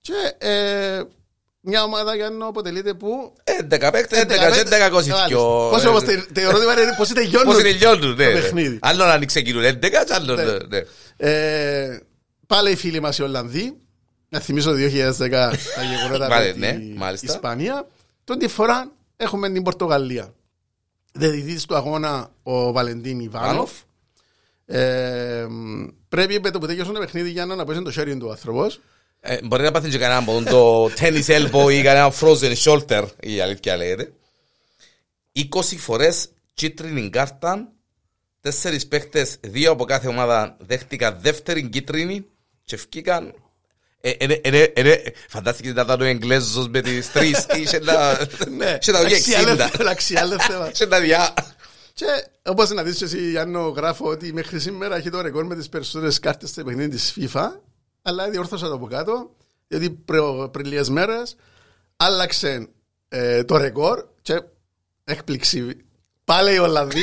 Και 0.00 0.12
ε, 0.46 1.02
μια 1.60 1.82
ομάδα 1.82 2.14
για 2.14 2.30
να 2.30 2.46
αποτελείται 2.46 2.94
που 2.94 3.32
11 3.70 3.88
παίκτες, 3.92 4.18
11 4.22 4.26
11 4.28 4.90
22. 4.90 5.70
Πώς 5.70 5.84
όμως, 5.84 6.02
τε- 6.04 6.32
το 6.32 6.40
ερώτημα 6.40 6.72
είναι 6.82 6.94
πώς 6.98 7.08
τελειώνουν 7.08 7.52
Πώς 7.54 7.62
τελειώνουν, 7.62 8.14
ναι. 8.14 8.24
το 8.24 8.30
ναι. 8.32 8.40
παιχνίδι. 8.40 8.78
Άλλο 8.82 9.04
να 9.04 9.12
ανοίξει 9.12 9.42
ξεκινούν 9.42 9.64
11, 9.64 9.78
και 9.80 10.14
άλλο 10.14 10.34
Ναι. 10.34 10.42
ναι, 10.44 10.56
ναι. 10.68 10.82
Ε, 11.16 12.00
Πάλι 12.46 12.70
οι 12.70 12.76
φίλοι 12.76 13.00
μας 13.00 13.18
οι 13.18 13.22
Ολλανδοί 13.22 13.76
Να 14.28 14.40
θυμίσω 14.40 14.70
το 14.70 14.76
2010 14.76 15.30
τα 15.30 15.52
γεγονότα 15.96 16.28
Πάλι, 16.28 16.54
με 16.56 16.66
ναι, 16.72 16.78
την 16.78 16.96
μάλιστα. 16.96 17.32
Ισπανία 17.32 17.86
Τον 18.24 18.38
τη 18.38 18.48
φορά 18.48 18.92
έχουμε 19.16 19.50
την 19.50 19.62
Πορτογαλία 19.62 20.34
διαιτητής 21.12 21.64
του 21.64 21.76
αγώνα 21.76 22.30
ο 22.42 22.72
Βαλεντίν 22.72 23.20
Ιβάνοφ. 23.20 23.70
Βάνοφ. 24.66 24.78
Ε, 24.78 25.46
πρέπει 26.08 26.40
με 26.40 26.50
το 26.50 26.58
που 26.58 26.66
τέλειωσε 26.66 26.92
το 26.92 26.98
παιχνίδι 26.98 27.30
για 27.30 27.44
να 27.46 27.64
πω 27.64 27.82
το 27.82 27.92
sharing 27.96 28.16
του 28.18 28.30
άνθρωπος. 28.30 28.80
Ε, 29.20 29.38
μπορεί 29.42 29.62
να 29.62 29.70
πάθεις 29.70 29.90
και 29.90 29.98
κανένα 29.98 30.20
από 30.20 30.42
το 30.42 30.84
tennis 31.00 31.26
elbow 31.26 31.72
ή 31.72 31.82
κανένα 31.82 32.12
frozen 32.20 32.54
shoulder, 32.64 33.04
η 33.20 33.40
αλήθεια 33.40 33.76
λέγεται. 33.76 34.12
20 35.54 35.60
φορές 35.78 36.28
κίτρινη 36.54 37.10
κάρτα, 37.10 37.72
τέσσερις 38.40 38.86
παίχτες, 38.86 39.36
δύο 39.40 39.70
από 39.70 39.84
κάθε 39.84 40.08
ομάδα 40.08 40.56
δέχτηκαν 40.60 41.18
δεύτερη 41.20 41.68
κίτρινη 41.68 42.26
και 42.64 42.74
ευκήκαν 42.74 43.34
ε, 44.00 44.10
ε, 44.10 44.40
ε, 44.42 44.62
ε, 44.74 44.90
ε, 44.90 45.02
Φαντάστηκες 45.28 45.72
να 45.72 45.82
ήταν 45.82 46.00
ο 46.00 46.04
Εγγλέζος 46.04 46.68
με 46.68 46.80
τις 46.80 47.12
τρεις 47.12 47.46
Είχε 47.60 47.78
τα 47.78 48.18
Ναι, 48.56 48.78
Είχε 48.80 48.92
τα 48.92 48.98
ογιά 48.98 49.18
60 49.18 49.86
αξιάλευτε. 49.90 50.70
Είχε 50.72 50.86
τα 50.86 51.00
διά 51.00 51.34
Και 51.96 52.06
όπως 52.42 52.70
να 52.70 52.82
δεις 52.82 53.02
εσύ 53.02 53.30
Γιάννο 53.30 53.68
γράφω 53.68 54.08
ότι 54.08 54.32
μέχρι 54.32 54.60
σήμερα 54.60 54.96
έχει 54.96 55.10
το 55.10 55.20
ρεκόρ 55.20 55.44
με 55.46 55.54
τις 55.56 55.68
περισσότερες 55.68 56.18
κάρτες 56.18 56.48
στο 56.50 56.64
παιχνίδι 56.64 56.88
της 56.88 57.16
FIFA 57.20 57.46
αλλά 58.02 58.30
διόρθωσα 58.30 58.68
το 58.68 58.74
από 58.74 58.86
κάτω 58.86 59.30
διότι 59.68 59.90
προ- 59.90 60.48
πριν 60.50 60.66
λίγες 60.66 60.88
μέρες 60.88 61.36
άλλαξε 61.96 62.68
ε, 63.08 63.44
το 63.44 63.56
ρεκόρ 63.56 64.04
και 64.22 64.42
έκπληξη 65.04 65.76
πάλι 66.24 66.54
οι 66.54 66.58
Ολλανδοί 66.58 67.00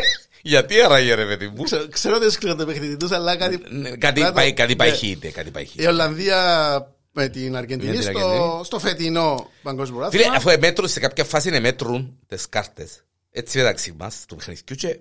Γιατί 0.42 0.80
άραγε 0.82 1.14
ρε 1.14 1.26
παιδί 1.26 1.48
μου; 1.48 1.62
Ξέρω- 1.62 1.88
ξέρω 1.88 2.16
ότι 2.16 2.30
σκληρό 2.30 2.54
το 2.56 2.66
παιχνίδι 2.66 2.96
τους 2.96 3.10
αλλά 3.10 3.36
κάτι 3.36 3.62
Ναι, 3.70 3.96
Κάτι 3.96 4.20
να 4.20 4.26
το- 4.26 4.32
πάει- 4.32 4.52
κάτι 4.52 4.70
ναι. 4.72 4.76
πάει 4.78 4.90
χείτε 4.92 5.28
Κάτι 5.30 5.50
πάει 5.50 5.64
χείτε 5.64 5.82
η 5.82 5.86
Ολλανδία 5.86 6.94
με 7.12 7.28
την 7.28 7.56
Αργεντινή 7.56 7.96
Με 7.96 8.02
την 8.02 8.02
στο, 8.14 8.18
Αργεντινή. 8.28 8.64
στο 8.64 8.78
φετινό 8.78 9.50
παγκόσμιο 9.62 9.96
Φίλε, 9.98 10.08
πρωτάθλημα. 10.08 10.36
αφού 10.36 10.48
εμέτρουν 10.48 10.88
σε 10.88 11.00
κάποια 11.00 11.24
φάση 11.24 11.48
είναι 11.48 11.60
μέτρουν 11.60 12.18
τις 12.26 12.48
κάρτες 12.48 13.02
Έτσι 13.30 13.58
μεταξύ 13.58 13.94
μας 13.98 14.24
του 14.28 14.36
παιχνιδιού 14.36 14.76
και 14.76 14.98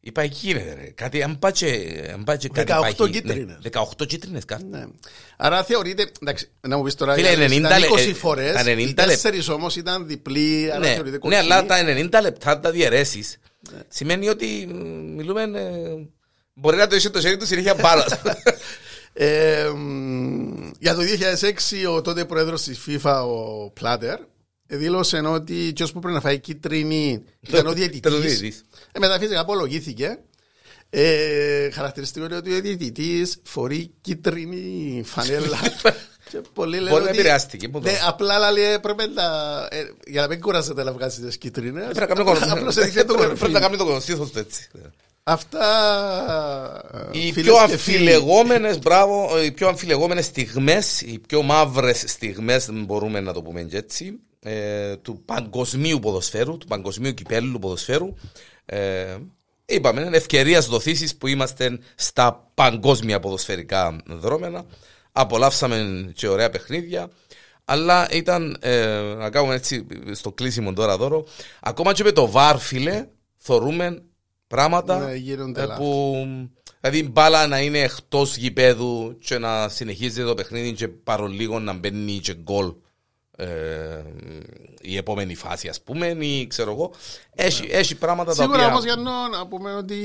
είπα 0.00 0.22
εκεί 0.22 0.38
γίνεται 0.46 0.74
ρε 0.74 0.90
Κάτι 0.90 1.22
αν 1.22 1.38
πάει 1.38 1.52
και 1.52 1.66
αν 2.14 2.24
πάει 2.24 2.36
και 2.36 2.48
κάτι 2.48 2.72
18 2.76 2.80
πάει 2.80 2.92
χει. 2.94 3.10
κίτρινες. 3.10 3.56
Ναι, 3.62 3.70
18 3.98 4.06
κίτρινες 4.06 4.44
κάρτες 4.44 4.68
Ναι. 4.70 4.84
Άρα 5.36 5.64
θεωρείται, 5.64 6.10
εντάξει, 6.22 6.50
να 6.60 6.76
μου 6.76 6.82
πεις 6.82 6.94
τώρα, 6.94 7.14
Φίλε, 7.14 7.28
οι 7.28 7.34
άλλες 7.34 7.50
90 7.52 7.58
ήταν 7.58 7.78
λε- 7.78 7.88
20 7.88 8.10
ε, 8.10 8.14
φορές, 8.14 8.52
τα 8.52 8.62
90 8.64 8.78
οι 8.78 8.84
λεπτά. 8.86 9.04
τέσσερις 9.04 9.48
όμως 9.48 9.76
ήταν 9.76 10.06
διπλή, 10.06 10.68
άρα 10.70 10.78
Ναι, 10.78 10.86
θεωρείται 10.86 11.10
ναι, 11.10 11.18
κοκκινή. 11.18 11.40
αλλά 11.40 11.66
τα 11.66 11.76
90 11.78 12.20
λεπτά 12.22 12.60
τα 12.60 12.70
διαιρέσεις 12.70 13.36
Ναι. 13.72 13.78
Σημαίνει 13.88 14.28
ότι 14.28 14.66
μ, 14.72 15.14
μιλούμε 15.14 15.42
ε, 15.42 16.08
Μπορεί 16.54 16.76
να 16.76 16.86
το 16.86 16.96
είσαι 16.96 17.10
το 17.10 17.20
χέρι 17.20 17.36
του 17.36 17.46
συνέχεια 17.46 17.74
πάνω 17.74 18.02
Ε, 19.12 19.68
μ, 19.76 20.70
για 20.78 20.94
το 20.94 21.00
2006 21.02 21.94
ο 21.94 22.00
τότε 22.02 22.24
πρόεδρος 22.24 22.62
της 22.62 22.80
FIFA, 22.86 23.22
ο 23.26 23.70
Πλάτερ, 23.70 24.18
δήλωσε 24.68 25.18
ότι 25.18 25.72
ποιος 25.74 25.92
που 25.92 25.98
πρέπει 25.98 26.14
να 26.14 26.20
φάει 26.20 26.38
κίτρινη 26.38 27.06
ήταν 27.06 27.22
ο 27.40 27.58
Ήταν 27.58 27.66
ο 27.66 27.72
διαιτητής. 27.72 28.18
διαιτητής. 28.20 28.64
Ε, 28.92 28.98
μετά 28.98 29.18
φυσικά 29.18 29.40
απολογήθηκε. 29.40 30.18
Ε, 30.90 31.70
χαρακτηριστικό 31.70 32.24
είναι 32.26 32.36
ότι 32.36 32.54
ο 32.54 32.60
διαιτητής 32.60 33.38
φορεί 33.44 33.90
κίτρινη 34.00 35.02
φανέλα. 35.06 35.58
Και 36.30 36.38
πολλοί 36.52 36.76
λένε 36.76 36.90
Μπορεί 36.90 37.02
να 37.02 37.08
ότι- 37.08 37.18
επηρεάστηκε, 37.18 37.68
που 37.68 37.80
το- 37.80 37.90
Ναι, 37.90 37.98
απλά 38.06 38.50
λέει 38.50 38.64
έπρεπε 38.72 39.06
να. 39.06 39.22
ε, 39.70 39.90
για 40.06 40.20
να 40.20 40.28
μην 40.28 40.40
κουράζεται 40.40 40.82
να 40.84 40.92
βγάζει 40.92 41.20
τις 41.20 41.38
κίτρινες. 41.38 41.84
Πρέπει 41.84 41.98
να 41.98 42.06
κάνει 42.06 42.18
το 42.18 42.24
κονο- 42.24 42.52
Απλώς 42.52 42.76
έδειξε 42.76 43.04
το 43.04 43.14
Πρέπει 43.14 43.32
να 43.32 43.38
κορφί. 43.38 43.58
κάνει 43.60 43.76
το 43.76 43.84
κονοσύθος 43.84 44.30
του 44.30 44.38
έτσι 44.38 44.68
Αυτά. 45.22 47.08
Οι 47.12 47.32
φίλες 47.32 47.52
πιο 47.52 47.66
και 47.66 47.76
φίλοι. 47.76 47.96
αμφιλεγόμενες, 47.98 48.78
μπράβο, 48.78 49.42
οι 49.44 49.52
πιο 49.52 49.68
αμφιλεγόμενες 49.68 50.24
στιγμές, 50.24 51.00
οι 51.00 51.18
πιο 51.28 51.42
μαύρες 51.42 52.04
στιγμές, 52.06 52.68
μπορούμε 52.72 53.20
να 53.20 53.32
το 53.32 53.42
πούμε 53.42 53.62
και 53.62 53.76
έτσι, 53.76 54.18
ε, 54.48 54.96
του 54.96 55.22
παγκοσμίου 55.24 55.98
ποδοσφαίρου, 55.98 56.58
του 56.58 56.66
παγκοσμίου 56.66 57.14
κυπέλου 57.14 57.58
ποδοσφαίρου. 57.58 58.14
Ε, 58.64 59.16
είπαμε, 59.66 60.00
είναι 60.00 60.16
ευκαιρίας 60.16 60.66
δοθήσεις 60.66 61.16
που 61.16 61.26
είμαστε 61.26 61.78
στα 61.94 62.50
παγκόσμια 62.54 63.20
ποδοσφαιρικά 63.20 63.96
δρόμενα. 64.06 64.64
Απολαύσαμε 65.12 66.10
και 66.14 66.28
ωραία 66.28 66.50
παιχνίδια. 66.50 67.10
Αλλά 67.64 68.08
ήταν, 68.10 68.56
ε, 68.60 69.00
να 69.16 69.30
κάνουμε 69.30 69.54
έτσι 69.54 69.86
στο 70.12 70.32
κλείσιμο 70.32 70.72
τώρα 70.72 70.96
δώρο, 70.96 71.26
ακόμα 71.60 71.92
και 71.92 72.04
με 72.04 72.12
το 72.12 72.30
βάρ, 72.30 72.58
φίλε, 72.58 73.06
θορούμε 73.36 74.02
πράγματα 74.46 74.98
Ναι, 74.98 75.14
γίνονται 75.14 75.62
ε, 75.62 75.66
λάθη. 75.66 75.80
που 75.82 76.14
δηλαδή 76.80 76.98
η 76.98 77.08
μπάλα 77.12 77.46
να 77.46 77.60
είναι 77.60 77.78
εκτός 77.78 78.36
γηπέδου 78.36 79.18
και 79.20 79.38
να 79.38 79.68
συνεχίζεται 79.68 80.26
το 80.26 80.34
παιχνίδι 80.34 80.72
και 80.72 80.88
παρολίγο 80.88 81.58
να 81.58 81.72
μπαίνει 81.72 82.18
και 82.18 82.34
γκολ 82.34 82.72
ε, 83.40 83.46
η 84.80 84.96
επόμενη 84.96 85.34
φάση 85.34 85.68
ας 85.68 85.80
πούμε 85.80 86.06
ή 86.06 86.46
ξέρω 86.46 86.70
εγώ 86.72 86.90
έχει, 87.34 87.68
έχει 87.70 87.94
πράγματα 87.94 88.34
τα 88.34 88.46
Ναι. 88.46 88.52
Σίγουρα 88.52 88.66
όμω 88.68 88.78
οποία 88.78 88.92
για 88.92 89.02
να 89.02 89.38
να 89.38 89.46
πούμε 89.46 89.74
ότι. 89.74 89.96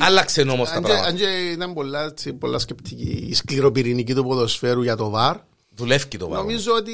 άλλαξε 0.00 0.40
όμως 0.40 0.68
τα 0.68 0.74
αν 0.74 0.82
και- 0.82 0.88
πράγματα 0.88 1.08
Αν 1.10 1.16
και 1.16 1.50
ήταν 1.52 1.72
πολλά, 1.74 2.04
έτσι, 2.04 2.32
πολλά 2.32 2.58
σκεπτική 2.58 3.26
η 3.30 3.34
σκληροπυρηνική 3.34 4.14
του 4.14 4.24
ποδοσφαίρου 4.24 4.82
για 4.82 4.96
το 4.96 5.10
βαρ, 5.10 5.36
δουλεύει 5.74 6.04
το 6.08 6.16
πράγμα 6.18 6.36
νομίζω 6.36 6.72
ότι. 6.74 6.92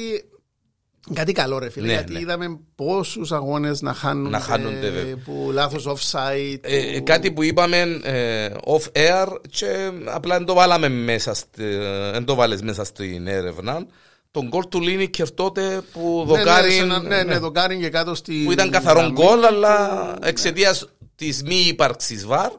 Κάτι 1.13 1.31
καλό 1.31 1.59
ρε 1.59 1.69
φίλε, 1.69 1.85
Ναι, 1.87 1.93
γιατί 1.93 2.13
ναι. 2.13 2.19
είδαμε 2.19 2.59
πόσους 2.75 3.31
αγώνες 3.31 3.81
να 3.81 3.93
χάνονται, 3.93 4.29
Να 4.29 4.39
χάνονται, 4.39 4.89
βέβαια. 4.89 5.17
που 5.17 5.49
λάθος 5.53 5.85
offside. 5.87 6.57
Ε, 6.61 6.97
που- 6.97 7.03
κάτι 7.03 7.31
που 7.31 7.43
είπαμε 7.43 7.99
ε, 8.03 8.49
off 8.65 8.97
air 8.97 9.27
και 9.49 9.91
απλά 10.05 10.37
δεν 10.37 10.45
το 10.45 10.53
βάλαμε 10.53 10.89
μέσα, 10.89 11.33
στη- 11.33 11.63
ε, 11.63 12.11
δεν 12.11 12.25
το 12.25 12.35
βάλες 12.35 12.61
μέσα 12.61 12.83
στην 12.83 13.27
έρευνα. 13.27 13.85
Τον 14.31 14.47
γκολ 14.47 14.63
του 14.69 14.81
Λίνικερ 14.81 15.31
τότε 15.31 15.81
που 15.93 16.23
Ναι, 16.27 16.33
ναι, 16.37 16.43
δοκάρει. 16.43 16.71
σε 16.71 16.81
ένα- 16.81 16.99
ναι, 16.99 17.23
ναι, 17.23 17.37
δοκάριν 17.37 17.79
και 17.79 17.89
κάτω 17.89 18.15
στη. 18.15 18.41
που 18.45 18.51
ήταν 18.51 18.69
καθαρό 18.69 18.99
γραμμή. 18.99 19.13
γκολ, 19.21 19.45
αλλά 19.45 20.15
εξαιτίας 20.23 20.89
της 21.15 21.43
μη 21.43 21.55
ύπαρξης 21.67 22.25
βαρ 22.25 22.51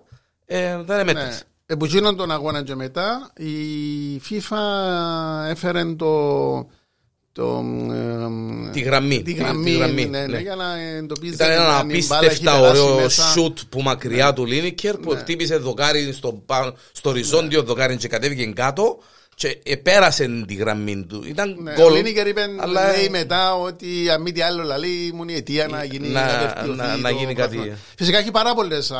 ε, 0.46 0.76
δεν 0.82 0.96
Ναι. 0.96 1.00
εμέτρησε. 1.12 1.42
Επού 1.66 1.84
γίνον 1.84 2.16
τον 2.16 2.30
αγώνα 2.30 2.62
και 2.62 2.74
μετά 2.74 3.30
η 3.36 3.46
FIFA 4.30 4.56
έφερε 5.48 5.84
το, 5.94 6.56
το 7.32 7.64
ε, 7.92 8.70
Τη 8.70 8.80
γραμμή. 8.80 9.22
τη 9.22 9.32
γραμμή, 9.32 9.70
γραμμή, 9.70 10.06
ναι, 10.06 10.18
ναι, 10.20 10.26
ναι. 10.26 10.38
για 10.40 10.54
να 10.54 10.78
εντοπίζει 10.78 11.34
Ήταν 11.34 11.50
ένα 11.50 11.76
αν 11.76 11.90
η 11.90 12.04
μπάλα 12.08 12.20
έχει 12.20 12.26
απίστευτα 12.26 12.60
περάσει 12.60 12.80
ωραίο 12.80 12.94
μέσα. 13.00 13.24
Ναι. 13.24 13.30
σουτ 13.30 13.58
που 13.68 13.80
μακριά 13.82 14.32
του 14.32 14.44
Λίνικερ 14.46 14.96
που 14.96 15.10
χτύπησε 15.10 15.56
δοκάρι 15.56 16.12
στο, 16.12 16.32
πα- 16.46 16.74
στο 16.92 17.10
οριζόντιο 17.10 17.62
δοκάρι 17.62 17.96
και 17.96 18.08
κατέβηκε 18.08 18.46
κάτω 18.46 18.98
και 19.38 19.58
επέρασε 19.64 20.44
τη 20.46 20.54
γραμμή 20.54 21.04
του. 21.08 21.22
Ήταν 21.26 21.56
Ναι, 21.62 21.72
γκολ. 21.74 21.92
ο 21.92 21.94
Λίνικερ 21.96 22.26
είπε 22.26 22.40
αλλά- 22.56 22.92
λέει 22.92 23.08
μετά 23.08 23.54
ότι 23.54 24.10
αν 24.10 24.22
μη 24.22 24.32
τι 24.32 24.40
άλλο 24.42 24.62
λέει 24.78 24.90
ήμουν 25.12 25.28
η 25.28 25.34
αιτία 25.34 25.66
να 25.68 25.84
γίνει, 25.84 26.08
Να- 26.08 26.26
να, 26.26 26.38
βελτιωθεί 26.38 26.78
να- 26.78 26.96
να 26.96 27.10
το 27.10 27.16
γίνει 27.16 27.34
πρωτάθλημα. 27.34 27.64
κάτι. 27.66 27.76
Φυσικά 27.96 28.18
έχει 28.18 28.30
πάρα 28.30 28.54
πολλές 28.54 28.92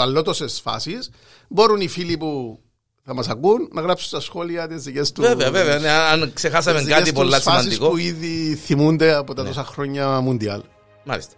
αλλότοσες 0.00 0.60
φάσεις. 0.62 1.10
Μπορούν 1.48 1.80
οι 1.80 1.88
φίλοι 1.88 2.16
που 2.16 2.60
θα 3.04 3.14
μας 3.14 3.28
ακούν 3.28 3.68
να 3.72 3.80
γράψουν 3.80 4.08
στα 4.08 4.20
σχόλια 4.20 4.68
τις 4.68 4.82
δικές 4.82 5.12
του. 5.12 5.22
Βέβαια, 5.22 5.50
βέβαια. 5.50 5.78
ναι, 5.78 5.88
αν 5.90 6.30
ξεχάσαμε 6.34 6.78
τις 6.78 6.88
κάτι 6.88 7.02
δικές 7.02 7.12
τους 7.14 7.22
πολύ 7.30 7.42
φάσεις 7.42 7.62
σημαντικό. 7.74 7.88
που 7.88 7.96
ήδη 7.96 8.54
θυμούνται 8.64 9.14
από 9.14 9.32
Ναι. 9.32 9.38
τα 9.42 9.44
τόσα 9.48 9.64
χρόνια 9.64 10.20
Μουντιάλ. 10.20 10.60
Μάλιστα. 11.04 11.32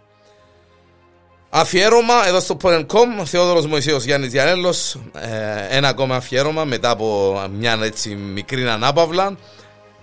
Αφιέρωμα 1.49 2.27
εδώ 2.27 2.39
στο 2.39 2.57
Porn.com, 2.61 3.23
Θεόδωρος 3.25 3.67
Μωυσίος 3.67 4.03
Γιάννης 4.03 4.31
Διανέλος 4.31 4.95
ε, 5.13 5.77
Ένα 5.77 5.87
ακόμα 5.87 6.15
αφιέρωμα 6.15 6.63
μετά 6.65 6.89
από 6.89 7.39
μια 7.57 7.79
έτσι 7.83 8.15
μικρή 8.15 8.67
ανάπαυλα 8.67 9.37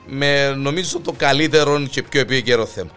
Με 0.06 0.48
νομίζω 0.50 1.00
το 1.00 1.12
καλύτερο 1.12 1.80
και 1.90 2.02
πιο 2.02 2.20
επίκαιρο 2.20 2.66
θέμα 2.66 2.90